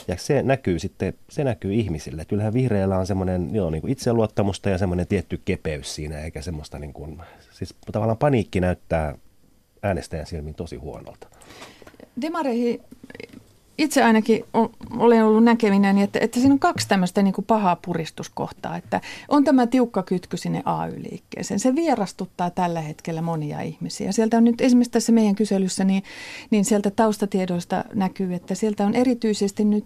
Ja 0.07 0.17
se 0.17 0.43
näkyy 0.43 0.79
sitten, 0.79 1.13
se 1.29 1.43
näkyy 1.43 1.73
ihmisille. 1.73 2.25
Kyllähän 2.25 2.53
vihreillä 2.53 2.97
on 2.97 3.07
semmoinen 3.07 3.55
joo, 3.55 3.69
niin 3.69 3.81
kuin 3.81 3.91
itseluottamusta 3.91 4.69
ja 4.69 4.77
semmoinen 4.77 5.07
tietty 5.07 5.41
kepeys 5.45 5.95
siinä, 5.95 6.19
eikä 6.19 6.41
semmoista 6.41 6.79
niin 6.79 6.93
kuin, 6.93 7.21
siis 7.51 7.75
tavallaan 7.91 8.17
paniikki 8.17 8.59
näyttää 8.59 9.15
äänestäjän 9.83 10.25
silmin 10.25 10.55
tosi 10.55 10.75
huonolta. 10.75 11.27
Demareihin 12.21 12.81
itse 13.78 14.03
ainakin 14.03 14.43
olen 14.97 15.25
ollut 15.25 15.43
näkeminen, 15.43 15.97
että, 15.97 16.19
että 16.19 16.39
siinä 16.39 16.53
on 16.53 16.59
kaksi 16.59 16.88
tämmöistä 16.88 17.21
niin 17.21 17.34
kuin 17.34 17.45
pahaa 17.45 17.75
puristuskohtaa. 17.75 18.78
Että 18.78 19.01
on 19.30 19.43
tämä 19.43 19.67
tiukka 19.67 20.03
kytky 20.03 20.38
sinne 20.38 20.61
AY-liikkeeseen. 20.65 21.59
Se 21.59 21.75
vierastuttaa 21.75 22.49
tällä 22.49 22.82
hetkellä 22.82 23.21
monia 23.21 23.61
ihmisiä. 23.61 24.11
Sieltä 24.11 24.38
on 24.38 24.43
nyt 24.43 24.61
esimerkiksi 24.61 24.91
tässä 24.91 25.11
meidän 25.11 25.36
kyselyssä, 25.36 25.84
niin, 25.84 26.03
niin 26.49 26.65
sieltä 26.65 26.91
taustatiedoista 26.91 27.84
näkyy, 27.93 28.34
että 28.34 28.55
sieltä 28.55 28.86
on 28.86 28.95
erityisesti 28.95 29.65
nyt 29.65 29.86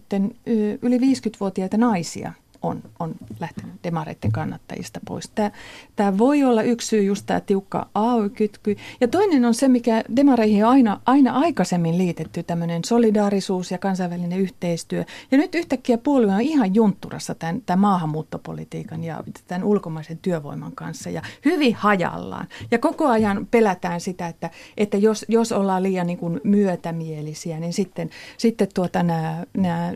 yli 0.82 0.98
50-vuotiaita 0.98 1.78
naisia, 1.78 2.34
on, 2.62 2.84
on 3.00 3.16
lähtenyt 3.40 3.74
demareiden 3.84 4.32
kannattajista 4.32 5.00
pois. 5.08 5.32
Tämä, 5.36 5.52
tämä 5.96 6.18
voi 6.18 6.44
olla 6.44 6.62
yksi 6.62 6.88
syy 6.88 7.04
just 7.04 7.26
tämä 7.26 7.40
tiukka 7.40 7.88
AY-kytky. 7.96 8.76
Ja 9.02 9.08
toinen 9.08 9.46
on 9.46 9.54
se, 9.54 9.68
mikä 9.68 10.04
demareihin 10.16 10.66
on 10.66 10.72
aina, 10.72 11.02
aina 11.06 11.32
aikaisemmin 11.32 11.98
liitetty, 11.98 12.44
tämmöinen 12.44 12.84
solidaarisuus 12.84 13.72
ja 13.72 13.78
kansainvälinen 13.78 14.40
yhteistyö. 14.40 15.06
Ja 15.32 15.38
nyt 15.38 15.56
yhtäkkiä 15.56 15.98
puolue 15.98 16.34
on 16.34 16.42
ihan 16.42 16.76
juntturassa 16.76 17.36
tämän, 17.36 17.62
tämän 17.66 17.80
maahanmuuttopolitiikan 17.80 19.04
ja 19.04 19.24
tämän 19.48 19.64
ulkomaisen 19.64 20.20
työvoiman 20.22 20.72
kanssa 20.72 21.10
ja 21.10 21.22
hyvin 21.46 21.76
hajallaan. 21.76 22.48
Ja 22.72 22.78
koko 22.78 23.08
ajan 23.08 23.48
pelätään 23.52 24.02
sitä, 24.02 24.28
että, 24.28 24.50
että 24.78 24.98
jos, 24.98 25.26
jos 25.28 25.52
ollaan 25.52 25.84
liian 25.84 26.08
niin 26.08 26.18
kuin 26.18 26.42
myötämielisiä, 26.44 27.60
niin 27.60 27.74
sitten, 27.74 28.10
sitten 28.38 28.68
tuota 28.74 29.04
nämä, 29.04 29.46
nämä 29.58 29.94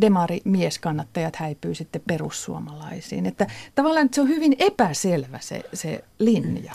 demarimieskannattajat 0.00 1.36
häipyy 1.36 1.74
sitten 1.74 1.97
sitten 1.98 2.14
perussuomalaisiin. 2.14 3.26
Että 3.26 3.46
tavallaan 3.74 4.06
että 4.06 4.14
se 4.14 4.20
on 4.20 4.28
hyvin 4.28 4.56
epäselvä 4.58 5.38
se, 5.40 5.62
se 5.72 6.04
linja. 6.18 6.72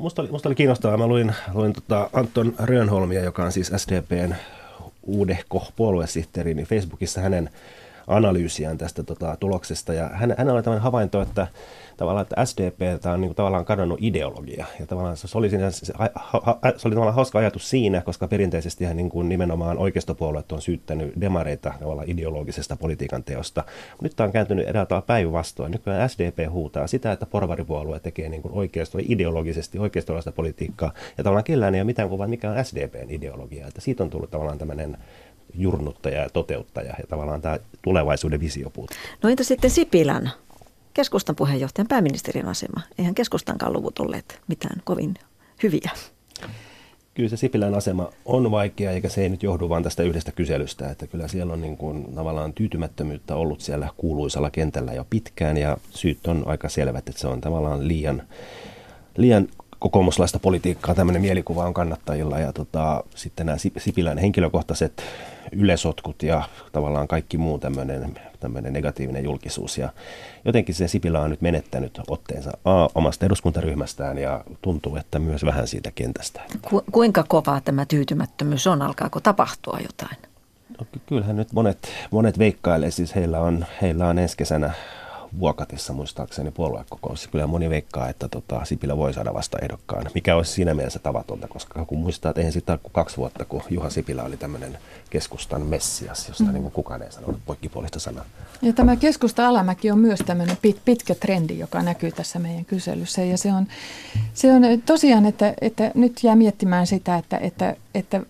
Musta 0.00 0.22
oli, 0.22 0.30
musta 0.30 0.48
oli 0.48 0.54
kiinnostavaa. 0.54 0.96
Mä 0.98 1.06
luin, 1.06 1.32
luin 1.54 1.72
tota 1.72 2.10
Anton 2.12 2.54
Rönholmia, 2.58 3.24
joka 3.24 3.44
on 3.44 3.52
siis 3.52 3.72
SDPn 3.76 4.34
uudehko 5.02 5.66
puoluesihteeri, 5.76 6.54
niin 6.54 6.66
Facebookissa 6.66 7.20
hänen 7.20 7.50
analyysiään 8.06 8.78
tästä 8.78 9.02
tota, 9.02 9.36
tuloksesta. 9.40 9.94
Ja 9.94 10.08
hän, 10.08 10.34
hänellä 10.38 10.52
oli 10.52 10.62
tämmöinen 10.62 10.82
havainto, 10.82 11.22
että 11.22 11.46
tavallaan, 11.96 12.22
että 12.22 12.44
SDP 12.44 12.80
on 13.12 13.20
niin 13.20 13.28
kuin, 13.28 13.36
tavallaan 13.36 13.64
kadonnut 13.64 13.98
ideologia. 14.02 14.66
Ja 14.80 14.86
tavallaan 14.86 15.16
se 15.16 15.38
oli, 15.38 15.50
siinä, 15.50 15.70
se, 15.70 15.92
ha, 15.98 16.10
ha, 16.14 16.58
se 16.76 16.88
oli 16.88 16.94
tavallaan 16.94 17.14
hauska 17.14 17.38
ajatus 17.38 17.70
siinä, 17.70 18.00
koska 18.00 18.28
perinteisesti 18.28 18.84
hän 18.84 18.96
niin 18.96 19.08
kuin 19.08 19.28
nimenomaan 19.28 19.78
oikeistopuolueet 19.78 20.52
on 20.52 20.62
syyttänyt 20.62 21.12
demareita 21.20 21.72
tavallaan 21.80 22.10
ideologisesta 22.10 22.76
politiikan 22.76 23.24
teosta. 23.24 23.64
Nyt 24.02 24.12
tämä 24.16 24.26
on 24.26 24.32
kääntynyt 24.32 24.68
eräällä 24.68 25.02
päinvastoin. 25.02 25.72
Nykyään 25.72 26.10
SDP 26.10 26.38
huutaa 26.50 26.86
sitä, 26.86 27.12
että 27.12 27.26
porvaripuolue 27.26 28.00
tekee 28.00 28.28
niin 28.28 28.42
kuin 28.42 28.54
oikeisto, 28.54 28.98
ideologisesti 29.02 29.78
oikeistolaista 29.78 30.32
politiikkaa. 30.32 30.92
Ja 31.18 31.24
tavallaan 31.24 31.44
kellään 31.44 31.74
ei 31.74 31.80
ole 31.80 31.86
mitään 31.86 32.08
kuvaa, 32.08 32.28
mikä 32.28 32.50
on 32.50 32.64
SDPn 32.64 33.10
ideologia. 33.10 33.66
Että 33.66 33.80
siitä 33.80 34.04
on 34.04 34.10
tullut 34.10 34.30
tavallaan 34.30 34.58
tämmöinen 34.58 34.98
jurnuttaja 35.54 36.22
ja 36.22 36.28
toteuttaja 36.30 36.94
ja 36.98 37.06
tavallaan 37.08 37.42
tämä 37.42 37.58
tulevaisuuden 37.82 38.40
visio 38.40 38.70
puuttuu. 38.70 38.98
No 39.22 39.30
entä 39.30 39.44
sitten 39.44 39.70
Sipilän, 39.70 40.30
keskustan 40.94 41.36
puheenjohtajan 41.36 41.88
pääministerin 41.88 42.46
asema? 42.48 42.80
Eihän 42.98 43.14
keskustankaan 43.14 43.72
luvut 43.72 43.98
olleet 43.98 44.40
mitään 44.48 44.82
kovin 44.84 45.14
hyviä. 45.62 45.90
Kyllä 47.14 47.28
se 47.28 47.36
Sipilän 47.36 47.74
asema 47.74 48.10
on 48.24 48.50
vaikea, 48.50 48.90
eikä 48.90 49.08
se 49.08 49.22
ei 49.22 49.28
nyt 49.28 49.42
johdu 49.42 49.68
vain 49.68 49.82
tästä 49.82 50.02
yhdestä 50.02 50.32
kyselystä, 50.32 50.90
että 50.90 51.06
kyllä 51.06 51.28
siellä 51.28 51.52
on 51.52 51.60
niin 51.60 51.76
kuin 51.76 52.14
tavallaan 52.14 52.52
tyytymättömyyttä 52.52 53.36
ollut 53.36 53.60
siellä 53.60 53.88
kuuluisalla 53.96 54.50
kentällä 54.50 54.92
jo 54.92 55.06
pitkään, 55.10 55.56
ja 55.56 55.76
syyt 55.90 56.26
on 56.26 56.42
aika 56.46 56.68
selvät, 56.68 57.08
että 57.08 57.20
se 57.20 57.28
on 57.28 57.40
tavallaan 57.40 57.88
liian, 57.88 58.22
liian 59.16 59.48
kokoomuslaista 59.78 60.38
politiikkaa 60.38 60.94
tämmöinen 60.94 61.22
mielikuva 61.22 61.64
on 61.64 61.74
kannattajilla 61.74 62.38
ja 62.38 62.52
tota, 62.52 63.04
sitten 63.14 63.46
nämä 63.46 63.58
Sipilän 63.78 64.18
henkilökohtaiset 64.18 65.02
ylesotkut 65.52 66.22
ja 66.22 66.42
tavallaan 66.72 67.08
kaikki 67.08 67.38
muu 67.38 67.58
tämmöinen, 67.58 68.14
tämmöinen 68.40 68.72
negatiivinen 68.72 69.24
julkisuus. 69.24 69.78
Ja 69.78 69.92
jotenkin 70.44 70.74
se 70.74 70.88
Sipilä 70.88 71.20
on 71.20 71.30
nyt 71.30 71.40
menettänyt 71.40 72.00
otteensa 72.08 72.50
A, 72.64 72.88
omasta 72.94 73.26
eduskuntaryhmästään 73.26 74.18
ja 74.18 74.44
tuntuu, 74.62 74.96
että 74.96 75.18
myös 75.18 75.44
vähän 75.44 75.66
siitä 75.66 75.90
kentästä. 75.94 76.40
Ku, 76.70 76.82
kuinka 76.92 77.24
kovaa 77.28 77.60
tämä 77.60 77.86
tyytymättömyys 77.86 78.66
on? 78.66 78.82
Alkaako 78.82 79.20
tapahtua 79.20 79.78
jotain? 79.82 80.16
No, 80.78 80.86
kyllähän 81.06 81.36
nyt 81.36 81.52
monet, 81.52 81.88
monet 82.10 82.38
veikkailee, 82.38 82.90
siis 82.90 83.14
heillä 83.14 83.40
on, 83.40 83.66
heillä 83.82 84.08
on 84.08 84.18
ensi 84.18 84.36
kesänä 84.36 84.70
Vuokatissa 85.38 85.92
muistaakseni 85.92 86.50
puoluekokous. 86.50 87.28
Kyllä 87.28 87.46
moni 87.46 87.70
veikkaa, 87.70 88.08
että 88.08 88.28
tota, 88.28 88.64
Sipilä 88.64 88.96
voi 88.96 89.14
saada 89.14 89.34
vasta 89.34 89.58
ehdokkaan, 89.62 90.06
mikä 90.14 90.36
olisi 90.36 90.52
siinä 90.52 90.74
mielessä 90.74 90.98
tavatonta, 90.98 91.48
koska 91.48 91.84
kun 91.84 91.98
muistaa, 91.98 92.30
että 92.30 92.40
eihän 92.40 92.52
sitä 92.52 92.78
kuin 92.82 92.92
kaksi 92.92 93.16
vuotta, 93.16 93.44
kun 93.44 93.62
Juha 93.70 93.90
Sipilä 93.90 94.22
oli 94.22 94.36
tämmöinen 94.36 94.78
keskustan 95.10 95.62
messias, 95.62 96.28
josta 96.28 96.44
mm. 96.44 96.52
niin 96.52 96.70
kukaan 96.70 97.02
ei 97.02 97.12
sanonut 97.12 97.40
poikkipuolista 97.46 98.00
sanaa. 98.00 98.24
Ja 98.62 98.72
tämä 98.72 98.96
keskusta 98.96 99.48
alamäki 99.48 99.90
on 99.90 99.98
myös 99.98 100.20
tämmöinen 100.26 100.56
pit, 100.62 100.80
pitkä 100.84 101.14
trendi, 101.14 101.58
joka 101.58 101.82
näkyy 101.82 102.12
tässä 102.12 102.38
meidän 102.38 102.64
kyselyssä. 102.64 103.22
Ja 103.22 103.38
se 103.38 103.52
on, 103.52 103.66
se 104.34 104.52
on 104.52 104.62
tosiaan, 104.86 105.26
että, 105.26 105.54
että 105.60 105.90
nyt 105.94 106.24
jää 106.24 106.36
miettimään 106.36 106.86
sitä, 106.86 107.16
että, 107.16 107.38
että, 107.38 107.76
että 107.94 108.20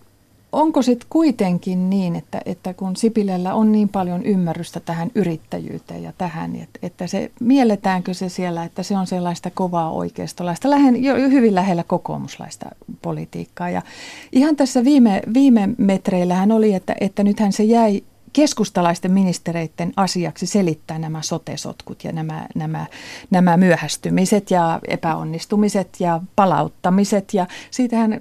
onko 0.57 0.81
sitten 0.81 1.07
kuitenkin 1.09 1.89
niin, 1.89 2.15
että, 2.15 2.41
että 2.45 2.73
kun 2.73 2.95
Sipilällä 2.95 3.53
on 3.53 3.71
niin 3.71 3.89
paljon 3.89 4.25
ymmärrystä 4.25 4.79
tähän 4.79 5.11
yrittäjyyteen 5.15 6.03
ja 6.03 6.13
tähän, 6.17 6.55
että, 6.55 6.79
että 6.83 7.07
se 7.07 7.31
mielletäänkö 7.39 8.13
se 8.13 8.29
siellä, 8.29 8.63
että 8.63 8.83
se 8.83 8.97
on 8.97 9.07
sellaista 9.07 9.49
kovaa 9.49 9.91
oikeistolaista, 9.91 10.69
lähen, 10.69 11.03
jo 11.03 11.15
hyvin 11.15 11.55
lähellä 11.55 11.83
kokoomuslaista 11.83 12.65
politiikkaa. 13.01 13.69
Ja 13.69 13.81
ihan 14.31 14.55
tässä 14.55 14.83
viime, 14.83 15.21
viime 15.33 15.69
metreillähän 15.77 16.51
oli, 16.51 16.73
että, 16.73 16.95
että 17.01 17.23
nythän 17.23 17.53
se 17.53 17.63
jäi 17.63 18.03
keskustalaisten 18.33 19.11
ministereiden 19.11 19.93
asiaksi 19.95 20.45
selittää 20.45 20.99
nämä 20.99 21.21
sotesotkut 21.21 22.03
ja 22.03 22.11
nämä, 22.11 22.47
nämä, 22.55 22.85
nämä 23.29 23.57
myöhästymiset 23.57 24.51
ja 24.51 24.79
epäonnistumiset 24.87 25.89
ja 25.99 26.21
palauttamiset. 26.35 27.33
Ja 27.33 27.47
siitähän 27.71 28.19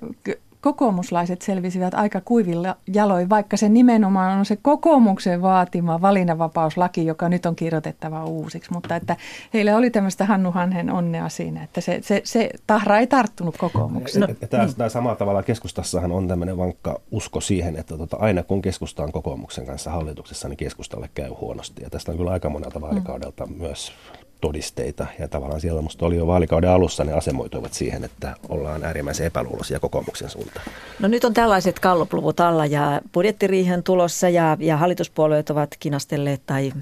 kokoomuslaiset 0.66 1.42
selvisivät 1.42 1.94
aika 1.94 2.20
kuivilla 2.20 2.76
jaloin, 2.94 3.28
vaikka 3.28 3.56
se 3.56 3.68
nimenomaan 3.68 4.38
on 4.38 4.44
se 4.44 4.56
kokoomuksen 4.62 5.42
vaatima 5.42 6.00
valinnanvapauslaki, 6.00 7.06
joka 7.06 7.28
nyt 7.28 7.46
on 7.46 7.56
kirjoitettava 7.56 8.24
uusiksi. 8.24 8.72
Mutta 8.72 8.96
että 8.96 9.16
heillä 9.54 9.76
oli 9.76 9.90
tämmöistä 9.90 10.26
Hannu 10.26 10.50
Hanhen 10.50 10.90
onnea 10.90 11.28
siinä, 11.28 11.62
että 11.62 11.80
se, 11.80 11.98
se, 12.02 12.20
se 12.24 12.50
tahra 12.66 12.98
ei 12.98 13.06
tarttunut 13.06 13.56
kokoomukseen. 13.56 14.28
No, 14.40 14.46
tämä, 14.48 14.64
niin. 14.64 14.90
samalla 14.90 15.16
tavalla 15.16 15.42
keskustassahan 15.42 16.12
on 16.12 16.28
tämmöinen 16.28 16.58
vankka 16.58 17.00
usko 17.10 17.40
siihen, 17.40 17.76
että 17.76 17.98
tota, 17.98 18.16
aina 18.20 18.42
kun 18.42 18.62
keskusta 18.62 19.02
on 19.02 19.12
kokoomuksen 19.12 19.66
kanssa 19.66 19.90
hallituksessa, 19.90 20.48
niin 20.48 20.56
keskustalle 20.56 21.10
käy 21.14 21.30
huonosti. 21.30 21.82
Ja 21.82 21.90
tästä 21.90 22.12
on 22.12 22.18
kyllä 22.18 22.30
aika 22.30 22.50
monelta 22.50 22.80
vaalikaudelta 22.80 23.46
mm. 23.46 23.52
myös 23.52 23.92
todisteita. 24.40 25.06
Ja 25.18 25.28
tavallaan 25.28 25.60
siellä 25.60 25.82
musta 25.82 26.06
oli 26.06 26.16
jo 26.16 26.26
vaalikauden 26.26 26.70
alussa, 26.70 27.04
ne 27.04 27.12
asemoituivat 27.12 27.72
siihen, 27.72 28.04
että 28.04 28.36
ollaan 28.48 28.84
äärimmäisen 28.84 29.26
epäluuloisia 29.26 29.80
kokoomuksen 29.80 30.30
suuntaan. 30.30 30.66
No 31.00 31.08
nyt 31.08 31.24
on 31.24 31.34
tällaiset 31.34 31.78
kallopluvut 31.78 32.40
alla 32.40 32.66
ja 32.66 33.00
budjettiriihen 33.12 33.82
tulossa 33.82 34.28
ja, 34.28 34.56
ja 34.60 34.76
hallituspuolueet 34.76 35.50
ovat 35.50 35.76
kinastelleet 35.78 36.42
tai 36.46 36.72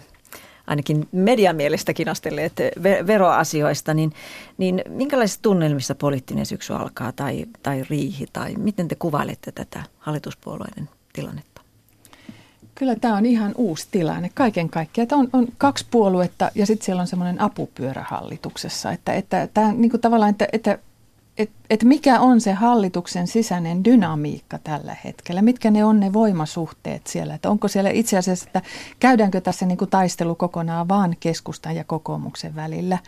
ainakin 0.66 1.08
median 1.12 1.56
mielestä 1.56 1.92
kinastelleet 1.92 2.52
veroasioista, 3.06 3.94
niin, 3.94 4.12
niin 4.58 4.82
minkälaisissa 4.88 5.42
tunnelmissa 5.42 5.94
poliittinen 5.94 6.46
syksy 6.46 6.72
alkaa 6.72 7.12
tai, 7.12 7.46
tai 7.62 7.84
riihi 7.90 8.26
tai 8.32 8.54
miten 8.54 8.88
te 8.88 8.94
kuvailette 8.94 9.52
tätä 9.52 9.82
hallituspuolueiden 9.98 10.88
tilannetta? 11.12 11.53
Kyllä 12.74 12.96
tämä 12.96 13.16
on 13.16 13.26
ihan 13.26 13.52
uusi 13.56 13.88
tilanne 13.90 14.30
kaiken 14.34 14.68
kaikkiaan. 14.68 15.08
On, 15.12 15.28
on 15.32 15.48
kaksi 15.58 15.86
puoluetta 15.90 16.50
ja 16.54 16.66
sitten 16.66 16.84
siellä 16.86 17.00
on 17.00 17.06
semmoinen 17.06 17.40
apupyörä 17.40 18.04
hallituksessa. 18.08 18.92
Että, 18.92 19.12
että, 19.12 19.48
tämä, 19.54 19.72
niin 19.72 19.90
kuin 19.90 20.00
tavallaan, 20.00 20.30
että, 20.30 20.48
että 20.52 20.78
et, 21.38 21.50
et 21.70 21.84
mikä 21.84 22.20
on 22.20 22.40
se 22.40 22.52
hallituksen 22.52 23.26
sisäinen 23.26 23.84
dynamiikka 23.84 24.58
tällä 24.58 24.96
hetkellä? 25.04 25.42
Mitkä 25.42 25.70
ne 25.70 25.84
on 25.84 26.00
ne 26.00 26.12
voimasuhteet 26.12 27.06
siellä? 27.06 27.34
Että 27.34 27.50
onko 27.50 27.68
siellä 27.68 27.90
itse 27.90 28.18
asiassa, 28.18 28.46
että 28.46 28.62
käydäänkö 29.00 29.40
tässä 29.40 29.66
niin 29.66 29.78
kuin 29.78 29.90
taistelu 29.90 30.34
kokonaan 30.34 30.88
vaan 30.88 31.16
keskustan 31.20 31.76
ja 31.76 31.84
kokoomuksen 31.84 32.56
välillä? 32.56 32.98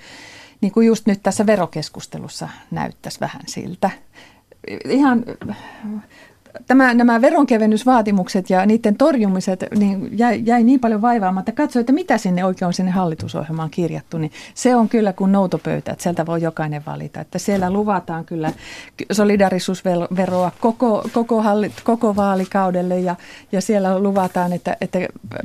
Niin 0.60 0.72
kuin 0.72 0.86
just 0.86 1.06
nyt 1.06 1.22
tässä 1.22 1.46
verokeskustelussa 1.46 2.48
näyttäisi 2.70 3.20
vähän 3.20 3.42
siltä. 3.46 3.90
Ihan 4.84 5.24
tämä, 6.66 6.94
nämä 6.94 7.20
veronkevennysvaatimukset 7.20 8.50
ja 8.50 8.66
niiden 8.66 8.96
torjumiset 8.96 9.64
niin 9.78 10.18
jäi, 10.18 10.42
jäi 10.44 10.64
niin 10.64 10.80
paljon 10.80 11.02
vaivaamatta. 11.02 11.52
Katso, 11.52 11.80
että 11.80 11.92
mitä 11.92 12.18
sinne 12.18 12.44
oikein 12.44 12.66
on 12.66 12.74
sinne 12.74 12.90
hallitusohjelmaan 12.90 13.70
kirjattu, 13.70 14.18
niin 14.18 14.32
se 14.54 14.76
on 14.76 14.88
kyllä 14.88 15.12
kuin 15.12 15.32
noutopöytä, 15.32 15.92
että 15.92 16.02
sieltä 16.02 16.26
voi 16.26 16.42
jokainen 16.42 16.82
valita. 16.86 17.20
Että 17.20 17.38
siellä 17.38 17.70
luvataan 17.70 18.24
kyllä 18.24 18.52
solidarisuusveroa 19.12 20.50
koko, 20.60 21.08
koko, 21.12 21.42
hallit, 21.42 21.72
koko 21.84 22.16
vaalikaudelle 22.16 23.00
ja, 23.00 23.16
ja 23.52 23.60
siellä 23.60 23.98
luvataan, 23.98 24.52
että, 24.52 24.76
että 24.80 24.98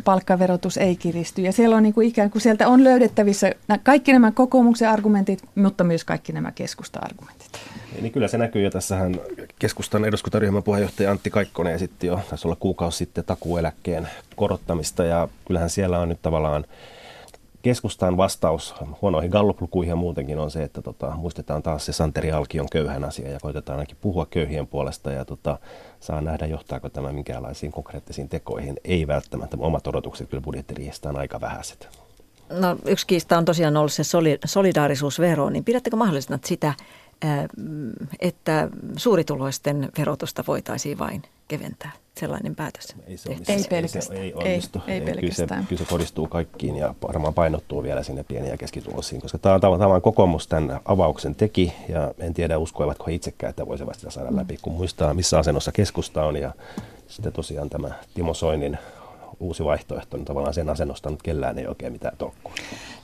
palkkaverotus 0.03 0.77
ei 0.77 0.95
kiristy. 0.95 1.41
Ja 1.41 1.51
siellä 1.51 1.75
on 1.75 1.83
niin 1.83 1.93
kuin 1.93 2.07
ikään 2.07 2.31
kuin 2.31 2.41
sieltä 2.41 2.67
on 2.67 2.83
löydettävissä 2.83 3.51
kaikki 3.83 4.13
nämä 4.13 4.31
kokoomuksen 4.31 4.89
argumentit, 4.89 5.43
mutta 5.55 5.83
myös 5.83 6.03
kaikki 6.03 6.33
nämä 6.33 6.51
keskusta-argumentit. 6.51 7.80
Niin 8.01 8.11
kyllä 8.11 8.27
se 8.27 8.37
näkyy, 8.37 8.63
ja 8.63 8.71
tässähän 8.71 9.15
keskustan 9.59 10.05
eduskuntaryhmän 10.05 10.63
puheenjohtaja 10.63 11.11
Antti 11.11 11.29
Kaikkonen 11.29 11.73
esitti 11.73 12.07
jo, 12.07 12.19
taisi 12.29 12.47
olla 12.47 12.57
kuukausi 12.59 12.97
sitten 12.97 13.23
takueläkkeen 13.23 14.07
korottamista, 14.35 15.03
ja 15.03 15.27
kyllähän 15.47 15.69
siellä 15.69 15.99
on 15.99 16.09
nyt 16.09 16.21
tavallaan 16.21 16.65
keskustan 17.61 18.17
vastaus 18.17 18.75
huonoihin 19.01 19.31
galluplukuihin 19.31 19.89
ja 19.89 19.95
muutenkin 19.95 20.39
on 20.39 20.51
se, 20.51 20.63
että 20.63 20.81
tota, 20.81 21.11
muistetaan 21.15 21.63
taas 21.63 21.85
se 21.85 21.93
Santeri 21.93 22.31
Alkion 22.31 22.67
köyhän 22.71 23.03
asia 23.03 23.31
ja 23.31 23.39
koitetaan 23.39 23.79
ainakin 23.79 23.97
puhua 24.01 24.27
köyhien 24.29 24.67
puolesta 24.67 25.11
ja 25.11 25.25
tota, 25.25 25.59
saa 25.99 26.21
nähdä, 26.21 26.45
johtaako 26.45 26.89
tämä 26.89 27.11
minkäänlaisiin 27.11 27.71
konkreettisiin 27.71 28.29
tekoihin. 28.29 28.75
Ei 28.83 29.07
välttämättä, 29.07 29.57
omat 29.59 29.87
odotukset 29.87 30.29
kyllä 30.29 30.41
budjettiriihistä 30.41 31.09
on 31.09 31.17
aika 31.17 31.41
vähäiset. 31.41 32.01
No, 32.49 32.77
yksi 32.85 33.07
kiista 33.07 33.37
on 33.37 33.45
tosiaan 33.45 33.77
ollut 33.77 33.93
se 33.93 34.03
solidaarisuusvero, 34.45 35.49
niin 35.49 35.63
pidättekö 35.63 35.95
mahdollisena 35.95 36.39
sitä 36.45 36.73
että 38.19 38.69
suurituloisten 38.97 39.89
verotusta 39.97 40.43
voitaisiin 40.47 40.99
vain 40.99 41.21
keventää. 41.47 41.91
Sellainen 42.19 42.55
päätös. 42.55 42.95
Ei, 43.07 43.17
se 43.17 43.29
onnistu. 43.29 43.51
ei 43.51 43.63
pelkästään. 43.69 44.17
Ei, 44.17 44.17
se, 44.17 44.23
ei 44.23 44.33
onnistu. 44.33 44.81
Ei, 44.87 44.93
ei 44.93 45.01
pelkästään. 45.01 45.47
Kyllä 45.47 45.61
se, 45.61 45.67
kyllä 45.69 45.79
se 45.79 45.89
kodistuu 45.89 46.27
kaikkiin 46.27 46.75
ja 46.75 46.95
varmaan 47.07 47.33
painottuu 47.33 47.83
vielä 47.83 48.03
sinne 48.03 48.23
pieniin 48.23 48.51
ja 48.51 48.57
keskituloisiin, 48.57 49.21
koska 49.21 49.37
tämä 49.37 49.55
on 49.55 49.61
tavallaan 49.61 50.01
kokoomus 50.01 50.47
tämän 50.47 50.79
avauksen 50.85 51.35
teki 51.35 51.73
ja 51.89 52.13
en 52.19 52.33
tiedä 52.33 52.57
uskoivatko 52.57 53.05
he 53.07 53.13
itsekään, 53.13 53.49
että 53.49 53.67
voisivat 53.67 53.95
sitä 53.95 54.11
saada 54.11 54.35
läpi, 54.35 54.57
kun 54.61 54.73
muistaa 54.73 55.13
missä 55.13 55.39
asennossa 55.39 55.71
keskusta 55.71 56.25
on 56.25 56.35
ja 56.35 56.53
sitten 57.07 57.33
tosiaan 57.33 57.69
tämä 57.69 57.89
Timo 58.13 58.33
Soinin 58.33 58.77
uusi 59.41 59.63
vaihtoehto, 59.63 60.17
niin 60.17 60.25
tavallaan 60.25 60.53
sen 60.53 60.69
asennosta 60.69 61.09
nyt 61.09 61.21
kellään 61.23 61.59
ei 61.59 61.67
oikein 61.67 61.93
mitään 61.93 62.17
tokkua. 62.17 62.51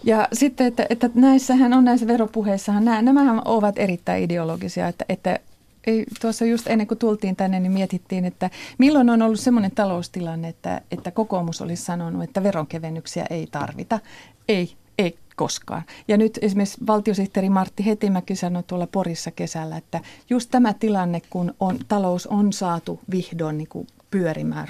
Ja 0.03 0.27
sitten, 0.33 0.67
että, 0.67 0.85
että 0.89 1.09
näissähän 1.13 1.73
on 1.73 1.85
näissä 1.85 2.07
veropuheissahan, 2.07 2.85
nämä, 2.85 3.01
nämähän 3.01 3.41
ovat 3.45 3.79
erittäin 3.79 4.23
ideologisia, 4.23 4.87
että, 4.87 5.05
että 5.09 5.39
ei, 5.87 6.05
tuossa 6.21 6.45
just 6.45 6.67
ennen 6.67 6.87
kuin 6.87 6.97
tultiin 6.97 7.35
tänne, 7.35 7.59
niin 7.59 7.71
mietittiin, 7.71 8.25
että 8.25 8.49
milloin 8.77 9.09
on 9.09 9.21
ollut 9.21 9.39
semmoinen 9.39 9.71
taloustilanne, 9.71 10.47
että, 10.47 10.81
että 10.91 11.11
kokoomus 11.11 11.61
olisi 11.61 11.83
sanonut, 11.83 12.23
että 12.23 12.43
veronkevennyksiä 12.43 13.25
ei 13.29 13.47
tarvita. 13.51 13.99
Ei, 14.47 14.73
ei 14.97 15.17
koskaan. 15.35 15.83
Ja 16.07 16.17
nyt 16.17 16.39
esimerkiksi 16.41 16.77
valtiosihteeri 16.87 17.49
Martti 17.49 17.85
Hetimäki 17.85 18.35
sanoi 18.35 18.63
tuolla 18.63 18.87
Porissa 18.87 19.31
kesällä, 19.31 19.77
että 19.77 19.99
just 20.29 20.49
tämä 20.51 20.73
tilanne, 20.73 21.21
kun 21.29 21.53
on, 21.59 21.79
talous 21.87 22.27
on 22.27 22.53
saatu 22.53 22.99
vihdoin 23.11 23.57
niin 23.57 23.67
kuin 23.67 23.87
pyörimään, 24.11 24.67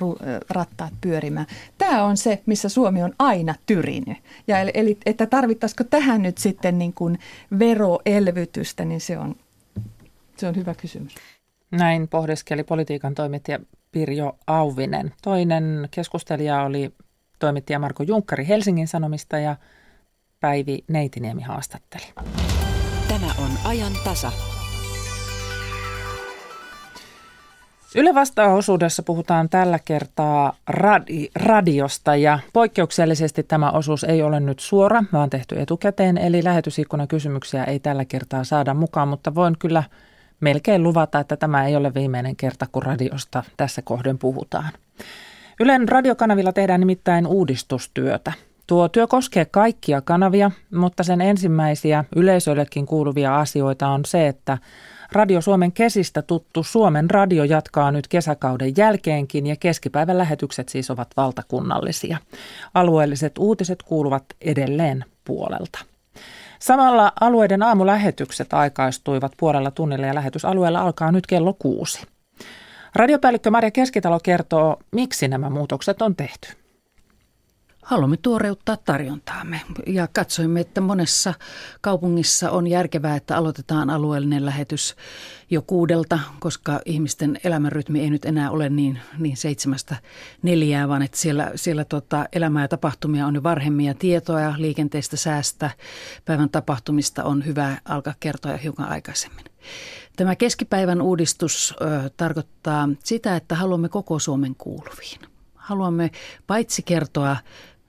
rattaat 0.49 0.93
pyörimään. 1.01 1.47
Tämä 1.77 2.03
on 2.03 2.17
se, 2.17 2.41
missä 2.45 2.69
Suomi 2.69 3.03
on 3.03 3.13
aina 3.19 3.55
tyrinyt. 3.65 4.17
Ja 4.47 4.59
eli, 4.59 4.71
eli 4.73 4.97
että 5.05 5.25
tarvittaisiko 5.25 5.83
tähän 5.83 6.21
nyt 6.21 6.37
sitten 6.37 6.79
niin 6.79 6.93
kuin 6.93 7.19
veroelvytystä, 7.59 8.85
niin 8.85 9.01
se 9.01 9.17
on, 9.17 9.35
se 10.37 10.47
on 10.47 10.55
hyvä 10.55 10.73
kysymys. 10.73 11.15
Näin 11.71 12.07
pohdiskeli 12.07 12.63
politiikan 12.63 13.15
toimittaja 13.15 13.59
Pirjo 13.91 14.37
Auvinen. 14.47 15.13
Toinen 15.21 15.87
keskustelija 15.91 16.63
oli 16.63 16.93
toimittaja 17.39 17.79
Marko 17.79 18.03
Junkkari 18.03 18.47
Helsingin 18.47 18.87
Sanomista 18.87 19.37
ja 19.37 19.55
Päivi 20.39 20.83
Neitiniemi 20.87 21.41
haastatteli. 21.41 22.05
Tämä 23.07 23.27
on 23.37 23.51
ajan 23.63 23.93
tasa. 24.03 24.56
Yle 27.95 28.15
vastaosuudessa 28.15 29.03
puhutaan 29.03 29.49
tällä 29.49 29.79
kertaa 29.85 30.53
radi- 30.71 31.31
radiosta 31.35 32.15
ja 32.15 32.39
poikkeuksellisesti 32.53 33.43
tämä 33.43 33.71
osuus 33.71 34.03
ei 34.03 34.23
ole 34.23 34.39
nyt 34.39 34.59
suora, 34.59 35.03
vaan 35.13 35.29
tehty 35.29 35.61
etukäteen, 35.61 36.17
eli 36.17 36.43
lähetysikkuna 36.43 37.07
kysymyksiä 37.07 37.63
ei 37.63 37.79
tällä 37.79 38.05
kertaa 38.05 38.43
saada 38.43 38.73
mukaan, 38.73 39.07
mutta 39.07 39.35
voin 39.35 39.57
kyllä 39.59 39.83
melkein 40.39 40.83
luvata, 40.83 41.19
että 41.19 41.37
tämä 41.37 41.65
ei 41.65 41.75
ole 41.75 41.93
viimeinen 41.93 42.35
kerta, 42.35 42.65
kun 42.71 42.83
radiosta 42.83 43.43
tässä 43.57 43.81
kohden 43.81 44.17
puhutaan. 44.17 44.71
Ylen 45.59 45.89
radiokanavilla 45.89 46.53
tehdään 46.53 46.79
nimittäin 46.79 47.27
uudistustyötä. 47.27 48.33
Tuo 48.67 48.89
työ 48.89 49.07
koskee 49.07 49.45
kaikkia 49.45 50.01
kanavia, 50.01 50.51
mutta 50.75 51.03
sen 51.03 51.21
ensimmäisiä 51.21 52.03
yleisöllekin 52.15 52.85
kuuluvia 52.85 53.39
asioita 53.39 53.87
on 53.87 54.05
se, 54.05 54.27
että 54.27 54.57
Radio 55.11 55.41
Suomen 55.41 55.71
kesistä 55.71 56.21
tuttu 56.21 56.63
Suomen 56.63 57.09
radio 57.09 57.43
jatkaa 57.43 57.91
nyt 57.91 58.07
kesäkauden 58.07 58.73
jälkeenkin 58.77 59.47
ja 59.47 59.55
keskipäivän 59.55 60.17
lähetykset 60.17 60.69
siis 60.69 60.91
ovat 60.91 61.07
valtakunnallisia. 61.17 62.17
Alueelliset 62.73 63.37
uutiset 63.37 63.83
kuuluvat 63.83 64.25
edelleen 64.41 65.05
puolelta. 65.25 65.79
Samalla 66.59 67.11
alueiden 67.21 67.63
aamulähetykset 67.63 68.53
aikaistuivat 68.53 69.31
puolella 69.37 69.71
tunnilla 69.71 70.05
ja 70.05 70.15
lähetysalueella 70.15 70.81
alkaa 70.81 71.11
nyt 71.11 71.27
kello 71.27 71.53
kuusi. 71.53 72.07
Radiopäällikkö 72.95 73.51
Maria 73.51 73.71
Keskitalo 73.71 74.19
kertoo, 74.23 74.79
miksi 74.91 75.27
nämä 75.27 75.49
muutokset 75.49 76.01
on 76.01 76.15
tehty. 76.15 76.66
Haluamme 77.87 78.17
tuoreuttaa 78.17 78.77
tarjontaamme 78.77 79.61
ja 79.85 80.07
katsoimme, 80.13 80.59
että 80.59 80.81
monessa 80.81 81.33
kaupungissa 81.81 82.51
on 82.51 82.67
järkevää, 82.67 83.15
että 83.15 83.37
aloitetaan 83.37 83.89
alueellinen 83.89 84.45
lähetys 84.45 84.95
jo 85.49 85.61
kuudelta, 85.61 86.19
koska 86.39 86.79
ihmisten 86.85 87.39
elämänrytmi 87.43 87.99
ei 87.99 88.09
nyt 88.09 88.25
enää 88.25 88.51
ole 88.51 88.69
niin, 88.69 88.99
niin 89.17 89.37
seitsemästä 89.37 89.95
neljää, 90.41 90.87
vaan 90.87 91.01
että 91.01 91.17
siellä, 91.17 91.51
siellä 91.55 91.85
tota 91.85 92.25
elämää 92.33 92.63
ja 92.63 92.67
tapahtumia 92.67 93.27
on 93.27 93.35
jo 93.35 93.43
varhemmin 93.43 93.85
ja 93.85 93.93
tietoa 93.93 94.41
ja 94.41 94.53
liikenteestä 94.57 95.17
säästä 95.17 95.69
päivän 96.25 96.49
tapahtumista 96.49 97.23
on 97.23 97.45
hyvä 97.45 97.77
alkaa 97.85 98.15
kertoa 98.19 98.57
hiukan 98.57 98.89
aikaisemmin. 98.89 99.45
Tämä 100.15 100.35
keskipäivän 100.35 101.01
uudistus 101.01 101.75
ö, 101.81 102.09
tarkoittaa 102.17 102.89
sitä, 103.03 103.35
että 103.35 103.55
haluamme 103.55 103.89
koko 103.89 104.19
Suomen 104.19 104.55
kuuluviin. 104.55 105.21
Haluamme 105.55 106.11
paitsi 106.47 106.81
kertoa 106.81 107.37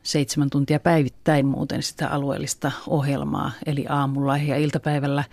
seitsemän 0.03 0.51
tuntia 0.51 0.80
päivittäin 0.80 1.46
muuten 1.46 1.82
sitä 1.82 2.09
alueellista 2.09 2.72
ohjelmaa, 2.86 3.53
eli 3.66 3.86
aamulla 3.88 4.36
ja 4.36 4.57
iltapäivällä. 4.57 5.24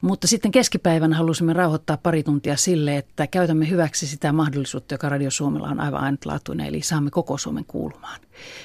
Mutta 0.00 0.26
sitten 0.26 0.50
keskipäivän 0.50 1.12
halusimme 1.12 1.52
rauhoittaa 1.52 1.96
pari 1.96 2.22
tuntia 2.22 2.56
sille, 2.56 2.96
että 2.96 3.26
käytämme 3.26 3.70
hyväksi 3.70 4.06
sitä 4.06 4.32
mahdollisuutta, 4.32 4.94
joka 4.94 5.08
Radio 5.08 5.30
Suomella 5.30 5.68
on 5.68 5.80
aivan 5.80 6.00
ainutlaatuinen, 6.00 6.66
eli 6.66 6.82
saamme 6.82 7.10
koko 7.10 7.38
Suomen 7.38 7.64
kuulumaan. 7.64 8.20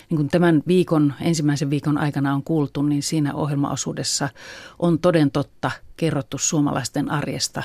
Niin 0.09 0.15
kuin 0.15 0.29
tämän 0.29 0.63
viikon, 0.67 1.13
ensimmäisen 1.21 1.69
viikon 1.69 1.97
aikana 1.97 2.33
on 2.33 2.43
kuultu, 2.43 2.81
niin 2.81 3.03
siinä 3.03 3.33
ohjelmaosuudessa 3.33 4.29
on 4.79 4.99
toden 4.99 5.31
totta 5.31 5.71
kerrottu 5.97 6.37
suomalaisten 6.37 7.11
arjesta 7.11 7.63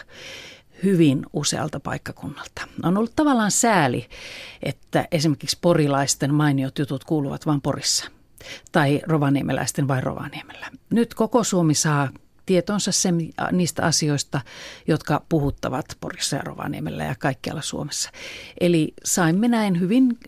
hyvin 0.83 1.27
usealta 1.33 1.81
paikkakunnalta. 1.81 2.69
On 2.83 2.97
ollut 2.97 3.17
tavallaan 3.17 3.51
sääli, 3.51 4.09
että 4.63 5.09
esimerkiksi 5.13 5.59
porilaisten 5.61 6.35
mainiot 6.35 6.79
jutut 6.79 7.05
kuuluvat 7.05 7.47
vain 7.47 7.61
Porissa 7.61 8.11
tai 8.73 9.01
rovaniemeläisten 9.07 9.89
vai 9.89 10.01
Rovaniemellä. 10.01 10.67
Nyt 10.91 11.15
koko 11.15 11.45
Suomi 11.45 11.75
saa 11.75 12.09
tietonsa 12.47 12.93
se, 12.93 13.09
niistä 13.53 13.83
asioista, 13.83 14.41
jotka 14.87 15.23
puhuttavat 15.29 15.87
Porissa 16.01 16.37
ja 16.37 16.43
Rovaniemellä 16.43 17.05
ja 17.05 17.15
kaikkialla 17.19 17.63
Suomessa. 17.63 18.11
Eli 18.61 18.95
saimme 19.05 19.49
näin 19.49 19.81
hyvin 19.81 20.19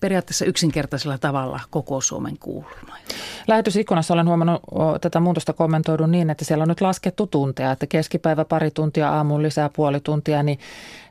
periaatteessa 0.00 0.44
yksinkertaisella 0.44 1.18
tavalla 1.18 1.60
koko 1.70 2.00
Suomen 2.00 2.38
kuulumaan. 2.38 3.00
Lähetysikkunassa 3.48 4.14
olen 4.14 4.28
huomannut 4.28 4.62
tätä 5.00 5.20
muutosta 5.20 5.52
kommentoidun 5.52 6.10
niin, 6.10 6.30
että 6.30 6.44
siellä 6.44 6.62
on 6.62 6.68
nyt 6.68 6.80
laskettu 6.80 7.26
tunteja, 7.26 7.72
että 7.72 7.86
keskipäivä 7.86 8.44
pari 8.44 8.70
tuntia, 8.70 9.10
aamuun 9.12 9.42
lisää 9.42 9.70
puoli 9.76 10.00
tuntia, 10.00 10.42
niin 10.42 10.58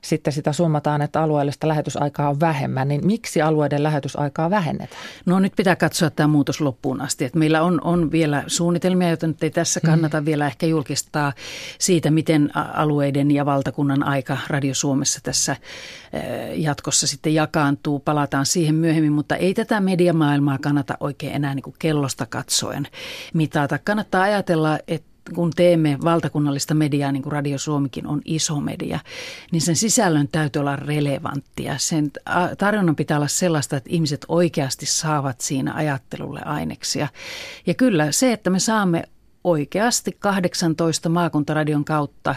sitten 0.01 0.33
sitä 0.33 0.53
summataan, 0.53 1.01
että 1.01 1.21
alueellista 1.21 1.67
lähetysaikaa 1.67 2.29
on 2.29 2.39
vähemmän, 2.39 2.87
niin 2.87 3.05
miksi 3.05 3.41
alueiden 3.41 3.83
lähetysaikaa 3.83 4.49
vähennetään? 4.49 5.01
No 5.25 5.39
nyt 5.39 5.53
pitää 5.55 5.75
katsoa 5.75 6.09
tämä 6.09 6.27
muutos 6.27 6.61
loppuun 6.61 7.01
asti. 7.01 7.25
Että 7.25 7.39
meillä 7.39 7.61
on, 7.61 7.81
on 7.83 8.11
vielä 8.11 8.43
suunnitelmia, 8.47 9.07
joita 9.07 9.27
nyt 9.27 9.43
ei 9.43 9.49
tässä 9.49 9.79
kannata 9.85 10.21
mm. 10.21 10.25
vielä 10.25 10.47
ehkä 10.47 10.65
julkistaa 10.65 11.33
siitä, 11.79 12.11
miten 12.11 12.49
alueiden 12.73 13.31
ja 13.31 13.45
valtakunnan 13.45 14.03
aika 14.03 14.37
Radio 14.47 14.73
Suomessa 14.73 15.19
tässä 15.23 15.55
jatkossa 16.55 17.07
sitten 17.07 17.33
jakaantuu. 17.33 17.99
Palataan 17.99 18.45
siihen 18.45 18.75
myöhemmin, 18.79 19.13
mutta 19.13 19.35
ei 19.35 19.53
tätä 19.53 19.79
mediamaailmaa 19.79 20.57
kannata 20.57 20.97
oikein 20.99 21.35
enää 21.35 21.55
niin 21.55 21.63
kuin 21.63 21.75
kellosta 21.79 22.25
katsoen 22.25 22.87
mitata. 23.33 23.79
Kannattaa 23.83 24.21
ajatella, 24.23 24.79
että 24.87 25.09
kun 25.35 25.51
teemme 25.55 25.97
valtakunnallista 26.03 26.73
mediaa, 26.73 27.11
niin 27.11 27.23
kuin 27.23 27.33
Radio 27.33 27.57
Suomikin 27.57 28.07
on 28.07 28.21
iso 28.25 28.61
media, 28.61 28.99
niin 29.51 29.61
sen 29.61 29.75
sisällön 29.75 30.27
täytyy 30.27 30.59
olla 30.59 30.75
relevanttia. 30.75 31.77
Sen 31.77 32.11
tarjonnan 32.57 32.95
pitää 32.95 33.17
olla 33.17 33.27
sellaista, 33.27 33.77
että 33.77 33.89
ihmiset 33.93 34.25
oikeasti 34.27 34.85
saavat 34.85 35.41
siinä 35.41 35.73
ajattelulle 35.73 36.41
aineksia. 36.45 37.07
Ja 37.67 37.73
kyllä 37.73 38.11
se, 38.11 38.33
että 38.33 38.49
me 38.49 38.59
saamme 38.59 39.03
oikeasti 39.43 40.11
18 40.19 41.09
maakuntaradion 41.09 41.85
kautta 41.85 42.35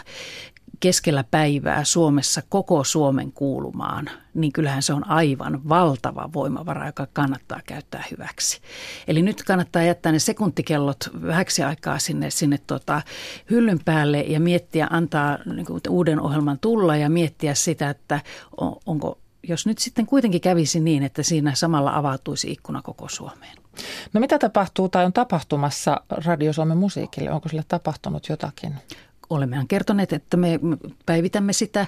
keskellä 0.79 1.23
päivää 1.31 1.83
Suomessa 1.83 2.41
koko 2.49 2.83
Suomen 2.83 3.31
kuulumaan, 3.31 4.09
niin 4.33 4.51
kyllähän 4.51 4.83
se 4.83 4.93
on 4.93 5.09
aivan 5.09 5.69
valtava 5.69 6.29
voimavara, 6.33 6.85
joka 6.85 7.07
kannattaa 7.13 7.59
käyttää 7.65 8.03
hyväksi. 8.11 8.61
Eli 9.07 9.21
nyt 9.21 9.43
kannattaa 9.43 9.83
jättää 9.83 10.11
ne 10.11 10.19
sekuntikellot 10.19 11.09
vähäksi 11.21 11.63
aikaa 11.63 11.99
sinne, 11.99 12.29
sinne 12.29 12.59
tota 12.67 13.01
hyllyn 13.49 13.79
päälle 13.85 14.21
ja 14.21 14.39
miettiä, 14.39 14.87
antaa 14.89 15.37
niin 15.55 15.65
kuin, 15.65 15.81
uuden 15.89 16.21
ohjelman 16.21 16.59
tulla 16.59 16.95
ja 16.95 17.09
miettiä 17.09 17.53
sitä, 17.53 17.89
että 17.89 18.19
on, 18.57 18.75
onko 18.85 19.17
jos 19.47 19.65
nyt 19.65 19.79
sitten 19.79 20.05
kuitenkin 20.05 20.41
kävisi 20.41 20.79
niin, 20.79 21.03
että 21.03 21.23
siinä 21.23 21.55
samalla 21.55 21.97
avautuisi 21.97 22.51
ikkuna 22.51 22.81
koko 22.81 23.09
Suomeen. 23.09 23.57
No 24.13 24.19
mitä 24.19 24.39
tapahtuu 24.39 24.89
tai 24.89 25.05
on 25.05 25.13
tapahtumassa 25.13 26.01
Radio 26.09 26.53
Suomen 26.53 26.77
musiikille? 26.77 27.31
Onko 27.31 27.49
sille 27.49 27.63
tapahtunut 27.67 28.29
jotakin? 28.29 28.75
Olemmehan 29.35 29.67
kertoneet, 29.67 30.13
että 30.13 30.37
me 30.37 30.59
päivitämme 31.05 31.53
sitä 31.53 31.87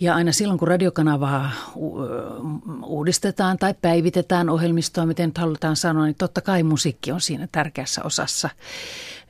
ja 0.00 0.14
aina 0.14 0.32
silloin, 0.32 0.58
kun 0.58 0.68
radiokanavaa 0.68 1.50
uudistetaan 2.84 3.58
tai 3.58 3.74
päivitetään 3.82 4.48
ohjelmistoa, 4.48 5.06
miten 5.06 5.32
halutaan 5.38 5.76
sanoa, 5.76 6.04
niin 6.04 6.14
totta 6.14 6.40
kai 6.40 6.62
musiikki 6.62 7.12
on 7.12 7.20
siinä 7.20 7.48
tärkeässä 7.52 8.02
osassa. 8.04 8.48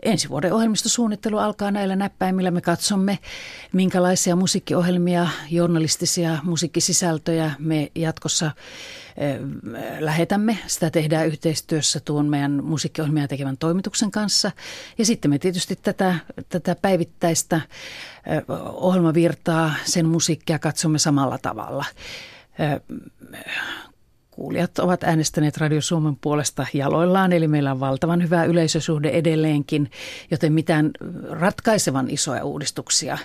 Ensi 0.02 0.28
vuoden 0.28 0.52
ohjelmistosuunnittelu 0.52 1.38
alkaa 1.38 1.70
näillä 1.70 1.96
näppäimillä. 1.96 2.50
Me 2.50 2.60
katsomme, 2.60 3.18
minkälaisia 3.72 4.36
musiikkiohjelmia, 4.36 5.28
journalistisia 5.50 6.38
musiikkisisältöjä 6.42 7.50
me 7.58 7.90
jatkossa 7.94 8.50
lähetämme. 10.00 10.58
Sitä 10.66 10.90
tehdään 10.90 11.26
yhteistyössä 11.26 12.00
tuon 12.00 12.26
meidän 12.26 12.64
musiikkiohjelmia 12.64 13.28
tekevän 13.28 13.56
toimituksen 13.56 14.10
kanssa. 14.10 14.52
Ja 14.98 15.06
sitten 15.06 15.30
me 15.30 15.38
tietysti 15.38 15.76
tätä, 15.76 16.14
tätä 16.48 16.76
päivittäistä 16.82 17.60
ohjelmavirtaa, 18.72 19.74
sen 19.84 20.06
musiikkia 20.06 20.58
katsomme 20.58 20.98
samalla 20.98 21.38
tavalla 21.38 21.84
kuulijat 24.36 24.78
ovat 24.78 25.04
äänestäneet 25.04 25.56
Radio 25.56 25.80
Suomen 25.80 26.16
puolesta 26.16 26.66
jaloillaan, 26.74 27.32
eli 27.32 27.48
meillä 27.48 27.72
on 27.72 27.80
valtavan 27.80 28.22
hyvä 28.22 28.44
yleisösuhde 28.44 29.08
edelleenkin, 29.08 29.90
joten 30.30 30.52
mitään 30.52 30.90
ratkaisevan 31.30 32.10
isoja 32.10 32.44
uudistuksia 32.44 33.18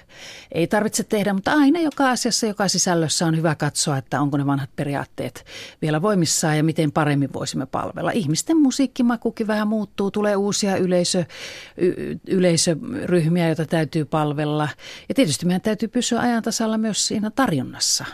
ei 0.52 0.68
tarvitse 0.68 1.04
tehdä, 1.04 1.34
mutta 1.34 1.52
aina 1.52 1.80
joka 1.80 2.10
asiassa, 2.10 2.48
joka 2.48 2.68
sisällössä 2.68 3.26
on 3.26 3.38
hyvä 3.38 3.56
katsoa, 3.56 3.98
että 3.98 4.22
onko 4.22 4.38
ne 4.38 4.46
vanhat 4.46 4.70
periaatteet 4.76 5.46
vielä 5.82 6.02
voimissaan 6.02 6.58
ja 6.58 6.64
miten 6.64 6.92
paremmin 6.92 7.34
voisimme 7.34 7.66
palvella. 7.66 8.12
Ihmisten 8.12 8.58
musiikkimakukin 8.58 9.48
vähän 9.48 9.68
muuttuu, 9.68 10.12
tulee 10.12 10.36
uusia 10.36 10.78
yleisö, 10.78 11.26
y- 11.78 12.20
yleisöryhmiä, 12.28 13.48
joita 13.48 13.66
täytyy 13.66 14.06
palvella. 14.06 14.70
Ja 15.10 15.16
tietysti 15.16 15.46
meidän 15.46 15.62
täytyy 15.62 15.88
pysyä 15.88 16.20
ajan 16.20 16.44
tasalla 16.44 16.78
myös 16.78 17.08
siinä 17.08 17.30
tarjonnassa, 17.30 18.06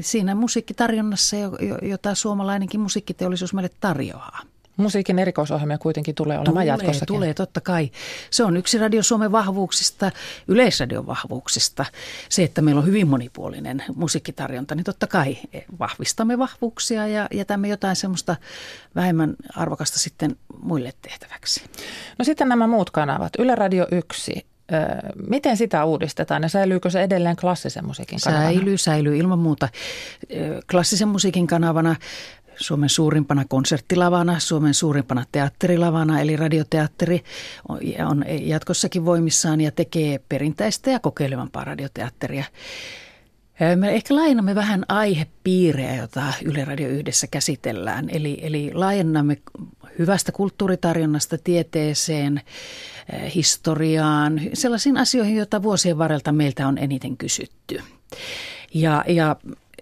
siinä 0.00 0.34
musiikkitarjonnassa, 0.34 1.36
jota 1.82 2.14
Suomi 2.14 2.41
suomalainenkin 2.42 2.80
musiikkiteollisuus 2.80 3.54
meille 3.54 3.70
tarjoaa. 3.80 4.40
Musiikin 4.76 5.18
erikoisohjelmia 5.18 5.78
kuitenkin 5.78 6.14
tulee 6.14 6.38
olemaan 6.38 6.52
tulee, 6.52 6.66
jatkossakin. 6.66 7.06
Tulee, 7.06 7.34
totta 7.34 7.60
kai. 7.60 7.90
Se 8.30 8.44
on 8.44 8.56
yksi 8.56 8.78
Radio 8.78 9.02
Suomen 9.02 9.32
vahvuuksista, 9.32 10.10
yleisradion 10.48 11.06
vahvuuksista. 11.06 11.84
Se, 12.28 12.42
että 12.42 12.62
meillä 12.62 12.78
on 12.78 12.86
hyvin 12.86 13.08
monipuolinen 13.08 13.84
musiikkitarjonta, 13.94 14.74
niin 14.74 14.84
totta 14.84 15.06
kai 15.06 15.38
vahvistamme 15.78 16.38
vahvuuksia 16.38 17.06
ja 17.06 17.28
jätämme 17.32 17.68
jotain 17.68 17.96
semmoista 17.96 18.36
vähemmän 18.94 19.36
arvokasta 19.56 19.98
sitten 19.98 20.36
muille 20.62 20.92
tehtäväksi. 21.02 21.62
No 22.18 22.24
sitten 22.24 22.48
nämä 22.48 22.66
muut 22.66 22.90
kanavat. 22.90 23.32
Yle 23.38 23.54
Radio 23.54 23.86
1, 23.92 24.46
Miten 25.28 25.56
sitä 25.56 25.84
uudistetaan 25.84 26.42
ja 26.42 26.48
säilyykö 26.48 26.90
se 26.90 27.02
edelleen 27.02 27.36
klassisen 27.36 27.86
musiikin 27.86 28.18
kanavana? 28.24 28.52
Säilyy, 28.52 28.78
säilyy 28.78 29.16
ilman 29.16 29.38
muuta. 29.38 29.68
Klassisen 30.70 31.08
musiikin 31.08 31.46
kanavana 31.46 31.96
Suomen 32.56 32.88
suurimpana 32.88 33.44
konserttilavana, 33.48 34.38
Suomen 34.38 34.74
suurimpana 34.74 35.24
teatterilavana, 35.32 36.20
eli 36.20 36.36
radioteatteri 36.36 37.24
on 38.04 38.24
jatkossakin 38.40 39.04
voimissaan 39.04 39.60
ja 39.60 39.70
tekee 39.70 40.20
perinteistä 40.28 40.90
ja 40.90 41.00
kokeilevampaa 41.00 41.64
radioteatteria. 41.64 42.44
Me 43.76 43.90
ehkä 43.90 44.14
laajennamme 44.14 44.54
vähän 44.54 44.84
aihepiirejä, 44.88 45.96
jota 45.96 46.32
Yle 46.44 46.64
Radio 46.64 46.88
yhdessä 46.88 47.26
käsitellään. 47.26 48.10
Eli, 48.10 48.38
eli 48.42 48.70
laajennamme 48.74 49.36
hyvästä 49.98 50.32
kulttuuritarjonnasta 50.32 51.38
tieteeseen, 51.38 52.40
historiaan, 53.34 54.40
sellaisiin 54.54 54.96
asioihin, 54.96 55.36
joita 55.36 55.62
vuosien 55.62 55.98
varrelta 55.98 56.32
meiltä 56.32 56.68
on 56.68 56.78
eniten 56.78 57.16
kysytty. 57.16 57.80
Ja, 58.74 59.04
ja 59.08 59.36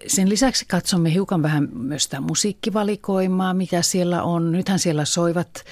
sen 0.07 0.29
lisäksi 0.29 0.65
katsomme 0.67 1.13
hiukan 1.13 1.43
vähän 1.43 1.69
myös 1.73 2.03
sitä 2.03 2.21
musiikkivalikoimaa, 2.21 3.53
mitä 3.53 3.81
siellä 3.81 4.23
on. 4.23 4.51
Nythän 4.51 4.79
siellä 4.79 5.05
soivat 5.05 5.63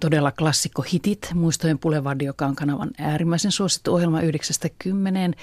todella 0.00 0.32
klassikkohitit. 0.32 1.30
Muistojen 1.34 1.78
Pulevardi, 1.78 2.24
joka 2.24 2.46
on 2.46 2.56
kanavan 2.56 2.90
äärimmäisen 2.98 3.52
suosittu 3.52 3.94
ohjelma 3.94 4.20
90 4.20 5.36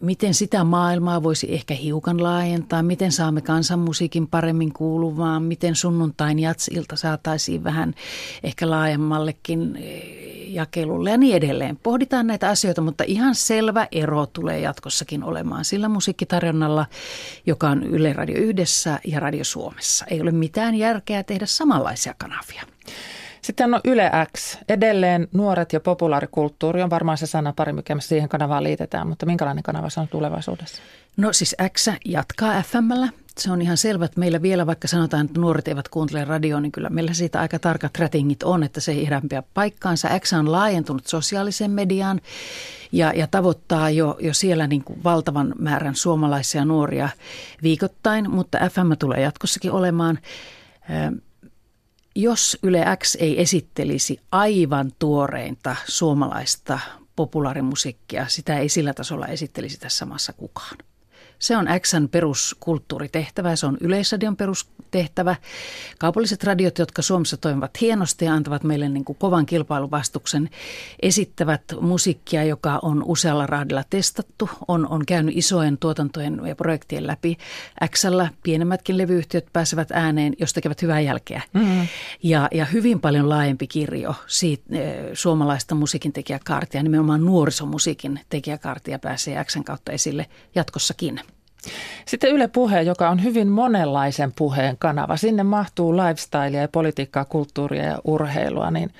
miten 0.00 0.34
sitä 0.34 0.64
maailmaa 0.64 1.22
voisi 1.22 1.54
ehkä 1.54 1.74
hiukan 1.74 2.22
laajentaa, 2.22 2.82
miten 2.82 3.12
saamme 3.12 3.40
kansanmusiikin 3.40 4.26
paremmin 4.26 4.72
kuuluvaan, 4.72 5.42
miten 5.42 5.74
sunnuntain 5.74 6.38
jatsilta 6.38 6.96
saataisiin 6.96 7.64
vähän 7.64 7.94
ehkä 8.42 8.70
laajemmallekin 8.70 9.76
eh, 9.76 10.52
jakelulle 10.52 11.10
ja 11.10 11.16
niin 11.16 11.36
edelleen. 11.36 11.76
Pohditaan 11.76 12.26
näitä 12.26 12.48
asioita, 12.48 12.82
mutta 12.82 13.04
ihan 13.06 13.34
selvä 13.34 13.88
ero 13.92 14.26
tulee 14.26 14.60
jatkossakin 14.60 15.24
olemaan 15.24 15.64
sillä 15.64 15.88
musiikkitarjonnalla, 15.88 16.86
joka 17.46 17.68
on 17.68 17.82
Yle 17.82 18.12
Radio 18.12 18.36
Yhdessä 18.36 19.00
ja 19.04 19.20
Radio 19.20 19.44
Suomessa. 19.44 20.04
Ei 20.10 20.20
ole 20.20 20.30
mitään 20.32 20.74
järkeä 20.74 21.22
tehdä 21.22 21.46
samanlaisia 21.46 22.14
kanavia. 22.18 22.62
Sitten 23.42 23.74
on 23.74 23.80
Yle 23.84 24.10
X. 24.36 24.58
Edelleen 24.68 25.28
nuoret 25.32 25.72
ja 25.72 25.80
populaarikulttuuri 25.80 26.82
on 26.82 26.90
varmaan 26.90 27.18
se 27.18 27.26
sana 27.26 27.52
pari, 27.56 27.72
mikä 27.72 27.96
siihen 27.98 28.28
kanavaan 28.28 28.64
liitetään, 28.64 29.08
mutta 29.08 29.26
minkälainen 29.26 29.62
kanava 29.62 29.90
se 29.90 30.00
on 30.00 30.08
tulevaisuudessa? 30.08 30.82
No 31.16 31.32
siis 31.32 31.56
X 31.72 31.88
jatkaa 32.04 32.62
FMllä. 32.62 33.08
Se 33.38 33.50
on 33.52 33.62
ihan 33.62 33.76
selvä, 33.76 34.04
että 34.04 34.20
meillä 34.20 34.42
vielä 34.42 34.66
vaikka 34.66 34.88
sanotaan, 34.88 35.26
että 35.26 35.40
nuoret 35.40 35.68
eivät 35.68 35.88
kuuntele 35.88 36.24
radioa, 36.24 36.60
niin 36.60 36.72
kyllä 36.72 36.90
meillä 36.90 37.12
siitä 37.12 37.40
aika 37.40 37.58
tarkat 37.58 37.98
ratingit 37.98 38.42
on, 38.42 38.62
että 38.62 38.80
se 38.80 38.92
ei 38.92 39.02
ihan 39.02 39.22
pidä 39.22 39.42
paikkaansa. 39.54 40.08
X 40.18 40.32
on 40.32 40.52
laajentunut 40.52 41.06
sosiaaliseen 41.06 41.70
mediaan 41.70 42.20
ja, 42.92 43.12
ja 43.12 43.26
tavoittaa 43.26 43.90
jo, 43.90 44.16
jo 44.20 44.34
siellä 44.34 44.66
niin 44.66 44.84
kuin 44.84 45.04
valtavan 45.04 45.54
määrän 45.58 45.94
suomalaisia 45.94 46.64
nuoria 46.64 47.08
viikoittain, 47.62 48.30
mutta 48.30 48.58
FM 48.58 48.92
tulee 48.98 49.20
jatkossakin 49.20 49.72
olemaan 49.72 50.18
jos 52.16 52.58
Yle 52.62 52.84
X 52.96 53.14
ei 53.14 53.40
esittelisi 53.40 54.20
aivan 54.32 54.92
tuoreinta 54.98 55.76
suomalaista 55.88 56.78
populaarimusiikkia, 57.16 58.26
sitä 58.28 58.58
ei 58.58 58.68
sillä 58.68 58.94
tasolla 58.94 59.26
esittelisi 59.26 59.80
tässä 59.80 60.04
maassa 60.06 60.32
kukaan. 60.32 60.76
Se 61.38 61.56
on 61.56 61.66
Xn 61.80 62.08
peruskulttuuritehtävä, 62.08 63.56
se 63.56 63.66
on 63.66 63.76
Yleisradion 63.80 64.36
perustehtävä. 64.36 65.36
Kaupalliset 65.98 66.44
radiot, 66.44 66.78
jotka 66.78 67.02
Suomessa 67.02 67.36
toimivat 67.36 67.80
hienosti 67.80 68.24
ja 68.24 68.34
antavat 68.34 68.64
meille 68.64 68.88
niin 68.88 69.04
kuin 69.04 69.18
kovan 69.18 69.46
kilpailuvastuksen, 69.46 70.50
esittävät 71.02 71.62
musiikkia, 71.80 72.44
joka 72.44 72.78
on 72.82 73.02
usealla 73.06 73.46
raadilla 73.46 73.84
testattu, 73.90 74.50
on, 74.68 74.88
on 74.88 75.06
käynyt 75.06 75.36
isojen 75.36 75.78
tuotantojen 75.78 76.40
ja 76.46 76.56
projektien 76.56 77.06
läpi. 77.06 77.36
Xllä 77.90 78.28
pienemmätkin 78.42 78.98
levyyhtiöt 78.98 79.46
pääsevät 79.52 79.90
ääneen, 79.90 80.34
jos 80.38 80.52
tekevät 80.52 80.82
hyvää 80.82 81.00
jälkeä. 81.00 81.42
Mm-hmm. 81.52 81.88
Ja, 82.22 82.48
ja 82.52 82.64
hyvin 82.64 83.00
paljon 83.00 83.28
laajempi 83.28 83.66
kirjo 83.66 84.14
siitä, 84.26 84.62
e, 84.76 85.10
suomalaista 85.14 85.74
musiikin 85.74 86.12
tekijäkaartia, 86.12 86.82
nimenomaan 86.82 87.24
nuorisomusiikin 87.24 88.20
tekijäkaartia 88.28 88.98
pääsee 88.98 89.44
Xn 89.44 89.64
kautta 89.64 89.92
esille 89.92 90.26
jatkossakin. 90.54 91.20
Sitten 92.06 92.30
Yle 92.30 92.48
Puhe, 92.48 92.82
joka 92.82 93.10
on 93.10 93.22
hyvin 93.22 93.48
monenlaisen 93.48 94.32
puheen 94.36 94.76
kanava. 94.78 95.16
Sinne 95.16 95.42
mahtuu 95.42 95.96
lifestylea 95.96 96.60
ja 96.60 96.68
politiikkaa, 96.68 97.24
kulttuuria 97.24 97.84
ja 97.84 97.98
urheilua, 98.04 98.70
niin 98.70 98.90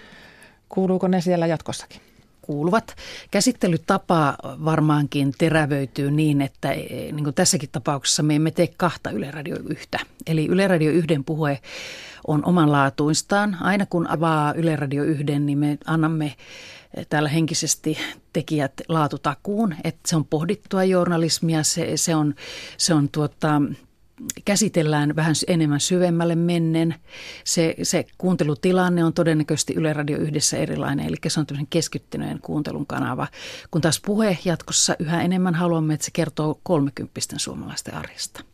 kuuluuko 0.68 1.08
ne 1.08 1.20
siellä 1.20 1.46
jatkossakin? 1.46 2.00
kuuluvat. 2.46 2.96
Käsittelytapa 3.30 4.36
varmaankin 4.42 5.32
terävöityy 5.38 6.10
niin, 6.10 6.40
että 6.40 6.72
e, 6.72 6.86
niin 6.88 7.24
kuin 7.24 7.34
tässäkin 7.34 7.68
tapauksessa 7.72 8.22
me 8.22 8.34
emme 8.34 8.50
tee 8.50 8.68
kahta 8.76 9.10
Yle 9.10 9.30
Radio 9.30 9.56
yhtä. 9.68 9.98
Eli 10.26 10.46
Yle 10.46 10.68
Radio 10.68 10.90
yhden 10.92 11.24
puhe 11.24 11.58
on 12.26 12.44
omanlaatuistaan. 12.44 13.56
Aina 13.60 13.86
kun 13.86 14.06
avaa 14.06 14.54
Yle 14.54 14.76
Radio 14.76 15.04
yhden, 15.04 15.46
niin 15.46 15.58
me 15.58 15.78
annamme 15.86 16.34
täällä 17.08 17.28
henkisesti 17.28 17.98
tekijät 18.32 18.72
laatutakuun, 18.88 19.74
että 19.84 20.00
se 20.06 20.16
on 20.16 20.24
pohdittua 20.24 20.84
journalismia, 20.84 21.62
se, 21.62 21.96
se 21.96 22.14
on, 22.14 22.34
se 22.76 22.94
on 22.94 23.08
tuota, 23.08 23.62
käsitellään 24.44 25.16
vähän 25.16 25.34
enemmän 25.46 25.80
syvemmälle 25.80 26.34
mennen. 26.34 26.94
Se, 27.44 27.74
se 27.82 28.06
kuuntelutilanne 28.18 29.04
on 29.04 29.12
todennäköisesti 29.12 29.74
Yle 29.74 29.92
Radio 29.92 30.18
yhdessä 30.18 30.56
erilainen, 30.56 31.06
eli 31.06 31.16
se 31.28 31.40
on 31.40 31.46
tämmöisen 31.46 31.66
keskittyneen 31.70 32.40
kuuntelun 32.40 32.86
kanava. 32.86 33.28
Kun 33.70 33.80
taas 33.80 34.00
puhe 34.06 34.38
jatkossa 34.44 34.96
yhä 34.98 35.22
enemmän 35.22 35.54
haluamme, 35.54 35.94
että 35.94 36.04
se 36.04 36.10
kertoo 36.10 36.60
kolmekymppisten 36.62 37.38
suomalaisten 37.38 37.94
arjesta 37.94 38.44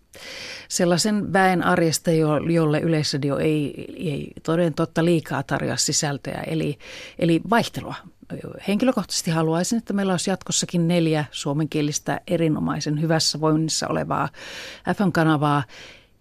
sellaisen 0.69 1.33
väen 1.33 1.65
arjesta, 1.65 2.11
jolle 2.51 2.81
Yleisradio 2.81 3.39
ei, 3.39 3.87
ei 3.97 4.33
toden 4.43 4.75
totta 4.75 5.05
liikaa 5.05 5.43
tarjoa 5.43 5.77
sisältöjä, 5.77 6.43
eli, 6.47 6.79
eli 7.19 7.41
vaihtelua. 7.51 7.95
Henkilökohtaisesti 8.69 9.31
haluaisin, 9.31 9.79
että 9.79 9.93
meillä 9.93 10.13
olisi 10.13 10.31
jatkossakin 10.31 10.89
neljä 10.89 11.25
suomenkielistä 11.31 12.21
erinomaisen 12.27 13.01
hyvässä 13.01 13.41
voinnissa 13.41 13.89
olevaa 13.89 14.29
FM-kanavaa, 14.97 15.63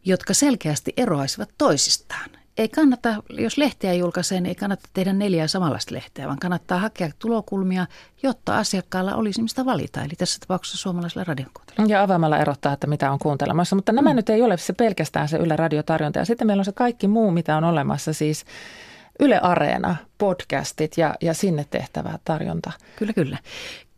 jotka 0.06 0.34
selkeästi 0.34 0.94
eroaisivat 0.98 1.50
toisistaan 1.58 2.30
ei 2.58 2.70
kannata, 2.70 3.24
jos 3.30 3.58
lehteä 3.58 3.94
julkaisee, 3.94 4.42
niin 4.42 4.50
ei 4.50 4.56
kannata 4.56 4.90
tehdä 4.94 5.14
neljää 5.14 5.48
samanlaista 5.48 5.96
lehteä, 5.96 6.28
vaan 6.28 6.40
kannattaa 6.40 6.80
hakea 6.80 7.10
tulokulmia, 7.20 7.88
jotta 8.24 8.58
asiakkaalla 8.58 9.16
olisi 9.16 9.42
mistä 9.42 9.66
valita. 9.66 10.02
Eli 10.02 10.14
tässä 10.18 10.40
tapauksessa 10.40 10.78
suomalaisella 10.78 11.24
radion 11.24 11.50
Ja 11.88 12.02
avaamalla 12.02 12.38
erottaa, 12.38 12.74
että 12.74 12.88
mitä 12.88 13.12
on 13.12 13.20
kuuntelemassa. 13.20 13.76
Mutta 13.76 13.92
nämä 13.92 14.10
mm. 14.10 14.16
nyt 14.16 14.30
ei 14.30 14.42
ole 14.42 14.58
se 14.58 14.74
pelkästään 14.74 15.28
se 15.28 15.38
Yle 15.38 15.56
radiotarjonta. 15.56 16.20
Ja 16.20 16.26
sitten 16.26 16.48
meillä 16.48 16.62
on 16.62 16.66
se 16.66 16.72
kaikki 16.72 17.08
muu, 17.08 17.32
mitä 17.32 17.58
on 17.58 17.64
olemassa, 17.64 18.14
siis 18.14 18.46
Yle 19.20 19.40
Areena, 19.40 19.96
podcastit 20.18 20.98
ja, 20.98 21.16
ja 21.22 21.34
sinne 21.34 21.66
tehtävä 21.70 22.20
tarjonta. 22.24 22.72
Kyllä, 22.96 23.14
kyllä. 23.14 23.38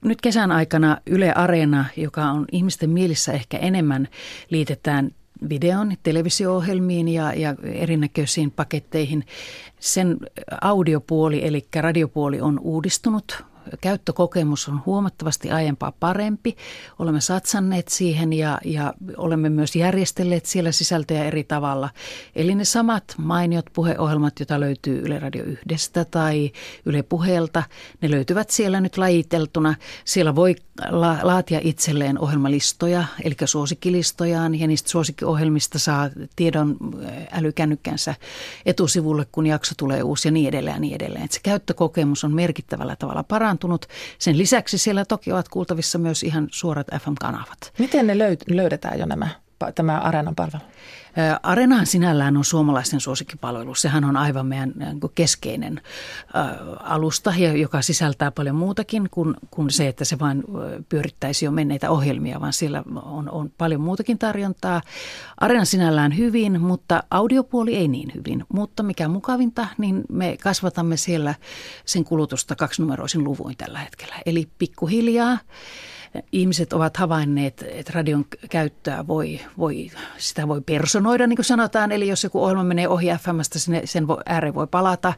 Nyt 0.03 0.21
kesän 0.21 0.51
aikana 0.51 0.97
Yle 1.07 1.33
Areena, 1.33 1.85
joka 1.97 2.23
on 2.23 2.45
ihmisten 2.51 2.89
mielissä 2.89 3.31
ehkä 3.31 3.57
enemmän, 3.57 4.07
liitetään 4.49 5.11
videon, 5.49 5.91
televisio-ohjelmiin 6.03 7.07
ja, 7.07 7.33
ja 7.33 7.55
erinäköisiin 7.63 8.51
paketteihin. 8.51 9.25
Sen 9.79 10.17
audiopuoli, 10.61 11.47
eli 11.47 11.67
radiopuoli 11.75 12.41
on 12.41 12.59
uudistunut 12.59 13.45
käyttökokemus 13.81 14.69
on 14.69 14.81
huomattavasti 14.85 15.51
aiempaa 15.51 15.93
parempi. 15.99 16.57
Olemme 16.99 17.21
satsanneet 17.21 17.87
siihen 17.87 18.33
ja, 18.33 18.59
ja 18.65 18.93
olemme 19.17 19.49
myös 19.49 19.75
järjestelleet 19.75 20.45
siellä 20.45 20.71
sisältöjä 20.71 21.25
eri 21.25 21.43
tavalla. 21.43 21.89
Eli 22.35 22.55
ne 22.55 22.65
samat 22.65 23.03
mainiot 23.17 23.65
puheohjelmat, 23.73 24.39
joita 24.39 24.59
löytyy 24.59 24.99
Yle 24.99 25.19
Radio 25.19 25.43
yhdestä 25.43 26.05
tai 26.05 26.51
Yle 26.85 27.03
Puheelta, 27.03 27.63
ne 28.01 28.11
löytyvät 28.11 28.49
siellä 28.49 28.81
nyt 28.81 28.97
lajiteltuna. 28.97 29.75
Siellä 30.05 30.35
voi 30.35 30.55
la- 30.89 31.19
laatia 31.21 31.59
itselleen 31.63 32.19
ohjelmalistoja, 32.19 33.05
eli 33.23 33.35
suosikkilistoja, 33.45 34.41
ja 34.57 34.67
niistä 34.67 34.89
suosikkiohjelmista 34.89 35.79
saa 35.79 36.09
tiedon 36.35 36.77
älykännykänsä 37.31 38.15
etusivulle, 38.65 39.25
kun 39.31 39.45
jakso 39.45 39.73
tulee 39.77 40.03
uusi 40.03 40.27
ja 40.27 40.31
niin 40.31 40.47
edelleen 40.47 40.75
ja 40.75 40.79
niin 40.79 40.95
edelleen. 40.95 41.25
Et 41.25 41.31
se 41.31 41.39
käyttökokemus 41.43 42.23
on 42.23 42.33
merkittävällä 42.33 42.95
tavalla 42.95 43.23
parantunut 43.23 43.52
parantunut. 43.53 43.85
Sen 44.19 44.37
lisäksi 44.37 44.77
siellä 44.77 45.05
toki 45.05 45.31
ovat 45.31 45.49
kuultavissa 45.49 45.97
myös 45.97 46.23
ihan 46.23 46.47
suorat 46.51 46.87
FM-kanavat. 46.99 47.73
Miten 47.79 48.07
ne 48.07 48.17
löydetään 48.47 48.99
jo 48.99 49.05
nämä 49.05 49.29
tämä 49.71 49.99
Areenan 49.99 50.35
palvelu? 50.35 50.63
Areenahan 51.43 51.85
sinällään 51.85 52.37
on 52.37 52.45
suomalaisten 52.45 52.99
suosikkipalvelu. 52.99 53.75
Sehän 53.75 54.03
on 54.03 54.17
aivan 54.17 54.45
meidän 54.45 54.73
keskeinen 55.15 55.81
alusta, 56.79 57.33
joka 57.59 57.81
sisältää 57.81 58.31
paljon 58.31 58.55
muutakin 58.55 59.07
kuin, 59.11 59.33
kuin 59.51 59.71
se, 59.71 59.87
että 59.87 60.05
se 60.05 60.19
vain 60.19 60.43
pyörittäisi 60.89 61.45
jo 61.45 61.51
menneitä 61.51 61.89
ohjelmia, 61.89 62.41
vaan 62.41 62.53
siellä 62.53 62.83
on, 63.03 63.29
on 63.29 63.51
paljon 63.57 63.81
muutakin 63.81 64.17
tarjontaa. 64.17 64.81
Areena 65.39 65.65
sinällään 65.65 66.17
hyvin, 66.17 66.61
mutta 66.61 67.03
audiopuoli 67.11 67.75
ei 67.75 67.87
niin 67.87 68.11
hyvin. 68.15 68.45
Mutta 68.53 68.83
mikä 68.83 69.07
mukavinta, 69.07 69.67
niin 69.77 70.03
me 70.09 70.37
kasvatamme 70.43 70.97
siellä 70.97 71.35
sen 71.85 72.03
kulutusta 72.03 72.55
kaksinumeroisin 72.55 73.23
luvuin 73.23 73.57
tällä 73.57 73.79
hetkellä. 73.79 74.15
Eli 74.25 74.49
pikkuhiljaa 74.57 75.37
ihmiset 76.31 76.73
ovat 76.73 76.97
havainneet, 76.97 77.65
että 77.67 77.91
radion 77.95 78.25
käyttöä 78.49 79.07
voi, 79.07 79.39
voi, 79.57 79.91
sitä 80.17 80.47
voi 80.47 80.61
personoida, 80.61 81.27
niin 81.27 81.37
kuin 81.37 81.45
sanotaan. 81.45 81.91
Eli 81.91 82.07
jos 82.07 82.23
joku 82.23 82.43
ohjelma 82.43 82.63
menee 82.63 82.87
ohi 82.87 83.07
FMstä, 83.07 83.59
sen 83.85 84.07
ääreen 84.25 84.53
voi 84.53 84.67
palata 84.67 85.13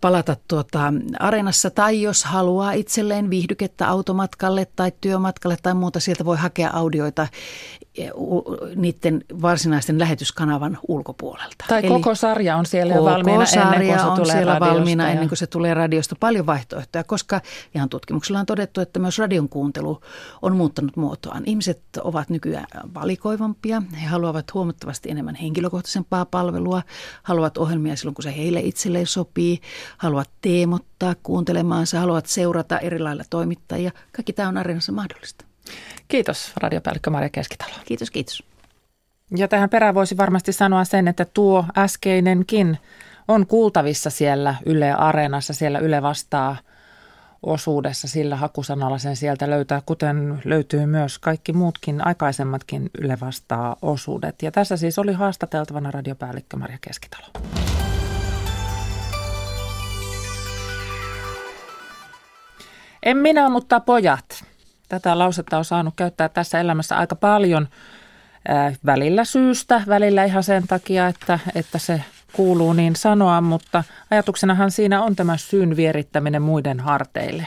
palata 0.00 0.36
tuota 0.48 0.92
areenassa 1.18 1.70
tai 1.70 2.02
jos 2.02 2.24
haluaa 2.24 2.72
itselleen 2.72 3.30
viihdykettä 3.30 3.88
automatkalle 3.88 4.66
tai 4.76 4.92
työmatkalle 5.00 5.56
tai 5.62 5.74
muuta, 5.74 6.00
sieltä 6.00 6.24
voi 6.24 6.36
hakea 6.36 6.70
audioita 6.72 7.26
niiden 8.76 9.24
varsinaisten 9.42 9.98
lähetyskanavan 9.98 10.78
ulkopuolelta. 10.88 11.64
Tai 11.68 11.78
Eli 11.78 11.88
koko 11.88 12.14
sarja 12.14 12.56
on 12.56 12.66
siellä 12.66 12.94
jo 12.94 13.04
valmiina 13.04 13.44
ennen 13.44 13.86
kuin 13.86 13.98
se 13.98 14.06
on 14.06 14.16
tulee 14.16 14.32
siellä 14.32 14.52
radiosta 14.52 14.74
valmiina 14.74 15.04
ja... 15.04 15.10
ennen 15.10 15.28
kuin 15.28 15.38
se 15.38 15.46
tulee 15.46 15.74
radiosta. 15.74 16.16
Paljon 16.20 16.46
vaihtoehtoja, 16.46 17.04
koska 17.04 17.40
ihan 17.74 17.88
tutkimuksella 17.88 18.40
on 18.40 18.46
todettu, 18.46 18.80
että 18.80 18.98
myös 18.98 19.18
radion 19.18 19.48
kuuntelu 19.48 20.00
on 20.42 20.56
muuttanut 20.56 20.96
muotoaan. 20.96 21.42
Ihmiset 21.46 21.82
ovat 22.02 22.30
nykyään 22.30 22.66
valikoivampia. 22.94 23.82
He 24.02 24.06
haluavat 24.06 24.54
huomattavasti 24.54 25.10
enemmän 25.10 25.34
henkilökohtaisempaa 25.34 26.24
palvelua, 26.24 26.82
haluavat 27.22 27.58
ohjelmia 27.58 27.96
silloin, 27.96 28.14
kun 28.14 28.22
se 28.22 28.36
heille 28.36 28.60
itselleen 28.60 29.06
sopii, 29.06 29.57
haluavat 29.96 30.30
teemottaa 30.40 31.14
kuuntelemaansa, 31.22 32.00
haluavat 32.00 32.26
seurata 32.26 32.78
eri 32.78 32.98
lailla 32.98 33.24
toimittajia. 33.30 33.90
Kaikki 34.12 34.32
tämä 34.32 34.48
on 34.48 34.56
areenassa 34.56 34.92
mahdollista. 34.92 35.44
Kiitos 36.08 36.52
radiopäällikkö 36.56 37.10
Maria 37.10 37.28
Keskitalo. 37.28 37.72
Kiitos, 37.84 38.10
kiitos. 38.10 38.42
Ja 39.36 39.48
tähän 39.48 39.70
perään 39.70 39.94
voisi 39.94 40.16
varmasti 40.16 40.52
sanoa 40.52 40.84
sen, 40.84 41.08
että 41.08 41.24
tuo 41.24 41.64
äskeinenkin 41.78 42.78
on 43.28 43.46
kuultavissa 43.46 44.10
siellä 44.10 44.54
Yle 44.66 44.92
Areenassa, 44.92 45.52
siellä 45.52 45.78
Yle 45.78 46.02
vastaa 46.02 46.56
osuudessa, 47.42 48.08
sillä 48.08 48.36
hakusanalla 48.36 48.98
sen 48.98 49.16
sieltä 49.16 49.50
löytää, 49.50 49.82
kuten 49.86 50.42
löytyy 50.44 50.86
myös 50.86 51.18
kaikki 51.18 51.52
muutkin 51.52 52.06
aikaisemmatkin 52.06 52.90
Yle 52.98 53.18
vastaa 53.20 53.76
osuudet. 53.82 54.42
Ja 54.42 54.50
tässä 54.50 54.76
siis 54.76 54.98
oli 54.98 55.12
haastateltavana 55.12 55.90
radiopäällikkö 55.90 56.56
Maria 56.56 56.78
Keskitalo. 56.80 57.26
En 63.02 63.16
minä, 63.16 63.48
mutta 63.48 63.80
pojat. 63.80 64.44
Tätä 64.88 65.18
lausetta 65.18 65.58
on 65.58 65.64
saanut 65.64 65.94
käyttää 65.96 66.28
tässä 66.28 66.60
elämässä 66.60 66.96
aika 66.96 67.16
paljon 67.16 67.68
välillä 68.86 69.24
syystä, 69.24 69.82
välillä 69.88 70.24
ihan 70.24 70.42
sen 70.42 70.66
takia, 70.68 71.06
että, 71.06 71.38
että 71.54 71.78
se 71.78 72.02
kuuluu 72.32 72.72
niin 72.72 72.96
sanoa, 72.96 73.40
mutta 73.40 73.84
ajatuksenahan 74.10 74.70
siinä 74.70 75.02
on 75.02 75.16
tämä 75.16 75.36
syyn 75.36 75.76
vierittäminen 75.76 76.42
muiden 76.42 76.80
harteille. 76.80 77.46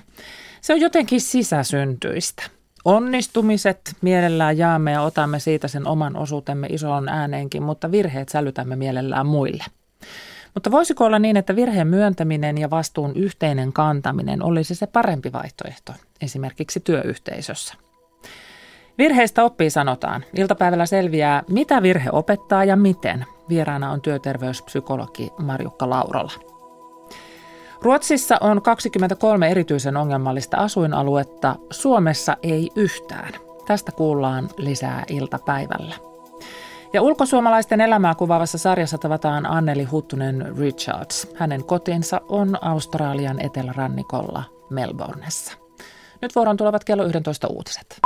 Se 0.61 0.73
on 0.73 0.81
jotenkin 0.81 1.21
sisäsyntyistä. 1.21 2.43
Onnistumiset 2.85 3.95
mielellään 4.01 4.57
jaamme 4.57 4.91
ja 4.91 5.01
otamme 5.01 5.39
siitä 5.39 5.67
sen 5.67 5.87
oman 5.87 6.15
osuutemme 6.15 6.67
isoon 6.67 7.09
ääneenkin, 7.09 7.63
mutta 7.63 7.91
virheet 7.91 8.29
sälytämme 8.29 8.75
mielellään 8.75 9.25
muille. 9.25 9.63
Mutta 10.53 10.71
voisiko 10.71 11.05
olla 11.05 11.19
niin, 11.19 11.37
että 11.37 11.55
virheen 11.55 11.87
myöntäminen 11.87 12.57
ja 12.57 12.69
vastuun 12.69 13.15
yhteinen 13.15 13.73
kantaminen 13.73 14.43
olisi 14.43 14.75
se 14.75 14.87
parempi 14.87 15.31
vaihtoehto 15.31 15.93
esimerkiksi 16.21 16.79
työyhteisössä? 16.79 17.73
Virheistä 18.97 19.43
oppii 19.43 19.69
sanotaan. 19.69 20.25
Iltapäivällä 20.35 20.85
selviää, 20.85 21.43
mitä 21.49 21.81
virhe 21.81 22.09
opettaa 22.11 22.63
ja 22.63 22.75
miten. 22.75 23.25
Vieraana 23.49 23.91
on 23.91 24.01
työterveyspsykologi 24.01 25.29
Marjukka 25.37 25.89
Laurola. 25.89 26.31
Ruotsissa 27.81 28.37
on 28.41 28.61
23 28.61 29.49
erityisen 29.51 29.97
ongelmallista 29.97 30.57
asuinaluetta, 30.57 31.55
Suomessa 31.71 32.37
ei 32.43 32.69
yhtään. 32.75 33.33
Tästä 33.65 33.91
kuullaan 33.91 34.49
lisää 34.57 35.03
iltapäivällä. 35.09 36.10
Ja 36.93 37.01
ulkosuomalaisten 37.01 37.81
elämää 37.81 38.15
kuvaavassa 38.15 38.57
sarjassa 38.57 38.97
tavataan 38.97 39.45
Anneli 39.45 39.83
Huttunen 39.83 40.57
Richards. 40.57 41.27
Hänen 41.35 41.63
kotinsa 41.63 42.21
on 42.29 42.63
Australian 42.63 43.39
etelärannikolla 43.39 44.43
Melbourneessa. 44.69 45.57
Nyt 46.21 46.35
vuoron 46.35 46.57
tulevat 46.57 46.83
kello 46.83 47.03
11 47.03 47.47
uutiset. 47.47 47.99